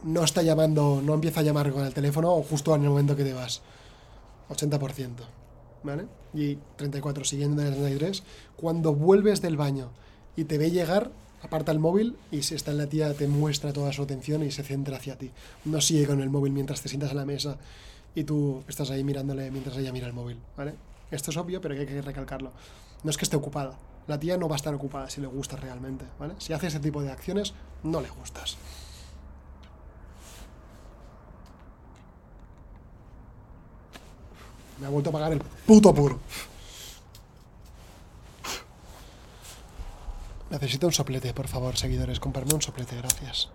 no 0.03 0.23
está 0.23 0.41
llamando, 0.41 1.01
no 1.03 1.13
empieza 1.13 1.41
a 1.41 1.43
llamar 1.43 1.73
con 1.73 1.85
el 1.85 1.93
teléfono 1.93 2.33
o 2.33 2.41
justo 2.41 2.73
en 2.73 2.83
el 2.83 2.89
momento 2.89 3.17
que 3.17 3.25
te 3.25 3.33
vas. 3.33 3.61
80%. 4.47 5.09
¿Vale? 5.83 6.05
Y 6.33 6.55
34, 6.77 7.25
siguiendo 7.25 7.61
en 7.63 7.67
el 7.67 7.73
33. 7.73 8.23
Cuando 8.55 8.95
vuelves 8.95 9.41
del 9.41 9.57
baño 9.57 9.91
y 10.37 10.45
te 10.45 10.57
ve 10.57 10.71
llegar, 10.71 11.11
aparta 11.41 11.71
el 11.71 11.79
móvil 11.79 12.17
y 12.31 12.43
si 12.43 12.55
está 12.55 12.71
en 12.71 12.77
la 12.77 12.87
tía 12.87 13.13
te 13.13 13.27
muestra 13.27 13.73
toda 13.73 13.93
su 13.93 14.03
atención 14.03 14.43
y 14.43 14.51
se 14.51 14.63
centra 14.63 14.97
hacia 14.97 15.17
ti. 15.17 15.31
No 15.65 15.81
sigue 15.81 16.07
con 16.07 16.21
el 16.21 16.29
móvil 16.29 16.53
mientras 16.53 16.81
te 16.81 16.89
sientas 16.89 17.11
a 17.11 17.15
la 17.15 17.25
mesa 17.25 17.57
y 18.15 18.23
tú 18.23 18.63
estás 18.67 18.89
ahí 18.91 19.03
mirándole 19.03 19.51
mientras 19.51 19.77
ella 19.77 19.91
mira 19.91 20.07
el 20.07 20.13
móvil, 20.13 20.39
¿vale? 20.57 20.75
Esto 21.11 21.31
es 21.31 21.37
obvio, 21.37 21.61
pero 21.61 21.75
hay 21.75 21.85
que 21.85 22.01
recalcarlo. 22.01 22.51
No 23.03 23.11
es 23.11 23.17
que 23.17 23.25
esté 23.25 23.35
ocupada. 23.35 23.77
La 24.07 24.19
tía 24.19 24.37
no 24.37 24.47
va 24.47 24.55
a 24.55 24.57
estar 24.57 24.73
ocupada 24.73 25.09
si 25.09 25.21
le 25.21 25.27
gusta 25.27 25.55
realmente, 25.55 26.05
¿vale? 26.19 26.35
Si 26.37 26.53
hace 26.53 26.67
ese 26.67 26.79
tipo 26.79 27.01
de 27.01 27.11
acciones, 27.11 27.53
no 27.83 28.01
le 28.01 28.09
gustas. 28.09 28.57
Me 34.79 34.87
ha 34.87 34.89
vuelto 34.89 35.09
a 35.09 35.13
pagar 35.13 35.33
el 35.33 35.39
puto 35.39 35.93
puro. 35.93 36.19
Necesito 40.49 40.87
un 40.87 40.93
soplete, 40.93 41.33
por 41.33 41.47
favor, 41.47 41.75
seguidores. 41.75 42.19
Comprarme 42.19 42.53
un 42.53 42.61
soplete, 42.61 42.95
gracias. 42.95 43.49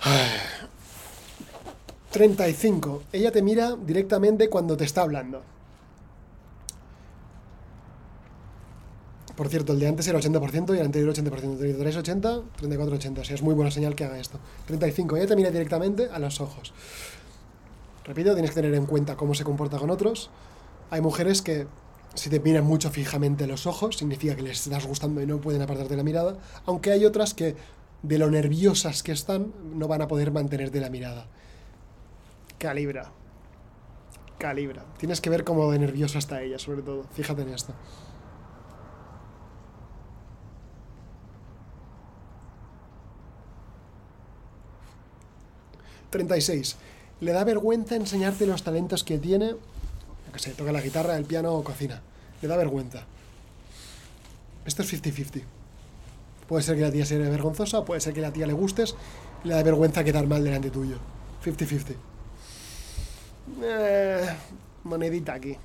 Ay. 0.00 0.38
35. 2.10 3.02
Ella 3.12 3.30
te 3.30 3.42
mira 3.42 3.76
directamente 3.76 4.48
cuando 4.48 4.76
te 4.76 4.84
está 4.84 5.02
hablando. 5.02 5.57
Por 9.38 9.48
cierto, 9.48 9.72
el 9.72 9.78
de 9.78 9.86
antes 9.86 10.08
era 10.08 10.18
80% 10.18 10.74
y 10.74 10.80
el 10.80 10.86
anterior 10.86 11.14
80%. 11.14 11.58
33, 11.58 11.96
80, 11.98 12.40
34, 12.56 12.96
80. 12.96 13.20
O 13.20 13.24
sea, 13.24 13.36
es 13.36 13.42
muy 13.42 13.54
buena 13.54 13.70
señal 13.70 13.94
que 13.94 14.04
haga 14.04 14.18
esto. 14.18 14.40
35. 14.66 15.16
Ella 15.16 15.28
te 15.28 15.36
mira 15.36 15.52
directamente 15.52 16.08
a 16.10 16.18
los 16.18 16.40
ojos. 16.40 16.72
Repito, 18.04 18.32
tienes 18.32 18.50
que 18.50 18.56
tener 18.56 18.74
en 18.74 18.86
cuenta 18.86 19.16
cómo 19.16 19.36
se 19.36 19.44
comporta 19.44 19.78
con 19.78 19.90
otros. 19.90 20.28
Hay 20.90 21.00
mujeres 21.02 21.40
que, 21.40 21.68
si 22.14 22.30
te 22.30 22.40
miran 22.40 22.64
mucho 22.64 22.90
fijamente 22.90 23.46
los 23.46 23.68
ojos, 23.68 23.96
significa 23.98 24.34
que 24.34 24.42
les 24.42 24.66
estás 24.66 24.84
gustando 24.84 25.22
y 25.22 25.26
no 25.26 25.40
pueden 25.40 25.62
apartarte 25.62 25.96
la 25.96 26.02
mirada. 26.02 26.36
Aunque 26.66 26.90
hay 26.90 27.04
otras 27.04 27.32
que, 27.32 27.54
de 28.02 28.18
lo 28.18 28.32
nerviosas 28.32 29.04
que 29.04 29.12
están, 29.12 29.52
no 29.72 29.86
van 29.86 30.02
a 30.02 30.08
poder 30.08 30.32
mantenerte 30.32 30.80
la 30.80 30.90
mirada. 30.90 31.28
Calibra. 32.58 33.12
Calibra. 34.36 34.84
Tienes 34.98 35.20
que 35.20 35.30
ver 35.30 35.44
cómo 35.44 35.70
de 35.70 35.78
nerviosa 35.78 36.18
está 36.18 36.42
ella, 36.42 36.58
sobre 36.58 36.82
todo. 36.82 37.04
Fíjate 37.12 37.42
en 37.42 37.50
esto. 37.50 37.72
36. 46.10 46.76
Le 47.20 47.32
da 47.32 47.44
vergüenza 47.44 47.96
enseñarte 47.96 48.46
los 48.46 48.62
talentos 48.62 49.04
que 49.04 49.18
tiene, 49.18 49.54
que 50.32 50.38
sé, 50.38 50.50
toca 50.52 50.72
la 50.72 50.80
guitarra, 50.80 51.16
el 51.16 51.24
piano 51.24 51.54
o 51.54 51.64
cocina. 51.64 52.00
Le 52.40 52.48
da 52.48 52.56
vergüenza. 52.56 53.04
Esto 54.64 54.82
es 54.82 54.92
50-50. 54.92 55.42
Puede 56.46 56.62
ser 56.62 56.76
que 56.76 56.82
la 56.82 56.92
tía 56.92 57.04
sea 57.04 57.18
vergonzosa, 57.18 57.84
puede 57.84 58.00
ser 58.00 58.14
que 58.14 58.20
la 58.20 58.32
tía 58.32 58.46
le 58.46 58.52
gustes 58.52 58.94
le 59.44 59.54
da 59.54 59.62
vergüenza 59.62 60.04
quedar 60.04 60.26
mal 60.26 60.42
delante 60.42 60.70
tuyo. 60.70 60.96
50-50. 61.44 61.94
Eh, 63.62 64.28
monedita 64.84 65.34
aquí. 65.34 65.56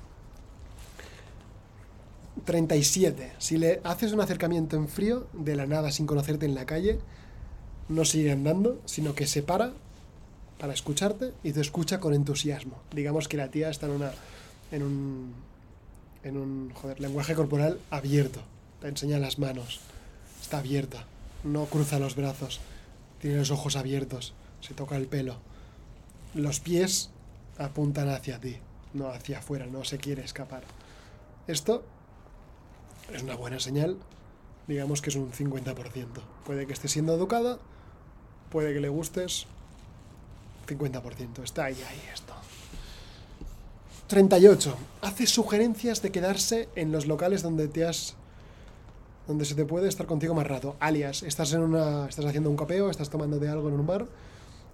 37. 2.44 3.32
Si 3.38 3.58
le 3.58 3.80
haces 3.84 4.12
un 4.12 4.20
acercamiento 4.20 4.76
en 4.76 4.88
frío, 4.88 5.26
de 5.32 5.56
la 5.56 5.66
nada, 5.66 5.90
sin 5.90 6.06
conocerte 6.06 6.46
en 6.46 6.54
la 6.54 6.66
calle, 6.66 6.98
no 7.88 8.04
sigue 8.04 8.32
andando, 8.32 8.80
sino 8.84 9.14
que 9.14 9.26
se 9.26 9.42
para, 9.42 9.72
para 10.64 10.72
escucharte 10.72 11.34
y 11.42 11.52
te 11.52 11.60
escucha 11.60 12.00
con 12.00 12.14
entusiasmo. 12.14 12.80
Digamos 12.90 13.28
que 13.28 13.36
la 13.36 13.50
tía 13.50 13.68
está 13.68 13.84
en 13.84 13.92
una 13.92 14.12
en 14.72 14.82
un 14.82 15.34
en 16.22 16.38
un 16.38 16.72
joder, 16.72 17.00
lenguaje 17.00 17.34
corporal 17.34 17.78
abierto. 17.90 18.40
Te 18.80 18.88
enseña 18.88 19.18
las 19.18 19.38
manos. 19.38 19.80
Está 20.40 20.60
abierta. 20.60 21.04
No 21.42 21.66
cruza 21.66 21.98
los 21.98 22.16
brazos. 22.16 22.60
Tiene 23.20 23.36
los 23.36 23.50
ojos 23.50 23.76
abiertos. 23.76 24.32
Se 24.62 24.72
toca 24.72 24.96
el 24.96 25.06
pelo. 25.06 25.36
Los 26.32 26.60
pies 26.60 27.10
apuntan 27.58 28.08
hacia 28.08 28.40
ti, 28.40 28.56
no 28.94 29.08
hacia 29.08 29.40
afuera, 29.40 29.66
no 29.66 29.84
se 29.84 29.98
quiere 29.98 30.24
escapar. 30.24 30.64
Esto 31.46 31.84
es 33.12 33.22
una 33.22 33.34
buena 33.34 33.60
señal. 33.60 33.98
Digamos 34.66 35.02
que 35.02 35.10
es 35.10 35.16
un 35.16 35.30
50%. 35.30 36.06
Puede 36.46 36.66
que 36.66 36.72
esté 36.72 36.88
siendo 36.88 37.12
educada, 37.12 37.58
puede 38.48 38.72
que 38.72 38.80
le 38.80 38.88
gustes, 38.88 39.46
50%. 40.66 41.42
Está 41.42 41.64
ahí, 41.64 41.74
ahí 41.74 42.02
esto. 42.12 42.32
38. 44.06 44.76
Hace 45.02 45.26
sugerencias 45.26 46.02
de 46.02 46.12
quedarse 46.12 46.68
en 46.76 46.92
los 46.92 47.06
locales 47.06 47.42
donde 47.42 47.68
te 47.68 47.84
has 47.84 48.16
donde 49.26 49.44
se 49.44 49.54
te 49.54 49.64
puede 49.64 49.88
estar 49.88 50.06
contigo 50.06 50.34
más 50.34 50.46
rato. 50.46 50.76
Alias, 50.80 51.22
estás 51.22 51.52
en 51.52 51.60
una. 51.60 52.06
estás 52.08 52.24
haciendo 52.24 52.50
un 52.50 52.56
copeo, 52.56 52.90
estás 52.90 53.08
tomándote 53.08 53.48
algo 53.48 53.68
en 53.68 53.74
un 53.74 53.86
bar, 53.86 54.06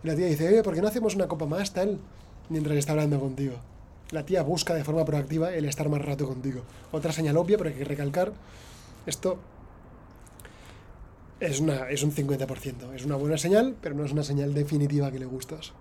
y 0.03 0.07
la 0.07 0.17
tía 0.17 0.27
dice, 0.27 0.49
oye, 0.49 0.63
¿por 0.63 0.75
qué 0.75 0.83
no 0.83 0.89
hacemos 0.89 1.15
una 1.15 1.29
copa 1.29 1.47
más, 1.47 1.73
tal? 1.73 1.99
Mientras 2.49 2.77
está 2.77 2.93
hablando 2.93 3.21
contigo. 3.21 3.55
La 4.11 4.27
tía 4.27 4.43
busca 4.43 4.75
de 4.75 4.83
forma 4.83 5.05
proactiva 5.05 5.55
el 5.55 5.67
estar 5.67 5.89
más 5.89 6.05
rato 6.05 6.27
contigo. 6.27 6.63
Otra 6.91 7.13
señal 7.13 7.37
obvia, 7.37 7.57
pero 7.59 7.71
hay 7.71 7.77
que 7.77 7.85
recalcar, 7.85 8.33
esto 9.07 9.39
es, 11.41 11.61
una, 11.61 11.89
es 11.91 12.03
un 12.03 12.13
50%. 12.13 12.95
Es 12.95 13.05
una 13.05 13.17
buena 13.17 13.39
señal, 13.39 13.75
pero 13.81 13.95
no 13.95 14.05
es 14.05 14.13
una 14.13 14.23
señal 14.23 14.55
definitiva 14.55 15.11
que 15.11 15.19
le 15.19 15.27
gustas. 15.27 15.73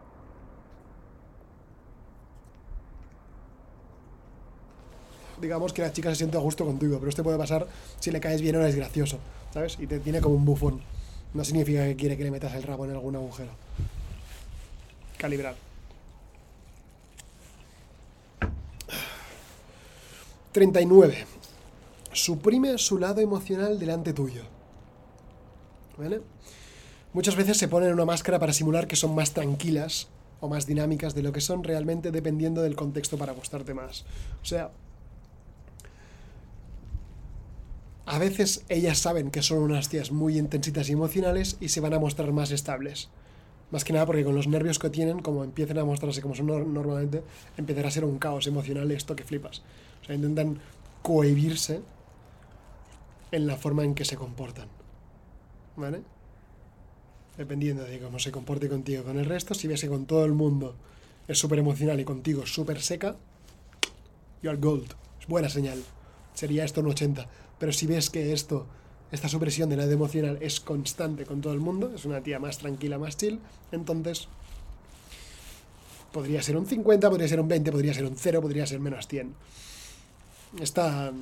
digamos 5.42 5.74
que 5.74 5.82
la 5.82 5.92
chica 5.92 6.10
se 6.10 6.18
siente 6.18 6.38
a 6.38 6.40
gusto 6.40 6.66
contigo, 6.66 6.98
pero 7.00 7.10
esto 7.10 7.24
puede 7.24 7.38
pasar 7.38 7.68
si 8.00 8.12
le 8.12 8.20
caes 8.20 8.42
bien 8.42 8.56
o 8.56 8.62
eres 8.62 8.76
gracioso, 8.76 9.20
¿sabes? 9.54 9.78
Y 9.80 9.88
te 9.88 10.00
tiene 10.00 10.22
como 10.22 10.36
un 10.36 10.46
bufón. 10.46 10.82
No 11.34 11.44
significa 11.44 11.86
que 11.86 11.96
quiere 11.96 12.18
que 12.18 12.24
le 12.24 12.32
metas 12.32 12.54
el 12.56 12.64
rabo 12.64 12.86
en 12.86 12.92
algún 12.92 13.16
agujero. 13.16 13.52
Calibrar. 15.18 15.56
39. 20.52 21.26
Suprime 22.12 22.78
su 22.78 22.98
lado 22.98 23.22
emocional 23.22 23.78
delante 23.78 24.14
tuyo. 24.14 24.59
Muchas 27.14 27.36
veces 27.36 27.58
se 27.58 27.68
ponen 27.68 27.94
una 27.94 28.06
máscara 28.06 28.40
para 28.40 28.54
simular 28.54 28.88
que 28.88 28.96
son 28.96 29.16
más 29.16 29.34
tranquilas 29.34 30.08
o 30.42 30.48
más 30.48 30.66
dinámicas 30.66 31.16
de 31.16 31.24
lo 31.24 31.32
que 31.32 31.42
son 31.42 31.64
realmente 31.64 32.12
dependiendo 32.12 32.62
del 32.62 32.76
contexto 32.76 33.18
para 33.18 33.34
gustarte 33.34 33.74
más. 33.74 34.06
O 34.42 34.46
sea, 34.46 34.72
a 38.06 38.18
veces 38.20 38.64
ellas 38.70 39.00
saben 39.00 39.32
que 39.32 39.42
son 39.42 39.60
unas 39.60 39.90
tías 39.90 40.12
muy 40.12 40.38
intensitas 40.38 40.90
y 40.90 40.94
emocionales 40.94 41.58
y 41.60 41.70
se 41.70 41.82
van 41.82 41.94
a 41.94 42.00
mostrar 42.00 42.32
más 42.32 42.52
estables. 42.52 43.10
Más 43.72 43.84
que 43.84 43.94
nada 43.94 44.06
porque 44.06 44.24
con 44.24 44.34
los 44.34 44.48
nervios 44.48 44.80
que 44.80 44.90
tienen, 44.90 45.20
como 45.20 45.44
empiecen 45.44 45.78
a 45.78 45.86
mostrarse 45.86 46.22
como 46.22 46.34
son 46.34 46.48
normalmente, 46.48 47.22
empezará 47.58 47.90
a 47.90 47.92
ser 47.92 48.06
un 48.06 48.18
caos 48.18 48.48
emocional 48.48 48.90
esto 48.92 49.16
que 49.16 49.24
flipas. 49.24 49.62
O 50.02 50.06
sea, 50.06 50.16
intentan 50.16 50.60
cohibirse 51.04 51.82
en 53.32 53.46
la 53.46 53.58
forma 53.58 53.84
en 53.84 53.94
que 53.94 54.06
se 54.06 54.16
comportan. 54.16 54.79
¿Vale? 55.80 56.02
Dependiendo 57.38 57.86
de 57.86 58.00
cómo 58.00 58.20
se 58.20 58.32
comporte 58.32 58.68
contigo 58.68 59.04
con 59.04 59.18
el 59.18 59.26
resto, 59.26 59.54
si 59.54 59.68
ves 59.68 59.80
que 59.80 59.88
con 59.88 60.06
todo 60.06 60.26
el 60.26 60.34
mundo 60.34 60.76
es 61.26 61.40
súper 61.40 61.60
emocional 61.60 62.00
y 62.02 62.04
contigo 62.04 62.46
súper 62.46 62.82
seca, 62.82 63.16
you 64.44 64.50
are 64.50 64.60
gold. 64.60 64.94
Es 65.22 65.28
buena 65.28 65.48
señal. 65.48 65.82
Sería 66.34 66.66
esto 66.66 66.82
un 66.82 66.88
80. 66.88 67.28
Pero 67.58 67.72
si 67.72 67.88
ves 67.88 68.10
que 68.10 68.34
esto, 68.34 68.68
esta 69.12 69.30
supresión 69.30 69.70
de 69.70 69.78
la 69.78 69.86
emocional 69.86 70.38
es 70.42 70.60
constante 70.60 71.26
con 71.26 71.40
todo 71.40 71.54
el 71.54 71.60
mundo, 71.60 71.94
es 71.96 72.04
una 72.04 72.22
tía 72.22 72.40
más 72.40 72.58
tranquila, 72.58 73.00
más 73.00 73.16
chill, 73.16 73.40
entonces 73.72 74.28
podría 76.12 76.42
ser 76.42 76.58
un 76.58 76.66
50, 76.66 77.10
podría 77.10 77.28
ser 77.28 77.40
un 77.40 77.48
20, 77.48 77.72
podría 77.72 77.94
ser 77.94 78.06
un 78.06 78.18
0, 78.18 78.42
podría 78.42 78.66
ser 78.66 78.82
menos 78.82 79.08
100. 79.08 79.34
Está 80.60 81.14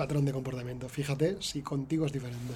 patrón 0.00 0.24
de 0.24 0.32
comportamiento. 0.32 0.88
Fíjate 0.88 1.36
si 1.40 1.60
contigo 1.60 2.06
es 2.06 2.12
diferente. 2.12 2.54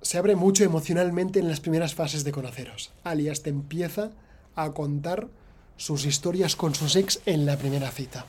Se 0.00 0.16
abre 0.16 0.36
mucho 0.36 0.62
emocionalmente 0.62 1.40
en 1.40 1.48
las 1.48 1.58
primeras 1.58 1.92
fases 1.92 2.22
de 2.22 2.30
conoceros. 2.30 2.92
Alias 3.02 3.42
te 3.42 3.50
empieza 3.50 4.12
a 4.54 4.70
contar 4.74 5.26
sus 5.76 6.06
historias 6.06 6.54
con 6.54 6.76
sus 6.76 6.94
ex 6.94 7.20
en 7.26 7.46
la 7.46 7.56
primera 7.56 7.90
cita. 7.90 8.26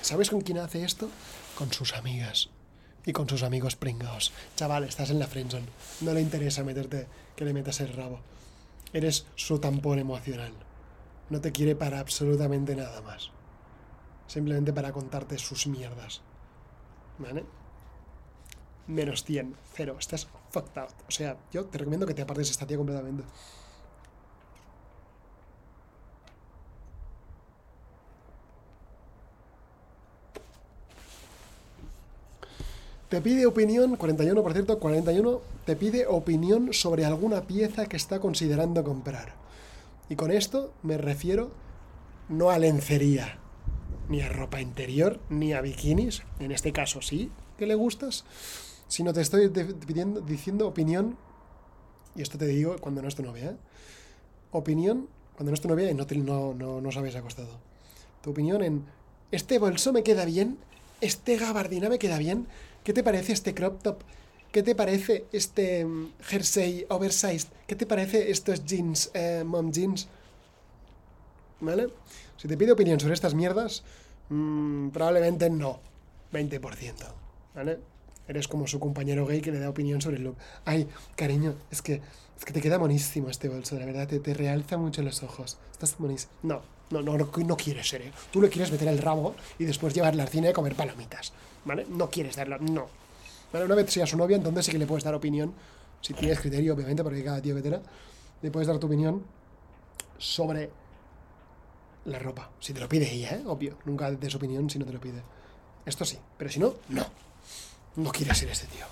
¿Sabes 0.00 0.30
con 0.30 0.40
quién 0.40 0.56
hace 0.56 0.82
esto? 0.82 1.10
Con 1.54 1.70
sus 1.70 1.92
amigas. 1.92 2.48
Y 3.04 3.12
con 3.12 3.28
sus 3.28 3.42
amigos 3.42 3.76
pringados. 3.76 4.32
Chaval, 4.56 4.84
estás 4.84 5.10
en 5.10 5.18
la 5.18 5.26
friendzone. 5.26 5.66
No 6.00 6.14
le 6.14 6.22
interesa 6.22 6.64
meterte, 6.64 7.06
que 7.36 7.44
le 7.44 7.52
metas 7.52 7.80
el 7.80 7.92
rabo. 7.92 8.20
Eres 8.94 9.26
su 9.36 9.58
tampón 9.58 9.98
emocional. 9.98 10.54
No 11.28 11.42
te 11.42 11.52
quiere 11.52 11.76
para 11.76 12.00
absolutamente 12.00 12.74
nada 12.74 13.02
más. 13.02 13.30
Simplemente 14.28 14.72
para 14.72 14.92
contarte 14.92 15.36
sus 15.38 15.66
mierdas. 15.66 16.20
¿Vale? 17.18 17.44
Menos 18.86 19.24
100, 19.24 19.56
cero. 19.74 19.96
Estás 19.98 20.28
fucked 20.50 20.78
out. 20.78 20.94
O 21.08 21.10
sea, 21.10 21.36
yo 21.50 21.64
te 21.64 21.78
recomiendo 21.78 22.06
que 22.06 22.14
te 22.14 22.22
apartes 22.22 22.50
esta 22.50 22.66
tía 22.66 22.76
completamente. 22.76 23.24
Te 33.08 33.22
pide 33.22 33.46
opinión, 33.46 33.96
41 33.96 34.42
por 34.42 34.52
cierto, 34.52 34.78
41, 34.78 35.40
te 35.64 35.76
pide 35.76 36.06
opinión 36.06 36.74
sobre 36.74 37.06
alguna 37.06 37.40
pieza 37.40 37.86
que 37.86 37.96
está 37.96 38.20
considerando 38.20 38.84
comprar. 38.84 39.32
Y 40.10 40.16
con 40.16 40.30
esto 40.30 40.74
me 40.82 40.98
refiero 40.98 41.50
no 42.28 42.50
a 42.50 42.58
lencería, 42.58 43.38
ni 44.08 44.22
a 44.22 44.28
ropa 44.28 44.60
interior, 44.60 45.20
ni 45.28 45.52
a 45.52 45.60
bikinis, 45.60 46.22
en 46.40 46.52
este 46.52 46.72
caso 46.72 47.02
sí 47.02 47.30
que 47.58 47.66
le 47.66 47.74
gustas, 47.74 48.24
sino 48.88 49.12
te 49.12 49.20
estoy 49.20 49.48
pidiendo, 49.48 50.20
diciendo 50.20 50.66
opinión, 50.66 51.16
y 52.14 52.22
esto 52.22 52.38
te 52.38 52.46
digo 52.46 52.76
cuando 52.80 53.02
no 53.02 53.08
es 53.08 53.14
tu 53.14 53.22
novia, 53.22 53.50
¿eh? 53.50 53.56
opinión 54.52 55.08
cuando 55.36 55.50
no 55.50 55.54
es 55.54 55.60
tu 55.60 55.68
novia 55.68 55.90
y 55.90 55.94
no, 55.94 56.04
no, 56.04 56.54
no, 56.54 56.80
no 56.80 56.88
os 56.88 56.96
habéis 56.96 57.14
acostado. 57.14 57.60
Tu 58.22 58.30
opinión 58.30 58.62
en, 58.62 58.84
este 59.30 59.58
bolso 59.58 59.92
me 59.92 60.02
queda 60.02 60.24
bien, 60.24 60.58
este 61.00 61.36
gabardina 61.36 61.88
me 61.88 61.98
queda 61.98 62.18
bien, 62.18 62.48
¿Qué 62.88 62.94
te 62.94 63.02
parece 63.02 63.34
este 63.34 63.52
crop 63.52 63.82
top? 63.82 64.00
¿Qué 64.50 64.62
te 64.62 64.74
parece 64.74 65.26
este 65.30 65.84
mm, 65.84 66.12
jersey 66.22 66.86
oversized? 66.88 67.48
¿Qué 67.66 67.76
te 67.76 67.84
parece 67.84 68.30
estos 68.30 68.64
jeans, 68.64 69.10
eh, 69.12 69.44
mom 69.44 69.70
jeans? 69.70 70.08
¿Vale? 71.60 71.88
Si 72.38 72.48
te 72.48 72.56
pide 72.56 72.72
opinión 72.72 72.98
sobre 72.98 73.14
estas 73.14 73.34
mierdas, 73.34 73.82
mm, 74.30 74.88
probablemente 74.88 75.50
no. 75.50 75.80
20%. 76.32 77.04
¿Vale? 77.54 77.78
Eres 78.28 78.46
como 78.46 78.66
su 78.66 78.78
compañero 78.78 79.26
gay 79.26 79.40
que 79.40 79.50
le 79.50 79.58
da 79.58 79.68
opinión 79.68 80.00
sobre 80.00 80.16
el 80.16 80.24
look. 80.24 80.36
Ay, 80.64 80.88
cariño, 81.16 81.54
es 81.70 81.82
que, 81.82 82.00
es 82.38 82.44
que 82.44 82.52
te 82.52 82.60
queda 82.60 82.78
monísimo 82.78 83.28
este 83.28 83.48
bolso, 83.48 83.78
la 83.78 83.86
verdad, 83.86 84.06
te, 84.06 84.20
te 84.20 84.34
realza 84.34 84.76
mucho 84.76 85.02
los 85.02 85.22
ojos. 85.22 85.58
Estás 85.72 85.98
monísimo. 85.98 86.32
No, 86.42 86.62
no, 86.90 87.02
no, 87.02 87.16
no, 87.16 87.56
quieres 87.56 87.88
ser, 87.88 88.02
¿eh? 88.02 88.12
Tú 88.30 88.40
le 88.40 88.48
quieres 88.48 88.70
meter 88.70 88.86
el 88.88 88.98
rabo 88.98 89.34
y 89.58 89.64
después 89.64 89.92
llevarla 89.92 90.22
al 90.22 90.28
cine 90.28 90.48
a 90.48 90.52
comer 90.52 90.74
palomitas. 90.74 91.32
¿vale? 91.64 91.86
No 91.88 92.08
quieres 92.10 92.36
darlo, 92.36 92.58
no. 92.58 92.86
¿Vale? 93.52 93.64
Una 93.64 93.74
vez 93.74 93.90
sea 93.90 94.06
su 94.06 94.16
novia, 94.16 94.36
entonces 94.36 94.66
sí 94.66 94.72
que 94.72 94.78
le 94.78 94.86
puedes 94.86 95.04
dar 95.04 95.14
opinión, 95.14 95.52
si 96.00 96.14
tienes 96.14 96.38
criterio, 96.40 96.74
obviamente, 96.74 97.02
porque 97.02 97.24
cada 97.24 97.40
tío 97.40 97.60
que 97.60 97.80
le 98.42 98.50
puedes 98.50 98.68
dar 98.68 98.78
tu 98.78 98.86
opinión 98.86 99.22
sobre 100.18 100.70
la 102.08 102.18
ropa. 102.18 102.50
Si 102.60 102.72
te 102.72 102.80
lo 102.80 102.88
pide 102.88 103.12
ella, 103.12 103.36
¿eh? 103.36 103.42
Obvio. 103.46 103.78
Nunca 103.84 104.10
des 104.10 104.34
opinión 104.34 104.68
si 104.68 104.78
no 104.78 104.86
te 104.86 104.92
lo 104.92 105.00
pide. 105.00 105.22
Esto 105.84 106.04
sí, 106.04 106.18
pero 106.36 106.50
si 106.50 106.58
no, 106.58 106.74
no. 106.88 107.06
No 107.96 108.10
quieres 108.10 108.38
ser 108.38 108.50
este 108.50 108.66
tío. 108.66 108.86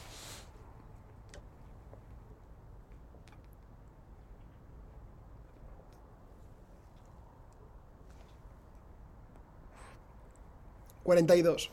42. 11.06 11.70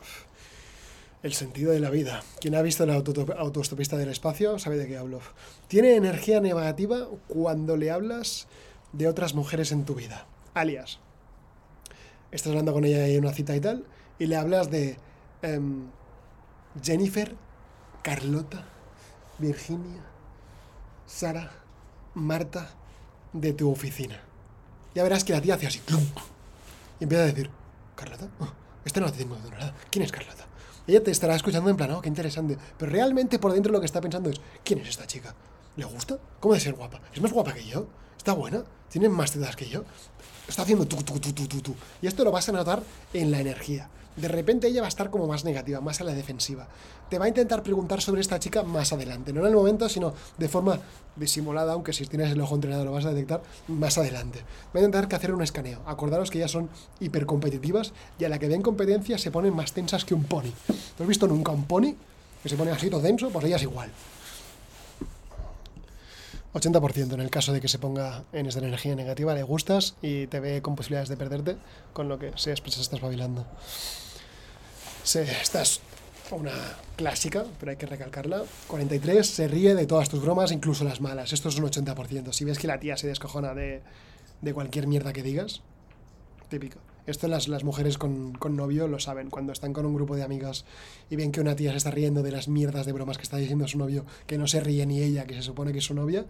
El 1.24 1.32
sentido 1.34 1.72
de 1.72 1.80
la 1.80 1.90
vida. 1.90 2.22
Quien 2.40 2.54
ha 2.54 2.62
visto 2.62 2.86
la 2.86 2.94
autostopista 2.94 3.96
del 3.96 4.08
espacio 4.08 4.58
sabe 4.58 4.76
de 4.78 4.86
qué 4.86 4.96
hablo. 4.96 5.20
Tiene 5.66 5.96
energía 5.96 6.40
negativa 6.40 7.08
cuando 7.26 7.76
le 7.76 7.90
hablas 7.90 8.46
de 8.92 9.08
otras 9.08 9.34
mujeres 9.34 9.72
en 9.72 9.84
tu 9.84 9.96
vida. 9.96 10.26
Alias, 10.54 11.00
estás 12.36 12.50
hablando 12.50 12.72
con 12.72 12.84
ella 12.84 13.06
en 13.06 13.24
una 13.24 13.32
cita 13.32 13.54
y 13.54 13.60
tal, 13.60 13.84
y 14.18 14.26
le 14.26 14.36
hablas 14.36 14.70
de 14.70 14.96
em, 15.42 15.86
Jennifer, 16.82 17.34
Carlota, 18.02 18.64
Virginia, 19.38 20.02
Sara, 21.06 21.50
Marta, 22.14 22.70
de 23.32 23.52
tu 23.52 23.70
oficina. 23.70 24.20
Ya 24.94 25.02
verás 25.02 25.24
que 25.24 25.32
la 25.32 25.40
tía 25.40 25.54
hace 25.54 25.66
así, 25.66 25.80
y 27.00 27.04
empieza 27.04 27.24
a 27.24 27.26
decir, 27.26 27.50
¿Carlota? 27.96 28.28
Oh, 28.40 28.52
esta 28.84 29.00
no 29.00 29.06
la 29.06 29.12
tengo 29.12 29.36
de 29.36 29.50
nada. 29.50 29.74
¿Quién 29.90 30.04
es 30.04 30.12
Carlota? 30.12 30.44
ella 30.86 31.02
te 31.02 31.10
estará 31.10 31.34
escuchando 31.34 31.70
en 31.70 31.76
plan, 31.76 31.90
oh, 31.92 32.02
qué 32.02 32.08
interesante. 32.08 32.58
Pero 32.76 32.92
realmente 32.92 33.38
por 33.38 33.52
dentro 33.52 33.72
lo 33.72 33.80
que 33.80 33.86
está 33.86 34.00
pensando 34.00 34.30
es, 34.30 34.40
¿quién 34.62 34.80
es 34.80 34.88
esta 34.88 35.06
chica? 35.06 35.34
¿Le 35.76 35.84
gusta? 35.84 36.18
¿Cómo 36.40 36.54
de 36.54 36.60
ser 36.60 36.74
guapa? 36.74 37.00
¿Es 37.12 37.20
más 37.22 37.32
guapa 37.32 37.52
que 37.54 37.64
yo? 37.64 37.86
¿Está 38.16 38.32
buena? 38.32 38.64
¿Tiene 38.90 39.08
más 39.08 39.32
tetas 39.32 39.56
que 39.56 39.68
yo? 39.68 39.84
Está 40.48 40.62
haciendo 40.62 40.86
tu, 40.86 40.96
tu, 40.96 41.18
tu, 41.18 41.32
tu, 41.32 41.46
tu, 41.46 41.60
tu. 41.60 41.74
Y 42.02 42.06
esto 42.06 42.24
lo 42.24 42.30
vas 42.30 42.48
a 42.48 42.52
notar 42.52 42.82
en 43.12 43.30
la 43.30 43.40
energía. 43.40 43.88
De 44.16 44.28
repente 44.28 44.68
ella 44.68 44.80
va 44.80 44.86
a 44.86 44.88
estar 44.88 45.10
como 45.10 45.26
más 45.26 45.44
negativa, 45.44 45.80
más 45.80 46.00
a 46.00 46.04
la 46.04 46.14
defensiva. 46.14 46.68
Te 47.10 47.18
va 47.18 47.24
a 47.24 47.28
intentar 47.28 47.62
preguntar 47.64 48.00
sobre 48.00 48.20
esta 48.20 48.38
chica 48.38 48.62
más 48.62 48.92
adelante. 48.92 49.32
No 49.32 49.40
en 49.40 49.46
el 49.46 49.54
momento, 49.54 49.88
sino 49.88 50.14
de 50.38 50.48
forma 50.48 50.78
disimulada, 51.16 51.72
aunque 51.72 51.92
si 51.92 52.06
tienes 52.06 52.30
el 52.30 52.40
ojo 52.40 52.54
entrenado 52.54 52.84
lo 52.84 52.92
vas 52.92 53.06
a 53.06 53.10
detectar 53.10 53.42
más 53.66 53.98
adelante. 53.98 54.40
Va 54.74 54.78
a 54.78 54.84
intentar 54.84 55.08
que 55.08 55.16
hacer 55.16 55.32
un 55.32 55.42
escaneo. 55.42 55.80
Acordaros 55.86 56.30
que 56.30 56.38
ellas 56.38 56.52
son 56.52 56.68
hipercompetitivas 57.00 57.92
y 58.18 58.24
a 58.24 58.28
la 58.28 58.38
que 58.38 58.48
den 58.48 58.62
competencia 58.62 59.18
se 59.18 59.32
ponen 59.32 59.54
más 59.54 59.72
tensas 59.72 60.04
que 60.04 60.14
un 60.14 60.24
pony. 60.24 60.52
¿No 60.98 61.02
has 61.02 61.08
visto 61.08 61.26
nunca 61.26 61.50
un 61.50 61.64
pony 61.64 61.94
que 62.42 62.48
se 62.48 62.56
pone 62.56 62.70
así 62.70 62.90
todo 62.90 63.00
denso? 63.00 63.30
Pues 63.30 63.44
ellas 63.46 63.62
igual. 63.62 63.90
80% 66.54 67.12
en 67.12 67.20
el 67.20 67.30
caso 67.30 67.52
de 67.52 67.60
que 67.60 67.68
se 67.68 67.78
ponga 67.78 68.24
en 68.32 68.46
esta 68.46 68.60
energía 68.60 68.94
negativa, 68.94 69.34
le 69.34 69.42
gustas 69.42 69.96
y 70.00 70.28
te 70.28 70.40
ve 70.40 70.62
con 70.62 70.76
posibilidades 70.76 71.08
de 71.08 71.16
perderte, 71.16 71.56
con 71.92 72.08
lo 72.08 72.18
que 72.18 72.32
se 72.36 72.50
expresa 72.50 72.80
estás 72.80 73.00
babilando. 73.00 73.44
Se, 75.02 75.22
esta 75.22 75.62
es 75.62 75.80
una 76.30 76.52
clásica, 76.96 77.44
pero 77.58 77.70
hay 77.70 77.76
que 77.76 77.86
recalcarla. 77.86 78.44
43 78.68 79.26
se 79.26 79.48
ríe 79.48 79.74
de 79.74 79.86
todas 79.86 80.08
tus 80.08 80.22
bromas, 80.22 80.52
incluso 80.52 80.84
las 80.84 81.00
malas. 81.00 81.32
Esto 81.32 81.48
es 81.48 81.56
un 81.58 81.64
80%. 81.64 82.32
Si 82.32 82.44
ves 82.44 82.58
que 82.58 82.66
la 82.66 82.78
tía 82.78 82.96
se 82.96 83.08
descojona 83.08 83.52
de, 83.52 83.82
de 84.40 84.54
cualquier 84.54 84.86
mierda 84.86 85.12
que 85.12 85.22
digas, 85.22 85.62
típico. 86.48 86.78
Esto 87.06 87.28
las, 87.28 87.48
las 87.48 87.64
mujeres 87.64 87.98
con, 87.98 88.32
con, 88.32 88.56
novio 88.56 88.88
lo 88.88 88.98
saben. 88.98 89.28
Cuando 89.28 89.52
están 89.52 89.72
con 89.72 89.84
un 89.84 89.94
grupo 89.94 90.16
de 90.16 90.22
amigas 90.22 90.64
y 91.10 91.16
ven 91.16 91.32
que 91.32 91.40
una 91.40 91.54
tía 91.54 91.70
se 91.72 91.76
está 91.76 91.90
riendo 91.90 92.22
de 92.22 92.32
las 92.32 92.48
mierdas 92.48 92.86
de 92.86 92.92
bromas 92.92 93.18
que 93.18 93.24
está 93.24 93.36
diciendo 93.36 93.68
su 93.68 93.76
novio, 93.76 94.06
que 94.26 94.38
no 94.38 94.46
se 94.46 94.60
ríe 94.60 94.86
ni 94.86 95.00
ella, 95.02 95.26
que 95.26 95.34
se 95.34 95.42
supone 95.42 95.72
que 95.72 95.78
es 95.78 95.84
su 95.84 95.94
novia, 95.94 96.24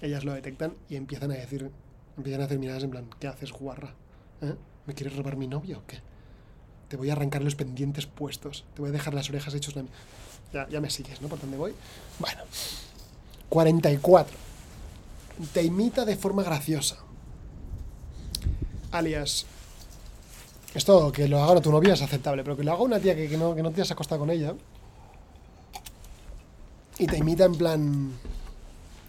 ellas 0.00 0.24
lo 0.24 0.32
detectan 0.34 0.74
y 0.88 0.96
empiezan 0.96 1.32
a 1.32 1.34
decir, 1.34 1.70
empiezan 2.16 2.42
a 2.42 2.44
hacer 2.44 2.58
miradas 2.58 2.84
en 2.84 2.90
plan, 2.90 3.10
¿qué 3.18 3.26
haces, 3.26 3.52
guarra? 3.52 3.94
¿Eh? 4.40 4.54
¿Me 4.86 4.94
quieres 4.94 5.16
robar 5.16 5.36
mi 5.36 5.48
novio 5.48 5.78
o 5.78 5.86
qué? 5.86 5.98
Te 6.88 6.96
voy 6.96 7.10
a 7.10 7.12
arrancar 7.12 7.42
los 7.42 7.54
pendientes 7.54 8.06
puestos. 8.06 8.64
Te 8.74 8.80
voy 8.80 8.90
a 8.90 8.92
dejar 8.92 9.14
las 9.14 9.28
orejas 9.28 9.52
hechos... 9.54 9.74
Ya, 10.52 10.66
ya 10.68 10.80
me 10.80 10.88
sigues, 10.88 11.20
¿no? 11.20 11.28
¿Por 11.28 11.38
dónde 11.38 11.58
voy? 11.58 11.74
Bueno. 12.18 12.40
44. 13.50 14.34
Te 15.52 15.62
imita 15.62 16.06
de 16.06 16.16
forma 16.16 16.42
graciosa. 16.42 16.96
Alias, 18.90 19.44
esto 20.78 21.12
que 21.12 21.28
lo 21.28 21.42
haga 21.42 21.60
tu 21.60 21.70
novia 21.70 21.94
es 21.94 22.02
aceptable, 22.02 22.42
pero 22.42 22.56
que 22.56 22.62
lo 22.62 22.72
haga 22.72 22.82
una 22.82 22.98
tía 22.98 23.14
que, 23.14 23.36
no, 23.36 23.54
que 23.54 23.62
no 23.62 23.70
te 23.70 23.82
has 23.82 23.90
acostado 23.90 24.20
con 24.20 24.30
ella 24.30 24.54
y 26.98 27.06
te 27.06 27.18
imita 27.18 27.44
en 27.44 27.54
plan, 27.54 28.12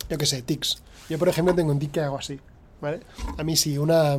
yo 0.09 0.17
qué 0.17 0.25
sé, 0.25 0.41
tics. 0.41 0.81
Yo, 1.09 1.17
por 1.17 1.29
ejemplo, 1.29 1.55
tengo 1.55 1.71
un 1.71 1.79
tic 1.79 1.91
que 1.91 2.01
hago 2.01 2.17
así, 2.17 2.39
¿vale? 2.81 2.99
A 3.37 3.43
mí 3.43 3.55
si 3.55 3.77
una, 3.77 4.17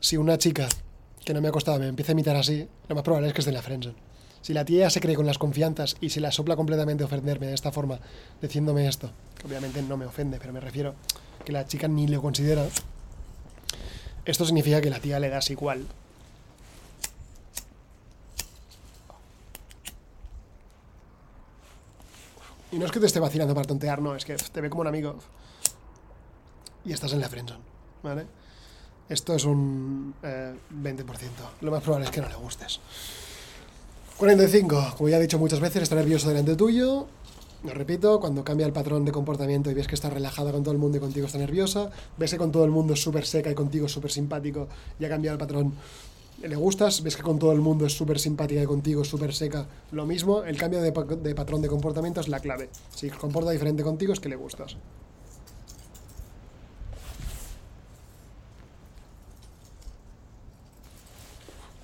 si 0.00 0.16
una 0.16 0.38
chica 0.38 0.68
que 1.24 1.34
no 1.34 1.40
me 1.40 1.48
ha 1.48 1.52
costado 1.52 1.78
me 1.78 1.88
empieza 1.88 2.12
a 2.12 2.14
imitar 2.14 2.36
así, 2.36 2.68
lo 2.88 2.94
más 2.94 3.04
probable 3.04 3.28
es 3.28 3.34
que 3.34 3.40
esté 3.40 3.50
en 3.50 3.56
la 3.56 3.62
friendzone. 3.62 3.96
Si 4.40 4.52
la 4.52 4.64
tía 4.64 4.88
se 4.88 5.00
cree 5.00 5.16
con 5.16 5.26
las 5.26 5.36
confianzas 5.36 5.96
y 6.00 6.10
se 6.10 6.20
la 6.20 6.30
sopla 6.30 6.56
completamente 6.56 7.04
ofenderme 7.04 7.48
de 7.48 7.54
esta 7.54 7.72
forma, 7.72 8.00
diciéndome 8.40 8.86
esto, 8.86 9.10
que 9.38 9.46
obviamente 9.46 9.82
no 9.82 9.96
me 9.96 10.06
ofende, 10.06 10.38
pero 10.38 10.52
me 10.52 10.60
refiero 10.60 10.94
que 11.44 11.52
la 11.52 11.66
chica 11.66 11.88
ni 11.88 12.06
lo 12.06 12.22
considera, 12.22 12.66
esto 14.24 14.44
significa 14.44 14.80
que 14.80 14.90
la 14.90 15.00
tía 15.00 15.18
le 15.20 15.28
das 15.28 15.50
igual 15.50 15.86
Y 22.70 22.78
no 22.78 22.86
es 22.86 22.92
que 22.92 23.00
te 23.00 23.06
esté 23.06 23.20
vacilando 23.20 23.54
para 23.54 23.66
tontear, 23.66 24.02
no, 24.02 24.14
es 24.14 24.24
que 24.24 24.34
te 24.34 24.60
ve 24.60 24.68
como 24.68 24.82
un 24.82 24.88
amigo. 24.88 25.16
Y 26.84 26.92
estás 26.92 27.12
en 27.12 27.20
la 27.20 27.28
friendzone, 27.28 27.60
¿vale? 28.02 28.26
Esto 29.08 29.34
es 29.34 29.44
un 29.44 30.14
eh, 30.22 30.54
20%. 30.82 31.04
Lo 31.62 31.70
más 31.70 31.82
probable 31.82 32.06
es 32.06 32.10
que 32.10 32.20
no 32.20 32.28
le 32.28 32.34
gustes. 32.34 32.80
45. 34.18 34.94
Como 34.96 35.08
ya 35.08 35.16
he 35.16 35.20
dicho 35.20 35.38
muchas 35.38 35.60
veces, 35.60 35.84
está 35.84 35.94
nervioso 35.94 36.28
delante 36.28 36.56
tuyo. 36.56 37.06
Lo 37.64 37.72
repito, 37.72 38.20
cuando 38.20 38.44
cambia 38.44 38.66
el 38.66 38.72
patrón 38.72 39.04
de 39.04 39.12
comportamiento 39.12 39.70
y 39.70 39.74
ves 39.74 39.88
que 39.88 39.94
está 39.94 40.10
relajada 40.10 40.52
con 40.52 40.62
todo 40.62 40.72
el 40.72 40.78
mundo 40.78 40.98
y 40.98 41.00
contigo 41.00 41.26
está 41.26 41.38
nerviosa, 41.38 41.90
ves 42.16 42.30
que 42.30 42.36
con 42.36 42.52
todo 42.52 42.64
el 42.64 42.70
mundo 42.70 42.94
es 42.94 43.02
súper 43.02 43.26
seca 43.26 43.50
y 43.50 43.54
contigo 43.54 43.88
súper 43.88 44.12
simpático 44.12 44.68
y 45.00 45.04
ha 45.04 45.08
cambiado 45.08 45.34
el 45.34 45.40
patrón 45.40 45.74
le 46.42 46.56
gustas, 46.56 47.02
ves 47.02 47.16
que 47.16 47.22
con 47.22 47.38
todo 47.38 47.52
el 47.52 47.60
mundo 47.60 47.84
es 47.84 47.96
súper 47.96 48.18
simpática 48.18 48.62
y 48.62 48.66
contigo 48.66 49.02
es 49.02 49.08
súper 49.08 49.34
seca, 49.34 49.66
lo 49.90 50.06
mismo, 50.06 50.44
el 50.44 50.56
cambio 50.56 50.80
de, 50.80 50.92
de, 50.92 51.34
patrón 51.34 51.62
de 51.62 51.68
comportamiento 51.68 52.20
es 52.20 52.28
la 52.28 52.38
clave. 52.38 52.68
Si 52.94 53.10
comporta 53.10 53.50
diferente 53.50 53.82
contigo 53.82 54.12
es 54.12 54.20
que 54.20 54.28
le 54.28 54.36
gustas. 54.36 54.76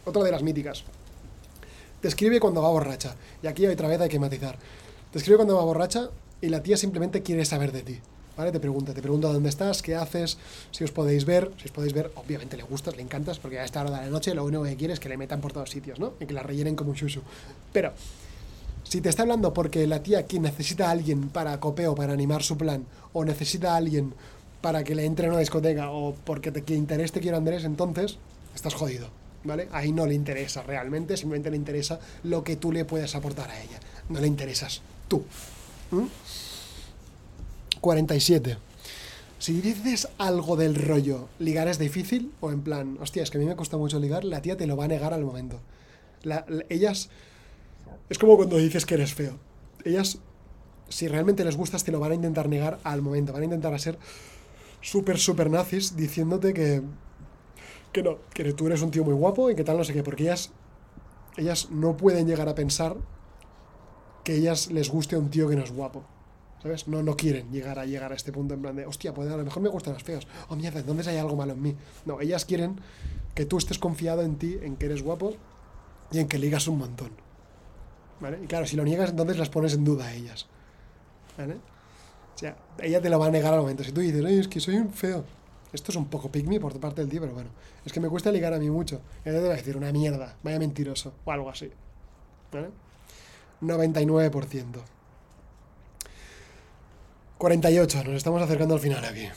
Otra 0.04 0.22
de 0.22 0.30
las 0.30 0.42
míticas. 0.42 0.84
Te 2.00 2.08
escribe 2.08 2.38
cuando 2.38 2.62
va 2.62 2.68
borracha. 2.68 3.16
Y 3.42 3.46
aquí 3.46 3.66
otra 3.66 3.88
vez 3.88 4.00
hay 4.00 4.10
que 4.10 4.18
matizar. 4.18 4.58
Te 5.10 5.18
escribe 5.18 5.36
cuando 5.38 5.56
va 5.56 5.64
borracha 5.64 6.10
y 6.40 6.48
la 6.48 6.62
tía 6.62 6.76
simplemente 6.76 7.22
quiere 7.22 7.44
saber 7.44 7.72
de 7.72 7.82
ti. 7.82 8.00
Te 8.36 8.60
pregunta, 8.60 8.92
te 8.92 9.00
pregunta 9.00 9.28
dónde 9.28 9.48
estás, 9.48 9.80
qué 9.80 9.94
haces, 9.94 10.38
si 10.72 10.82
os 10.82 10.90
podéis 10.90 11.24
ver, 11.24 11.52
si 11.56 11.66
os 11.66 11.70
podéis 11.70 11.92
ver, 11.94 12.10
obviamente 12.16 12.56
le 12.56 12.64
gustas, 12.64 12.96
le 12.96 13.02
encantas, 13.02 13.38
porque 13.38 13.60
a 13.60 13.64
esta 13.64 13.80
hora 13.80 13.90
de 13.90 13.96
la 14.06 14.10
noche 14.10 14.34
lo 14.34 14.44
único 14.44 14.64
que 14.64 14.74
quiere 14.74 14.92
es 14.92 15.00
que 15.00 15.08
le 15.08 15.16
metan 15.16 15.40
por 15.40 15.52
todos 15.52 15.70
sitios, 15.70 16.00
¿no? 16.00 16.14
Y 16.18 16.26
que 16.26 16.34
la 16.34 16.42
rellenen 16.42 16.74
como 16.74 16.90
un 16.90 16.96
shushu. 16.96 17.22
Pero, 17.72 17.92
si 18.82 19.00
te 19.00 19.08
está 19.08 19.22
hablando 19.22 19.54
porque 19.54 19.86
la 19.86 20.02
tía 20.02 20.18
aquí 20.18 20.40
necesita 20.40 20.88
a 20.88 20.90
alguien 20.90 21.28
para 21.28 21.58
copeo, 21.60 21.94
para 21.94 22.12
animar 22.12 22.42
su 22.42 22.58
plan, 22.58 22.84
o 23.12 23.24
necesita 23.24 23.74
a 23.74 23.76
alguien 23.76 24.12
para 24.60 24.82
que 24.82 24.96
le 24.96 25.04
entre 25.04 25.26
en 25.26 25.32
una 25.32 25.40
discoteca, 25.40 25.90
o 25.92 26.14
porque 26.24 26.50
te 26.50 26.74
interés 26.74 27.12
te 27.12 27.20
quiero 27.20 27.36
Andrés, 27.36 27.64
entonces 27.64 28.18
estás 28.52 28.74
jodido, 28.74 29.10
¿vale? 29.44 29.68
Ahí 29.70 29.92
no 29.92 30.06
le 30.06 30.14
interesa 30.14 30.62
realmente, 30.62 31.16
simplemente 31.16 31.50
le 31.50 31.56
interesa 31.56 32.00
lo 32.24 32.42
que 32.42 32.56
tú 32.56 32.72
le 32.72 32.84
puedes 32.84 33.14
aportar 33.14 33.48
a 33.48 33.62
ella. 33.62 33.78
No 34.08 34.20
le 34.20 34.26
interesas 34.26 34.82
tú. 35.06 35.22
47. 37.84 38.56
Si 39.38 39.60
dices 39.60 40.08
algo 40.16 40.56
del 40.56 40.74
rollo, 40.74 41.28
ligar 41.38 41.68
es 41.68 41.78
difícil, 41.78 42.32
o 42.40 42.50
en 42.50 42.62
plan, 42.62 42.96
hostia, 42.98 43.22
es 43.22 43.30
que 43.30 43.36
a 43.36 43.40
mí 43.42 43.46
me 43.46 43.56
cuesta 43.56 43.76
mucho 43.76 44.00
ligar, 44.00 44.24
la 44.24 44.40
tía 44.40 44.56
te 44.56 44.66
lo 44.66 44.74
va 44.74 44.86
a 44.86 44.88
negar 44.88 45.12
al 45.12 45.22
momento. 45.22 45.60
La, 46.22 46.46
la, 46.48 46.64
ellas. 46.70 47.10
Es 48.08 48.18
como 48.18 48.36
cuando 48.36 48.56
dices 48.56 48.86
que 48.86 48.94
eres 48.94 49.12
feo. 49.12 49.38
Ellas, 49.84 50.16
si 50.88 51.08
realmente 51.08 51.44
les 51.44 51.58
gustas, 51.58 51.84
te 51.84 51.92
lo 51.92 52.00
van 52.00 52.12
a 52.12 52.14
intentar 52.14 52.48
negar 52.48 52.78
al 52.84 53.02
momento. 53.02 53.34
Van 53.34 53.42
a 53.42 53.44
intentar 53.44 53.78
ser 53.78 53.98
súper, 54.80 55.18
súper 55.18 55.50
nazis 55.50 55.94
diciéndote 55.94 56.54
que. 56.54 56.80
Que 57.92 58.02
no, 58.02 58.16
que 58.32 58.50
tú 58.54 58.66
eres 58.66 58.80
un 58.80 58.92
tío 58.92 59.04
muy 59.04 59.14
guapo 59.14 59.50
y 59.50 59.54
que 59.54 59.62
tal, 59.62 59.76
no 59.76 59.84
sé 59.84 59.92
qué, 59.92 60.02
porque 60.02 60.22
ellas. 60.22 60.52
Ellas 61.36 61.68
no 61.70 61.98
pueden 61.98 62.26
llegar 62.26 62.48
a 62.48 62.54
pensar 62.54 62.96
que 64.24 64.36
ellas 64.36 64.70
les 64.70 64.88
guste 64.88 65.16
a 65.16 65.18
un 65.18 65.28
tío 65.28 65.50
que 65.50 65.56
no 65.56 65.64
es 65.64 65.70
guapo. 65.70 66.13
¿Sabes? 66.64 66.88
No, 66.88 67.02
no 67.02 67.14
quieren 67.14 67.52
llegar 67.52 67.78
a 67.78 67.84
llegar 67.84 68.10
a 68.10 68.14
este 68.14 68.32
punto 68.32 68.54
en 68.54 68.62
plan 68.62 68.74
de, 68.74 68.86
hostia, 68.86 69.12
pues 69.12 69.30
a 69.30 69.36
lo 69.36 69.44
mejor 69.44 69.62
me 69.62 69.68
gustan 69.68 69.92
los 69.92 70.02
feos. 70.02 70.26
Oh, 70.48 70.56
mierda, 70.56 70.82
¿dónde 70.82 71.06
hay 71.10 71.18
algo 71.18 71.36
malo 71.36 71.52
en 71.52 71.60
mí? 71.60 71.76
No, 72.06 72.22
ellas 72.22 72.46
quieren 72.46 72.80
que 73.34 73.44
tú 73.44 73.58
estés 73.58 73.78
confiado 73.78 74.22
en 74.22 74.36
ti, 74.36 74.58
en 74.62 74.76
que 74.76 74.86
eres 74.86 75.02
guapo 75.02 75.34
y 76.10 76.20
en 76.20 76.26
que 76.26 76.38
ligas 76.38 76.66
un 76.66 76.78
montón. 76.78 77.10
¿Vale? 78.18 78.38
Y 78.42 78.46
claro, 78.46 78.64
si 78.64 78.76
lo 78.76 78.84
niegas, 78.84 79.10
entonces 79.10 79.36
las 79.36 79.50
pones 79.50 79.74
en 79.74 79.84
duda 79.84 80.06
a 80.06 80.14
ellas. 80.14 80.46
¿Vale? 81.36 81.56
O 82.34 82.38
sea, 82.38 82.56
ella 82.80 83.02
te 83.02 83.10
lo 83.10 83.18
va 83.18 83.26
a 83.26 83.30
negar 83.30 83.52
al 83.52 83.60
momento. 83.60 83.84
Si 83.84 83.92
tú 83.92 84.00
dices, 84.00 84.24
Ay, 84.24 84.38
es 84.38 84.48
que 84.48 84.58
soy 84.58 84.76
un 84.76 84.90
feo. 84.90 85.22
Esto 85.70 85.92
es 85.92 85.96
un 85.96 86.06
poco 86.06 86.32
pygmy 86.32 86.60
por 86.60 86.80
parte 86.80 87.02
del 87.02 87.10
tío, 87.10 87.20
pero 87.20 87.34
bueno. 87.34 87.50
Es 87.84 87.92
que 87.92 88.00
me 88.00 88.08
cuesta 88.08 88.32
ligar 88.32 88.54
a 88.54 88.58
mí 88.58 88.70
mucho. 88.70 89.02
Ella 89.22 89.38
te 89.38 89.48
va 89.48 89.52
a 89.52 89.56
decir, 89.58 89.76
una 89.76 89.92
mierda, 89.92 90.38
vaya 90.42 90.58
mentiroso. 90.58 91.12
O 91.26 91.30
algo 91.30 91.50
así. 91.50 91.70
¿Vale? 92.50 92.70
99%. 93.60 94.93
48, 97.38 98.04
nos 98.04 98.14
estamos 98.14 98.42
acercando 98.42 98.74
al 98.74 98.80
final 98.80 99.04
aquí. 99.04 99.28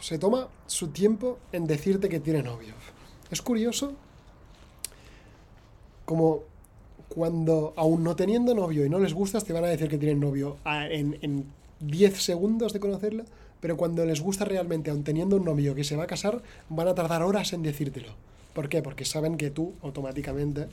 Se 0.00 0.18
toma 0.18 0.48
su 0.66 0.88
tiempo 0.88 1.38
en 1.52 1.66
decirte 1.66 2.08
que 2.08 2.20
tiene 2.20 2.42
novio. 2.42 2.74
Es 3.30 3.42
curioso 3.42 3.94
como 6.04 6.40
cuando, 7.08 7.72
aún 7.76 8.02
no 8.02 8.16
teniendo 8.16 8.54
novio 8.54 8.84
y 8.84 8.88
no 8.88 8.98
les 8.98 9.14
gustas, 9.14 9.44
te 9.44 9.52
van 9.52 9.64
a 9.64 9.68
decir 9.68 9.88
que 9.88 9.98
tienen 9.98 10.20
novio 10.20 10.56
en, 10.64 11.18
en 11.22 11.44
10 11.80 12.22
segundos 12.22 12.72
de 12.72 12.80
conocerla, 12.80 13.24
pero 13.60 13.76
cuando 13.76 14.04
les 14.04 14.20
gusta 14.20 14.44
realmente, 14.44 14.90
aún 14.90 15.04
teniendo 15.04 15.36
un 15.36 15.44
novio 15.44 15.74
que 15.74 15.84
se 15.84 15.96
va 15.96 16.04
a 16.04 16.06
casar, 16.06 16.42
van 16.68 16.88
a 16.88 16.94
tardar 16.94 17.22
horas 17.22 17.52
en 17.52 17.62
decírtelo. 17.62 18.14
¿Por 18.54 18.68
qué? 18.68 18.82
Porque 18.82 19.04
saben 19.04 19.36
que 19.36 19.50
tú 19.50 19.74
automáticamente 19.82 20.66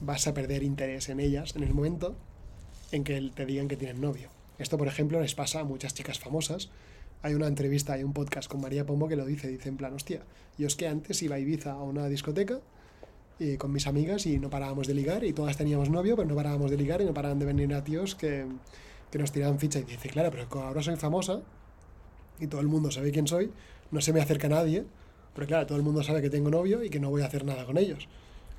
vas 0.00 0.26
a 0.26 0.34
perder 0.34 0.62
interés 0.62 1.08
en 1.08 1.20
ellas 1.20 1.54
en 1.56 1.62
el 1.62 1.72
momento 1.72 2.14
en 2.92 3.04
que 3.04 3.30
te 3.34 3.46
digan 3.46 3.68
que 3.68 3.76
tienen 3.76 4.00
novio. 4.00 4.28
Esto, 4.58 4.78
por 4.78 4.86
ejemplo, 4.86 5.20
les 5.20 5.34
pasa 5.34 5.60
a 5.60 5.64
muchas 5.64 5.94
chicas 5.94 6.18
famosas. 6.18 6.70
Hay 7.22 7.34
una 7.34 7.46
entrevista, 7.46 7.94
hay 7.94 8.04
un 8.04 8.12
podcast 8.12 8.48
con 8.48 8.60
María 8.60 8.86
Pombo 8.86 9.08
que 9.08 9.16
lo 9.16 9.24
dice, 9.24 9.48
dice 9.48 9.68
en 9.68 9.76
plan, 9.76 9.94
hostia, 9.94 10.22
yo 10.58 10.66
es 10.66 10.76
que 10.76 10.86
antes 10.86 11.22
iba 11.22 11.36
a 11.36 11.38
Ibiza 11.38 11.72
a 11.72 11.82
una 11.82 12.06
discoteca 12.08 12.60
y 13.38 13.56
con 13.56 13.72
mis 13.72 13.86
amigas 13.86 14.26
y 14.26 14.38
no 14.38 14.50
parábamos 14.50 14.86
de 14.86 14.94
ligar 14.94 15.24
y 15.24 15.32
todas 15.32 15.56
teníamos 15.56 15.90
novio, 15.90 16.16
pero 16.16 16.28
no 16.28 16.36
parábamos 16.36 16.70
de 16.70 16.76
ligar 16.76 17.00
y 17.00 17.04
no 17.04 17.14
paraban 17.14 17.38
de 17.38 17.46
venir 17.46 17.74
a 17.74 17.82
tíos 17.82 18.14
que, 18.14 18.46
que 19.10 19.18
nos 19.18 19.32
tiraban 19.32 19.58
ficha. 19.58 19.80
Y 19.80 19.84
dice, 19.84 20.08
claro, 20.08 20.30
pero 20.30 20.46
ahora 20.62 20.82
soy 20.82 20.96
famosa 20.96 21.40
y 22.38 22.46
todo 22.46 22.60
el 22.60 22.68
mundo 22.68 22.90
sabe 22.90 23.10
quién 23.10 23.26
soy, 23.26 23.50
no 23.90 24.00
se 24.00 24.12
me 24.12 24.20
acerca 24.20 24.48
nadie, 24.48 24.84
pero 25.34 25.46
claro, 25.46 25.66
todo 25.66 25.76
el 25.76 25.84
mundo 25.84 26.02
sabe 26.02 26.22
que 26.22 26.30
tengo 26.30 26.50
novio 26.50 26.84
y 26.84 26.90
que 26.90 27.00
no 27.00 27.10
voy 27.10 27.22
a 27.22 27.26
hacer 27.26 27.44
nada 27.44 27.64
con 27.64 27.76
ellos. 27.76 28.08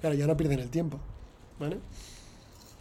Claro, 0.02 0.16
ya 0.16 0.28
no 0.28 0.36
pierden 0.36 0.60
el 0.60 0.70
tiempo, 0.70 1.00
¿vale? 1.60 1.78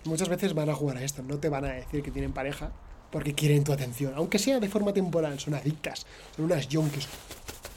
Muchas 0.04 0.28
veces 0.28 0.52
van 0.52 0.68
a 0.68 0.74
jugar 0.74 0.98
a 0.98 1.04
esto, 1.04 1.22
no 1.22 1.38
te 1.38 1.48
van 1.48 1.64
a 1.64 1.72
decir 1.72 2.02
que 2.02 2.10
tienen 2.10 2.32
pareja 2.32 2.72
porque 3.10 3.32
quieren 3.32 3.62
tu 3.62 3.72
atención, 3.72 4.12
aunque 4.16 4.38
sea 4.38 4.58
de 4.58 4.68
forma 4.68 4.92
temporal, 4.92 5.38
son 5.38 5.54
adictas, 5.54 6.04
son 6.34 6.46
unas 6.46 6.68
yonkis. 6.68 7.06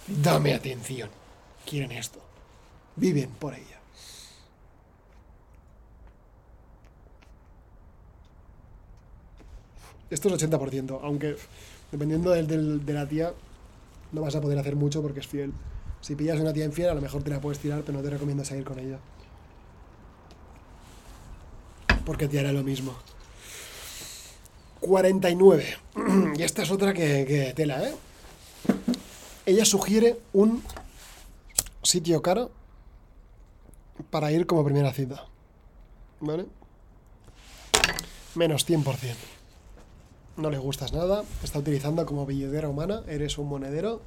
Dame 0.08 0.54
atención, 0.54 1.10
quieren 1.66 1.92
esto, 1.92 2.20
viven 2.96 3.30
por 3.30 3.54
ella. 3.54 3.78
Esto 10.10 10.34
es 10.34 10.44
80%, 10.44 11.00
aunque 11.04 11.36
dependiendo 11.92 12.32
del, 12.32 12.86
de 12.86 12.94
la 12.94 13.08
tía, 13.08 13.34
no 14.12 14.22
vas 14.22 14.36
a 14.36 14.42
poder 14.42 14.58
hacer 14.58 14.76
mucho 14.76 15.02
porque 15.02 15.20
es 15.20 15.28
fiel. 15.28 15.54
Si 16.02 16.16
pillas 16.16 16.40
una 16.40 16.54
tía 16.54 16.66
infiel, 16.66 16.90
a 16.90 16.94
lo 16.94 17.02
mejor 17.02 17.24
te 17.24 17.30
la 17.30 17.42
puedes 17.42 17.60
tirar, 17.60 17.82
pero 17.82 17.98
no 17.98 18.04
te 18.04 18.10
recomiendo 18.10 18.46
seguir 18.46 18.64
con 18.64 18.80
ella. 18.80 19.00
Porque 22.06 22.28
te 22.28 22.40
hará 22.40 22.52
lo 22.52 22.64
mismo. 22.64 22.96
49. 24.80 25.78
y 26.38 26.44
esta 26.44 26.64
es 26.64 26.72
otra 26.72 26.94
que, 26.94 27.26
que 27.26 27.54
tela, 27.56 27.84
¿eh? 27.84 27.94
Ella 29.46 29.66
sugiere 29.66 30.20
un 30.34 30.62
sitio 31.82 32.22
caro 32.22 32.52
para 34.10 34.32
ir 34.32 34.46
como 34.46 34.64
primera 34.64 34.94
cita. 34.94 35.26
¿Vale? 36.20 36.46
Menos 38.36 38.68
100% 38.68 39.38
no 40.38 40.52
le 40.52 40.60
gustas 40.60 40.94
nada, 40.94 41.24
está 41.44 41.60
utilizando 41.60 42.06
como 42.06 42.26
billetera 42.26 42.70
humana, 42.70 43.02
eres 43.08 43.38
un 43.38 43.50
monedero. 43.50 44.02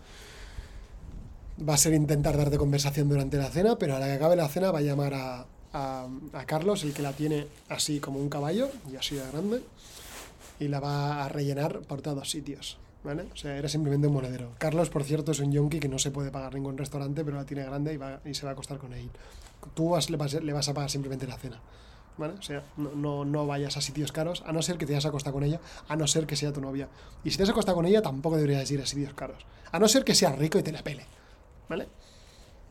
Va 1.68 1.74
a 1.74 1.76
ser 1.76 1.92
intentar 1.92 2.36
darte 2.36 2.56
conversación 2.56 3.08
durante 3.08 3.36
la 3.36 3.50
cena, 3.50 3.76
pero 3.76 3.96
a 3.96 3.98
la 3.98 4.06
que 4.06 4.12
acabe 4.12 4.36
la 4.36 4.48
cena 4.48 4.70
va 4.70 4.78
a 4.78 4.82
llamar 4.82 5.14
a, 5.14 5.46
a, 5.72 6.44
Carlos, 6.46 6.82
el 6.84 6.92
que 6.92 7.02
la 7.02 7.12
tiene 7.12 7.46
así 7.68 8.00
como 8.00 8.18
un 8.18 8.28
caballo, 8.28 8.68
y 8.90 8.96
así 8.96 9.14
de 9.14 9.26
grande, 9.30 9.62
y 10.58 10.68
la 10.68 10.80
va 10.80 11.24
a 11.24 11.28
rellenar 11.28 11.80
por 11.80 12.02
todos 12.02 12.30
sitios. 12.30 12.78
¿Vale? 13.02 13.24
O 13.32 13.36
sea, 13.36 13.56
eres 13.56 13.72
simplemente 13.72 14.08
un 14.08 14.12
monedero. 14.12 14.52
Carlos, 14.58 14.90
por 14.90 15.04
cierto, 15.04 15.32
es 15.32 15.40
un 15.40 15.50
yonki 15.52 15.80
que 15.80 15.88
no 15.88 15.98
se 15.98 16.10
puede 16.10 16.30
pagar 16.30 16.52
ningún 16.52 16.76
restaurante, 16.76 17.24
pero 17.24 17.38
la 17.38 17.46
tiene 17.46 17.64
grande 17.64 17.94
y, 17.94 17.96
va, 17.96 18.20
y 18.26 18.34
se 18.34 18.44
va 18.44 18.50
a 18.50 18.52
acostar 18.52 18.76
con 18.76 18.92
él. 18.92 19.08
Tú 19.72 19.90
vas, 19.90 20.10
le, 20.10 20.18
vas, 20.18 20.68
a 20.68 20.74
pagar 20.74 20.90
simplemente 20.90 21.26
la 21.26 21.38
cena. 21.38 21.60
O 22.18 22.42
sea, 22.42 22.62
no, 22.76 23.24
no, 23.24 23.46
vayas 23.46 23.78
a 23.78 23.80
sitios 23.80 24.12
caros, 24.12 24.42
a 24.46 24.52
no 24.52 24.60
ser 24.60 24.76
que 24.76 24.84
te 24.84 24.92
hayas 24.92 25.06
acostado 25.06 25.32
con 25.32 25.44
ella, 25.44 25.58
a 25.88 25.96
no 25.96 26.06
ser 26.06 26.26
que 26.26 26.36
sea 26.36 26.52
tu 26.52 26.60
novia. 26.60 26.88
Y 27.24 27.30
si 27.30 27.38
te 27.38 27.44
has 27.44 27.48
acostado 27.48 27.76
con 27.76 27.86
ella, 27.86 28.02
tampoco 28.02 28.36
deberías 28.36 28.70
ir 28.70 28.82
a 28.82 28.84
sitios 28.84 29.14
caros. 29.14 29.46
A 29.72 29.78
no 29.78 29.88
ser 29.88 30.04
que 30.04 30.14
seas 30.14 30.38
rico 30.38 30.58
y 30.58 30.62
te 30.62 30.70
la 30.70 30.82
pele, 30.82 31.06
¿vale? 31.70 31.88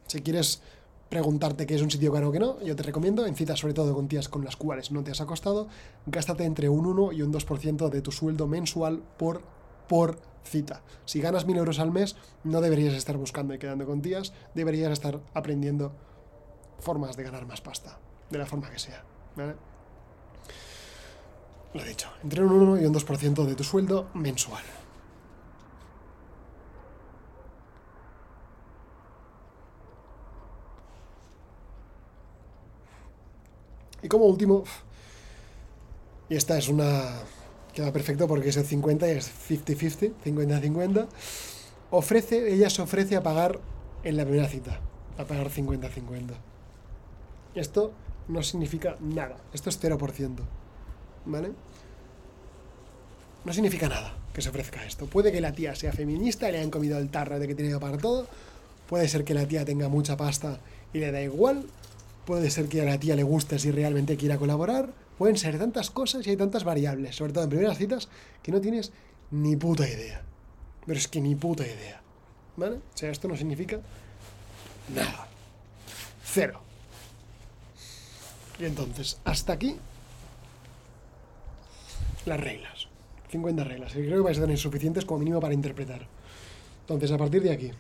Si 0.05 0.21
quieres 0.21 0.61
preguntarte 1.09 1.65
qué 1.65 1.73
es 1.73 1.81
un 1.81 1.89
sitio 1.89 2.13
caro 2.13 2.29
o 2.29 2.31
qué 2.31 2.39
no, 2.39 2.61
yo 2.61 2.75
te 2.75 2.83
recomiendo, 2.83 3.25
en 3.25 3.35
citas 3.35 3.59
sobre 3.59 3.73
todo 3.73 3.95
con 3.95 4.07
tías 4.07 4.29
con 4.29 4.45
las 4.45 4.55
cuales 4.55 4.91
no 4.91 5.03
te 5.03 5.09
has 5.09 5.21
acostado, 5.21 5.67
gástate 6.05 6.43
entre 6.43 6.69
un 6.69 6.85
1 6.85 7.13
y 7.13 7.23
un 7.23 7.33
2% 7.33 7.89
de 7.89 8.01
tu 8.01 8.11
sueldo 8.11 8.45
mensual 8.45 9.01
por, 9.17 9.41
por 9.87 10.19
cita. 10.43 10.83
Si 11.05 11.19
ganas 11.19 11.47
1000 11.47 11.57
euros 11.57 11.79
al 11.79 11.91
mes, 11.91 12.15
no 12.43 12.61
deberías 12.61 12.93
estar 12.93 13.17
buscando 13.17 13.55
y 13.55 13.57
quedando 13.57 13.87
con 13.87 14.03
tías, 14.03 14.33
deberías 14.53 14.91
estar 14.91 15.19
aprendiendo 15.33 15.93
formas 16.79 17.17
de 17.17 17.23
ganar 17.23 17.47
más 17.47 17.61
pasta, 17.61 17.97
de 18.29 18.37
la 18.37 18.45
forma 18.45 18.69
que 18.69 18.79
sea. 18.79 19.03
Lo 21.73 21.81
he 21.81 21.87
dicho, 21.87 22.09
entre 22.21 22.43
un 22.43 22.51
1 22.51 22.81
y 22.81 22.85
un 22.85 22.93
2% 22.93 23.45
de 23.45 23.55
tu 23.55 23.63
sueldo 23.63 24.09
mensual. 24.13 24.63
Y 34.01 34.07
como 34.07 34.25
último, 34.25 34.63
y 36.29 36.35
esta 36.35 36.57
es 36.57 36.69
una 36.69 37.21
queda 37.73 37.91
perfecto 37.91 38.27
porque 38.27 38.49
es 38.49 38.57
el 38.57 38.65
50 38.65 39.07
y 39.07 39.11
es 39.11 39.31
50-50, 39.49 40.13
50-50, 40.25 41.07
ofrece, 41.91 42.53
ella 42.53 42.69
se 42.69 42.81
ofrece 42.81 43.15
a 43.15 43.23
pagar 43.23 43.59
en 44.03 44.17
la 44.17 44.23
primera 44.23 44.47
cita, 44.47 44.79
a 45.17 45.25
pagar 45.25 45.49
50-50. 45.49 46.33
Esto 47.55 47.93
no 48.27 48.43
significa 48.43 48.95
nada. 49.01 49.37
Esto 49.53 49.69
es 49.69 49.81
0%. 49.81 50.35
¿Vale? 51.25 51.51
No 53.43 53.53
significa 53.53 53.89
nada 53.89 54.15
que 54.33 54.41
se 54.41 54.49
ofrezca 54.49 54.85
esto. 54.85 55.05
Puede 55.07 55.31
que 55.31 55.41
la 55.41 55.51
tía 55.51 55.75
sea 55.75 55.91
feminista 55.91 56.47
y 56.47 56.51
le 56.51 56.59
hayan 56.59 56.71
comido 56.71 56.97
el 56.97 57.09
tarro 57.09 57.39
de 57.39 57.47
que 57.47 57.55
tiene 57.55 57.71
que 57.71 57.79
pagar 57.79 57.99
todo. 57.99 58.27
Puede 58.87 59.07
ser 59.07 59.23
que 59.23 59.33
la 59.33 59.47
tía 59.47 59.65
tenga 59.65 59.89
mucha 59.89 60.15
pasta 60.15 60.59
y 60.93 60.99
le 60.99 61.11
da 61.11 61.21
igual. 61.21 61.65
Puede 62.29 62.51
ser 62.51 62.69
que 62.69 62.79
a 62.79 62.85
la 62.85 62.99
tía 62.99 63.15
le 63.15 63.23
guste 63.23 63.57
si 63.57 63.71
realmente 63.71 64.15
quiera 64.15 64.37
colaborar. 64.37 64.93
Pueden 65.17 65.35
ser 65.35 65.57
tantas 65.57 65.89
cosas 65.89 66.27
y 66.27 66.29
hay 66.29 66.37
tantas 66.37 66.63
variables, 66.63 67.15
sobre 67.15 67.33
todo 67.33 67.45
en 67.45 67.49
primeras 67.49 67.79
citas, 67.79 68.07
que 68.43 68.51
no 68.51 68.61
tienes 68.61 68.91
ni 69.31 69.55
puta 69.55 69.89
idea. 69.89 70.21
Pero 70.85 70.99
es 70.99 71.07
que 71.07 71.21
ni 71.21 71.33
puta 71.33 71.65
idea. 71.65 72.03
¿Vale? 72.55 72.75
O 72.75 72.81
sea, 72.93 73.09
esto 73.09 73.27
no 73.27 73.35
significa 73.35 73.79
nada. 74.93 75.27
Cero. 76.23 76.61
Y 78.59 78.65
entonces, 78.65 79.17
hasta 79.23 79.53
aquí 79.53 79.75
las 82.27 82.39
reglas. 82.39 82.89
50 83.31 83.63
reglas. 83.63 83.93
Y 83.93 84.03
creo 84.03 84.17
que 84.17 84.25
vais 84.25 84.37
a 84.37 84.41
tener 84.41 84.59
suficientes 84.59 85.03
como 85.03 85.21
mínimo 85.21 85.39
para 85.39 85.55
interpretar. 85.55 86.05
Entonces, 86.81 87.11
a 87.11 87.17
partir 87.17 87.41
de 87.41 87.53
aquí, 87.53 87.71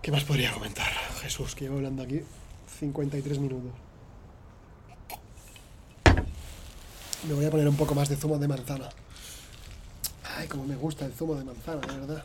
¿qué 0.00 0.12
más 0.12 0.22
podría 0.22 0.52
comentar? 0.52 1.05
Jesús, 1.16 1.54
que 1.54 1.64
llevo 1.64 1.76
hablando 1.76 2.02
aquí 2.02 2.22
53 2.78 3.38
minutos. 3.38 3.72
Me 7.26 7.34
voy 7.34 7.44
a 7.44 7.50
poner 7.50 7.68
un 7.68 7.76
poco 7.76 7.94
más 7.94 8.08
de 8.08 8.16
zumo 8.16 8.38
de 8.38 8.46
manzana. 8.46 8.88
Ay, 10.36 10.46
como 10.48 10.64
me 10.64 10.76
gusta 10.76 11.06
el 11.06 11.12
zumo 11.12 11.34
de 11.34 11.44
manzana, 11.44 11.80
de 11.80 12.00
verdad. 12.00 12.24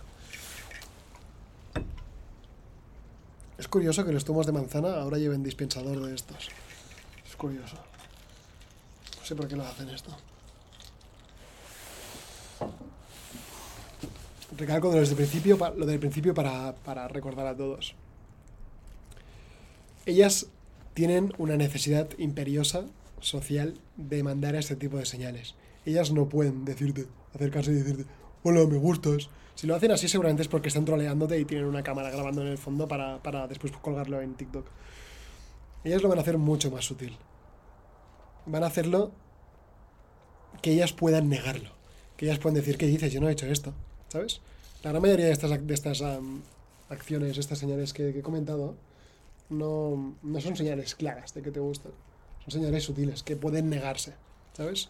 Es 3.58 3.68
curioso 3.68 4.04
que 4.06 4.12
los 4.12 4.26
zumos 4.26 4.46
de 4.46 4.52
manzana 4.52 4.96
ahora 4.96 5.18
lleven 5.18 5.44
dispensador 5.44 6.00
de 6.04 6.14
estos. 6.16 6.50
Es 7.28 7.36
curioso. 7.36 7.76
No 9.20 9.26
sé 9.26 9.36
por 9.36 9.48
qué 9.48 9.56
lo 9.56 9.66
hacen 9.66 9.90
esto. 9.90 10.12
Recalco 14.58 14.92
desde 14.92 15.12
el 15.12 15.18
principio, 15.18 15.58
lo 15.78 15.86
del 15.86 16.00
principio 16.00 16.34
para 16.34 17.08
recordar 17.08 17.48
a 17.48 17.56
todos. 17.56 17.96
Ellas 20.12 20.48
tienen 20.94 21.32
una 21.38 21.56
necesidad 21.56 22.10
imperiosa 22.18 22.86
social 23.22 23.80
de 23.96 24.24
mandar 24.24 24.56
este 24.56 24.76
tipo 24.76 24.98
de 24.98 25.06
señales. 25.06 25.56
Ellas 25.86 26.12
no 26.12 26.28
pueden 26.28 26.66
decirte, 26.66 27.08
acercarse 27.34 27.72
y 27.72 27.76
decirte, 27.76 28.06
hola, 28.44 28.66
me 28.68 28.76
gustas, 28.76 29.30
si 29.56 29.68
lo 29.68 29.74
hacen 29.74 29.90
así, 29.92 30.10
seguramente 30.10 30.42
es 30.42 30.50
porque 30.50 30.68
están 30.68 30.84
troleándote 30.84 31.40
y 31.40 31.46
tienen 31.46 31.66
una 31.66 31.82
cámara 31.82 32.10
grabando 32.10 32.42
en 32.42 32.48
el 32.50 32.58
fondo 32.58 32.90
para, 32.90 33.48
después 33.48 33.72
colgarlo 33.72 34.20
en 34.20 34.34
TikTok. 34.34 34.68
Ellas 35.86 36.02
lo 36.02 36.10
van 36.10 36.18
a 36.18 36.24
hacer 36.24 36.38
mucho 36.38 36.70
más 36.72 36.84
sutil. 36.84 37.16
Van 38.48 38.66
a 38.66 38.68
hacerlo 38.68 39.14
que 40.62 40.74
ellas 40.74 40.92
puedan 40.92 41.30
negarlo. 41.30 41.70
Que 42.18 42.26
ellas 42.26 42.40
puedan 42.40 42.56
decir, 42.56 42.78
¿qué 42.78 42.88
dices? 42.88 43.14
Yo 43.14 43.22
no 43.22 43.30
he 43.30 43.32
hecho 43.32 43.46
esto. 43.46 43.74
¿Sabes? 44.10 44.42
La 44.84 44.90
gran 44.90 45.02
mayoría 45.02 45.28
de 45.28 45.32
estas, 45.32 45.66
de 45.66 45.74
estas 45.74 46.04
acciones, 46.90 47.38
estas 47.38 47.60
señales 47.60 47.94
que, 47.94 48.10
he 48.10 48.22
comentado, 48.22 48.76
no, 49.52 50.16
no 50.24 50.42
son 50.42 50.56
señales 50.56 50.96
claras 50.96 51.34
de 51.34 51.42
que 51.42 51.52
te 51.52 51.60
gustan. 51.60 51.92
Son 52.44 52.52
señales 52.52 52.84
sutiles 52.84 53.22
que 53.22 53.36
pueden 53.36 53.70
negarse. 53.70 54.14
¿Sabes? 54.54 54.90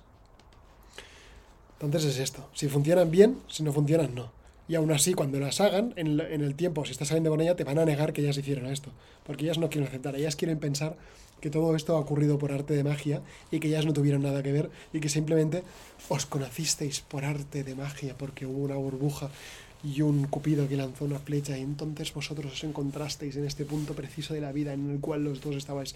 Entonces 1.81 2.15
es 2.15 2.19
esto. 2.19 2.47
Si 2.53 2.67
funcionan 2.67 3.11
bien, 3.11 3.39
si 3.47 3.63
no 3.63 3.73
funcionan, 3.73 4.13
no. 4.15 4.31
Y 4.67 4.75
aún 4.75 4.91
así, 4.91 5.13
cuando 5.13 5.39
las 5.39 5.59
hagan, 5.59 5.93
en, 5.97 6.19
el 6.19 6.55
tiempo, 6.55 6.85
si 6.85 6.91
estás 6.91 7.09
saliendo 7.09 7.29
con 7.29 7.41
ella, 7.41 7.55
te 7.55 7.63
van 7.63 7.79
a 7.79 7.85
negar 7.85 8.13
que 8.13 8.21
ellas 8.21 8.37
hicieron 8.37 8.67
esto. 8.67 8.91
Porque 9.25 9.43
ellas 9.43 9.57
no 9.57 9.69
quieren 9.69 9.87
aceptar, 9.87 10.15
ellas 10.15 10.35
quieren 10.35 10.59
pensar 10.59 10.95
que 11.41 11.49
todo 11.49 11.75
esto 11.75 11.97
ha 11.97 11.99
ocurrido 11.99 12.37
por 12.37 12.53
arte 12.53 12.75
de 12.75 12.83
magia 12.83 13.21
y 13.49 13.59
que 13.59 13.67
ellas 13.67 13.85
no 13.85 13.93
tuvieron 13.93 14.21
nada 14.21 14.43
que 14.43 14.51
ver 14.51 14.69
y 14.93 14.99
que 14.99 15.09
simplemente 15.09 15.63
os 16.07 16.25
conocisteis 16.25 17.01
por 17.01 17.25
arte 17.25 17.63
de 17.63 17.75
magia 17.75 18.15
porque 18.17 18.45
hubo 18.45 18.59
una 18.59 18.75
burbuja 18.75 19.31
y 19.83 20.01
un 20.01 20.27
cupido 20.27 20.67
que 20.67 20.77
lanzó 20.77 21.05
una 21.05 21.19
flecha 21.19 21.57
y 21.57 21.61
entonces 21.61 22.13
vosotros 22.13 22.53
os 22.53 22.63
encontrasteis 22.63 23.35
en 23.35 23.45
este 23.45 23.65
punto 23.65 23.93
preciso 23.93 24.33
de 24.33 24.41
la 24.41 24.51
vida 24.51 24.73
en 24.73 24.89
el 24.89 24.99
cual 24.99 25.23
los 25.23 25.41
dos 25.41 25.55
estabais... 25.55 25.95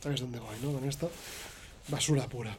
¿Sabes 0.00 0.20
dónde 0.20 0.38
voy, 0.38 0.56
no? 0.62 0.72
Con 0.72 0.88
esto. 0.88 1.10
Basura 1.88 2.28
pura. 2.28 2.56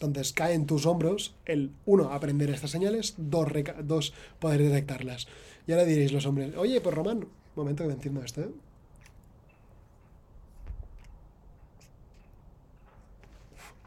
Entonces 0.00 0.32
cae 0.32 0.54
en 0.54 0.66
tus 0.66 0.86
hombros 0.86 1.34
el, 1.46 1.70
uno, 1.86 2.12
aprender 2.12 2.50
estas 2.50 2.70
señales, 2.70 3.14
dos, 3.16 3.48
dos 3.82 4.12
poder 4.38 4.62
detectarlas. 4.62 5.26
Y 5.66 5.72
ahora 5.72 5.84
diréis 5.84 6.12
los 6.12 6.26
hombres, 6.26 6.54
oye, 6.56 6.80
pues 6.80 6.94
Román, 6.94 7.26
momento 7.56 7.82
que 7.82 7.88
me 7.88 7.94
entiendo 7.94 8.22
esto, 8.22 8.42
¿eh? 8.42 8.50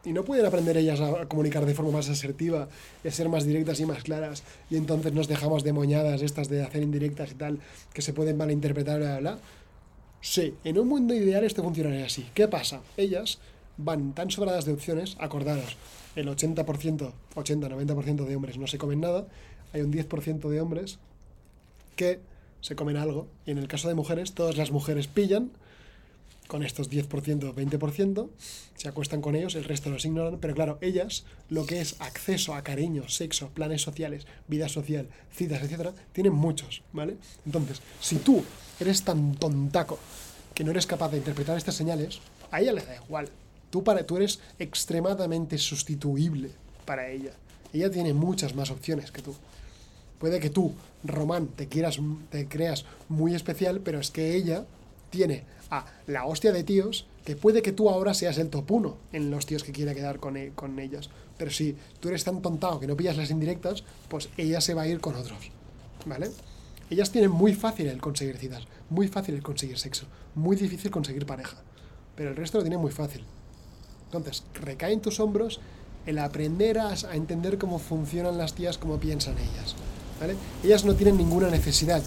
Y 0.05 0.13
no 0.13 0.23
pueden 0.23 0.45
aprender 0.45 0.77
ellas 0.77 0.99
a 1.01 1.25
comunicar 1.27 1.65
de 1.65 1.73
forma 1.73 1.91
más 1.91 2.09
asertiva, 2.09 2.67
a 3.05 3.11
ser 3.11 3.29
más 3.29 3.45
directas 3.45 3.79
y 3.79 3.85
más 3.85 4.03
claras, 4.03 4.43
y 4.69 4.77
entonces 4.77 5.13
nos 5.13 5.27
dejamos 5.27 5.63
de 5.63 5.73
moñadas 5.73 6.21
estas 6.21 6.49
de 6.49 6.63
hacer 6.63 6.83
indirectas 6.83 7.31
y 7.31 7.35
tal, 7.35 7.59
que 7.93 8.01
se 8.01 8.13
pueden 8.13 8.37
malinterpretar, 8.37 8.99
bla, 8.99 9.19
bla, 9.19 9.19
bla. 9.19 9.39
Sí, 10.21 10.53
en 10.63 10.79
un 10.79 10.87
mundo 10.87 11.13
ideal 11.13 11.43
esto 11.43 11.63
funcionaría 11.63 12.05
así. 12.05 12.27
¿Qué 12.33 12.47
pasa? 12.47 12.81
Ellas 12.97 13.39
van 13.77 14.13
tan 14.13 14.29
sobradas 14.29 14.65
de 14.65 14.73
opciones, 14.73 15.15
acordaros, 15.19 15.77
el 16.15 16.27
80%, 16.27 17.11
80-90% 17.35 18.25
de 18.25 18.35
hombres 18.35 18.57
no 18.57 18.67
se 18.67 18.77
comen 18.77 18.99
nada, 19.01 19.27
hay 19.73 19.81
un 19.81 19.93
10% 19.93 20.49
de 20.49 20.61
hombres 20.61 20.99
que 21.95 22.19
se 22.61 22.75
comen 22.75 22.97
algo, 22.97 23.27
y 23.45 23.51
en 23.51 23.57
el 23.57 23.67
caso 23.67 23.87
de 23.87 23.95
mujeres, 23.95 24.33
todas 24.33 24.57
las 24.57 24.71
mujeres 24.71 25.07
pillan 25.07 25.51
con 26.49 26.63
estos 26.63 26.89
10%, 26.89 27.53
20%, 27.53 28.29
se 28.75 28.89
acuestan 28.89 29.21
con 29.21 29.35
ellos, 29.35 29.53
el 29.53 29.65
resto 29.65 29.91
los 29.91 30.03
ignoran, 30.03 30.39
pero 30.39 30.55
claro, 30.55 30.79
ellas, 30.81 31.23
lo 31.47 31.67
que 31.67 31.79
es 31.79 31.95
acceso 31.99 32.55
a 32.55 32.63
cariño, 32.63 33.07
sexo, 33.07 33.49
planes 33.49 33.83
sociales, 33.83 34.25
vida 34.47 34.67
social, 34.67 35.07
citas, 35.31 35.61
etcétera, 35.61 35.93
tienen 36.11 36.33
muchos, 36.33 36.81
¿vale? 36.91 37.17
Entonces, 37.45 37.83
si 38.01 38.15
tú 38.15 38.43
eres 38.79 39.03
tan 39.03 39.35
tontaco 39.35 39.99
que 40.55 40.63
no 40.63 40.71
eres 40.71 40.87
capaz 40.87 41.11
de 41.11 41.17
interpretar 41.17 41.55
estas 41.55 41.75
señales, 41.75 42.19
a 42.49 42.59
ella 42.61 42.73
le 42.73 42.83
da 42.83 42.95
igual. 42.95 43.29
Tú, 43.69 43.83
para, 43.83 44.03
tú 44.03 44.17
eres 44.17 44.39
extremadamente 44.57 45.59
sustituible 45.59 46.49
para 46.83 47.09
ella. 47.09 47.33
Ella 47.71 47.91
tiene 47.91 48.15
muchas 48.15 48.55
más 48.55 48.71
opciones 48.71 49.11
que 49.11 49.21
tú. 49.21 49.35
Puede 50.17 50.39
que 50.39 50.49
tú, 50.49 50.73
Román, 51.03 51.49
te 51.49 51.67
quieras, 51.67 51.99
te 52.31 52.47
creas 52.47 52.85
muy 53.07 53.35
especial, 53.35 53.81
pero 53.81 53.99
es 53.99 54.09
que 54.09 54.35
ella 54.35 54.65
tiene 55.09 55.43
a 55.69 55.85
la 56.07 56.25
hostia 56.25 56.51
de 56.51 56.63
tíos 56.63 57.07
que 57.25 57.35
puede 57.35 57.61
que 57.61 57.71
tú 57.71 57.89
ahora 57.89 58.13
seas 58.13 58.37
el 58.37 58.49
top 58.49 58.71
1 58.71 58.97
en 59.13 59.29
los 59.29 59.45
tíos 59.45 59.63
que 59.63 59.71
quiera 59.71 59.93
quedar 59.93 60.19
con, 60.19 60.35
e, 60.37 60.51
con 60.55 60.79
ellas. 60.79 61.09
Pero 61.37 61.51
si 61.51 61.75
tú 61.99 62.09
eres 62.09 62.23
tan 62.23 62.41
tontado 62.41 62.79
que 62.79 62.87
no 62.87 62.97
pillas 62.97 63.17
las 63.17 63.29
indirectas, 63.29 63.83
pues 64.07 64.29
ella 64.37 64.61
se 64.61 64.73
va 64.73 64.83
a 64.83 64.87
ir 64.87 64.99
con 64.99 65.15
otros. 65.15 65.51
¿Vale? 66.05 66.31
Ellas 66.89 67.11
tienen 67.11 67.29
muy 67.29 67.53
fácil 67.53 67.87
el 67.87 68.01
conseguir 68.01 68.37
citas, 68.37 68.67
muy 68.89 69.07
fácil 69.07 69.35
el 69.35 69.43
conseguir 69.43 69.77
sexo, 69.77 70.07
muy 70.33 70.55
difícil 70.55 70.89
conseguir 70.89 71.25
pareja. 71.25 71.57
Pero 72.15 72.31
el 72.31 72.35
resto 72.35 72.57
lo 72.57 72.63
tiene 72.63 72.77
muy 72.77 72.91
fácil. 72.91 73.23
Entonces, 74.05 74.43
recae 74.55 74.93
en 74.93 75.01
tus 75.01 75.19
hombros 75.19 75.59
el 76.07 76.17
aprender 76.17 76.79
a, 76.79 76.95
entender 77.13 77.59
cómo 77.59 77.77
funcionan 77.77 78.39
las 78.39 78.55
tías, 78.55 78.79
cómo 78.79 78.99
piensan 78.99 79.37
ellas. 79.37 79.75
¿vale? 80.19 80.35
Ellas 80.63 80.83
no 80.83 80.95
tienen 80.95 81.17
ninguna 81.17 81.49
necesidad 81.49 82.01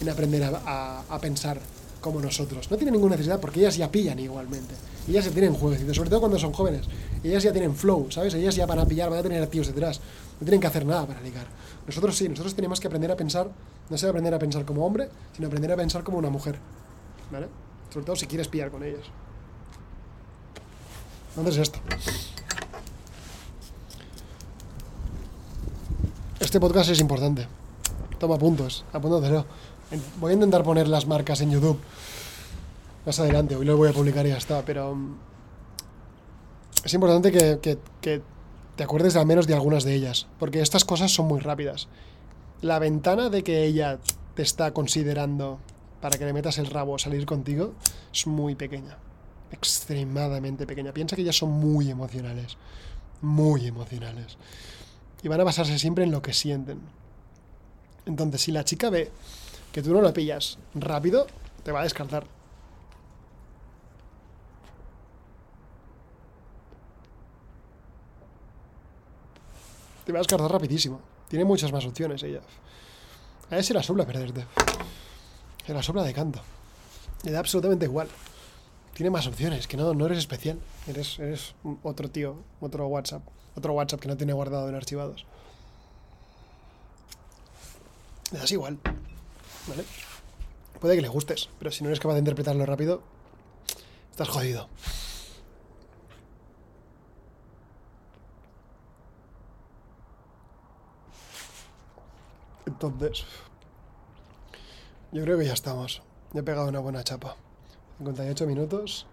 en 0.00 0.08
aprender 0.08 0.42
a, 0.42 1.04
a 1.08 1.18
pensar 1.20 1.60
como 2.04 2.20
nosotros. 2.20 2.70
No 2.70 2.76
tienen 2.76 2.92
ninguna 2.92 3.12
necesidad 3.12 3.40
porque 3.40 3.60
ellas 3.60 3.78
ya 3.78 3.90
pillan 3.90 4.18
igualmente. 4.18 4.74
Ellas 5.08 5.24
ya 5.24 5.30
tienen 5.30 5.54
jueguecitos, 5.54 5.96
sobre 5.96 6.10
todo 6.10 6.20
cuando 6.20 6.38
son 6.38 6.52
jóvenes. 6.52 6.86
Ellas 7.22 7.42
ya 7.42 7.50
tienen 7.50 7.74
flow, 7.74 8.10
¿sabes? 8.10 8.34
Ellas 8.34 8.54
ya 8.54 8.66
van 8.66 8.78
a 8.78 8.84
pillar, 8.84 9.08
van 9.08 9.20
a 9.20 9.22
tener 9.22 9.46
tíos 9.46 9.68
detrás. 9.68 10.02
No 10.38 10.44
tienen 10.44 10.60
que 10.60 10.66
hacer 10.66 10.84
nada 10.84 11.06
para 11.06 11.22
ligar. 11.22 11.46
Nosotros 11.86 12.14
sí, 12.14 12.28
nosotros 12.28 12.54
tenemos 12.54 12.78
que 12.78 12.88
aprender 12.88 13.10
a 13.10 13.16
pensar, 13.16 13.48
no 13.88 13.96
solo 13.96 14.10
aprender 14.10 14.34
a 14.34 14.38
pensar 14.38 14.66
como 14.66 14.84
hombre, 14.84 15.08
sino 15.34 15.46
aprender 15.46 15.72
a 15.72 15.76
pensar 15.76 16.04
como 16.04 16.18
una 16.18 16.28
mujer. 16.28 16.58
¿Vale? 17.32 17.48
Sobre 17.90 18.04
todo 18.04 18.16
si 18.16 18.26
quieres 18.26 18.48
pillar 18.48 18.70
con 18.70 18.84
ellas. 18.84 19.06
Entonces 21.38 21.62
esto. 21.62 21.78
Este 26.38 26.60
podcast 26.60 26.90
es 26.90 27.00
importante. 27.00 27.48
Toma 28.18 28.36
puntos, 28.36 28.84
apúntatelo. 28.92 29.46
Voy 30.20 30.30
a 30.30 30.34
intentar 30.34 30.62
poner 30.62 30.88
las 30.88 31.06
marcas 31.06 31.40
en 31.40 31.50
YouTube 31.50 31.78
más 33.06 33.20
adelante. 33.20 33.56
Hoy 33.56 33.64
lo 33.64 33.76
voy 33.76 33.88
a 33.88 33.92
publicar 33.92 34.26
y 34.26 34.30
ya 34.30 34.36
está, 34.36 34.64
pero 34.64 34.94
mm, 34.94 35.16
es 36.84 36.94
importante 36.94 37.30
que, 37.30 37.58
que, 37.60 37.78
que 38.00 38.22
te 38.76 38.82
acuerdes 38.82 39.16
al 39.16 39.26
menos 39.26 39.46
de 39.46 39.54
algunas 39.54 39.84
de 39.84 39.94
ellas, 39.94 40.26
porque 40.38 40.60
estas 40.60 40.84
cosas 40.84 41.12
son 41.12 41.26
muy 41.26 41.40
rápidas. 41.40 41.88
La 42.62 42.78
ventana 42.78 43.28
de 43.28 43.42
que 43.42 43.64
ella 43.64 43.98
te 44.34 44.42
está 44.42 44.72
considerando 44.72 45.58
para 46.00 46.18
que 46.18 46.24
le 46.24 46.32
metas 46.32 46.58
el 46.58 46.66
rabo 46.66 46.94
a 46.94 46.98
salir 46.98 47.24
contigo 47.26 47.74
es 48.12 48.26
muy 48.26 48.54
pequeña, 48.54 48.98
extremadamente 49.50 50.66
pequeña. 50.66 50.92
Piensa 50.92 51.16
que 51.16 51.22
ellas 51.22 51.36
son 51.36 51.50
muy 51.50 51.90
emocionales, 51.90 52.56
muy 53.20 53.66
emocionales. 53.66 54.38
Y 55.22 55.28
van 55.28 55.40
a 55.40 55.44
basarse 55.44 55.78
siempre 55.78 56.04
en 56.04 56.10
lo 56.10 56.20
que 56.20 56.32
sienten. 56.32 56.80
Entonces, 58.06 58.42
si 58.42 58.52
la 58.52 58.64
chica 58.64 58.90
ve 58.90 59.10
que 59.74 59.82
tú 59.82 59.92
no 59.92 60.00
la 60.00 60.12
pillas 60.12 60.56
rápido, 60.76 61.26
te 61.64 61.72
va 61.72 61.80
a 61.80 61.82
descartar. 61.82 62.24
Te 70.06 70.12
va 70.12 70.18
a 70.18 70.22
descartar 70.22 70.48
rapidísimo. 70.48 71.00
Tiene 71.28 71.44
muchas 71.44 71.72
más 71.72 71.84
opciones 71.86 72.22
ella. 72.22 72.40
A 73.50 73.54
ella 73.56 73.64
se 73.64 73.74
la 73.74 73.82
sobra 73.82 74.06
perderte. 74.06 74.46
Se 75.66 75.74
la 75.74 75.82
sobra 75.82 76.04
de 76.04 76.14
canto. 76.14 76.38
Le 77.24 77.32
da 77.32 77.40
absolutamente 77.40 77.86
igual. 77.86 78.06
Tiene 78.92 79.10
más 79.10 79.26
opciones, 79.26 79.66
que 79.66 79.76
no, 79.76 79.92
no 79.92 80.06
eres 80.06 80.18
especial. 80.18 80.60
Eres, 80.86 81.18
eres 81.18 81.56
otro 81.82 82.08
tío, 82.08 82.36
otro 82.60 82.86
WhatsApp. 82.86 83.22
Otro 83.56 83.72
WhatsApp 83.72 83.98
que 83.98 84.06
no 84.06 84.16
tiene 84.16 84.34
guardado 84.34 84.68
en 84.68 84.76
archivados. 84.76 85.26
Le 88.30 88.38
das 88.38 88.52
igual. 88.52 88.78
¿Vale? 89.66 89.84
Puede 90.80 90.96
que 90.96 91.02
le 91.02 91.08
gustes, 91.08 91.48
pero 91.58 91.70
si 91.70 91.82
no 91.82 91.88
eres 91.88 92.00
capaz 92.00 92.14
de 92.14 92.20
interpretarlo 92.20 92.66
rápido, 92.66 93.02
estás 94.10 94.28
jodido. 94.28 94.68
Entonces, 102.66 103.24
yo 105.12 105.22
creo 105.22 105.38
que 105.38 105.46
ya 105.46 105.52
estamos. 105.52 106.02
Ya 106.32 106.40
he 106.40 106.42
pegado 106.42 106.68
una 106.68 106.80
buena 106.80 107.04
chapa. 107.04 107.36
58 107.98 108.46
minutos. 108.46 109.06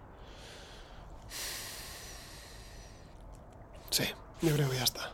Sí, 3.91 4.05
yo 4.41 4.53
creo 4.53 4.69
que 4.69 4.77
ya 4.77 4.83
está. 4.83 5.13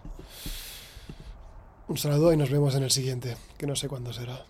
Un 1.88 1.98
saludo 1.98 2.34
y 2.34 2.38
nos 2.38 2.50
vemos 2.50 2.74
en 2.76 2.84
el 2.84 2.92
siguiente, 2.92 3.38
que 3.58 3.68
no 3.68 3.76
sé 3.76 3.88
cuándo 3.88 4.14
será. 4.14 4.46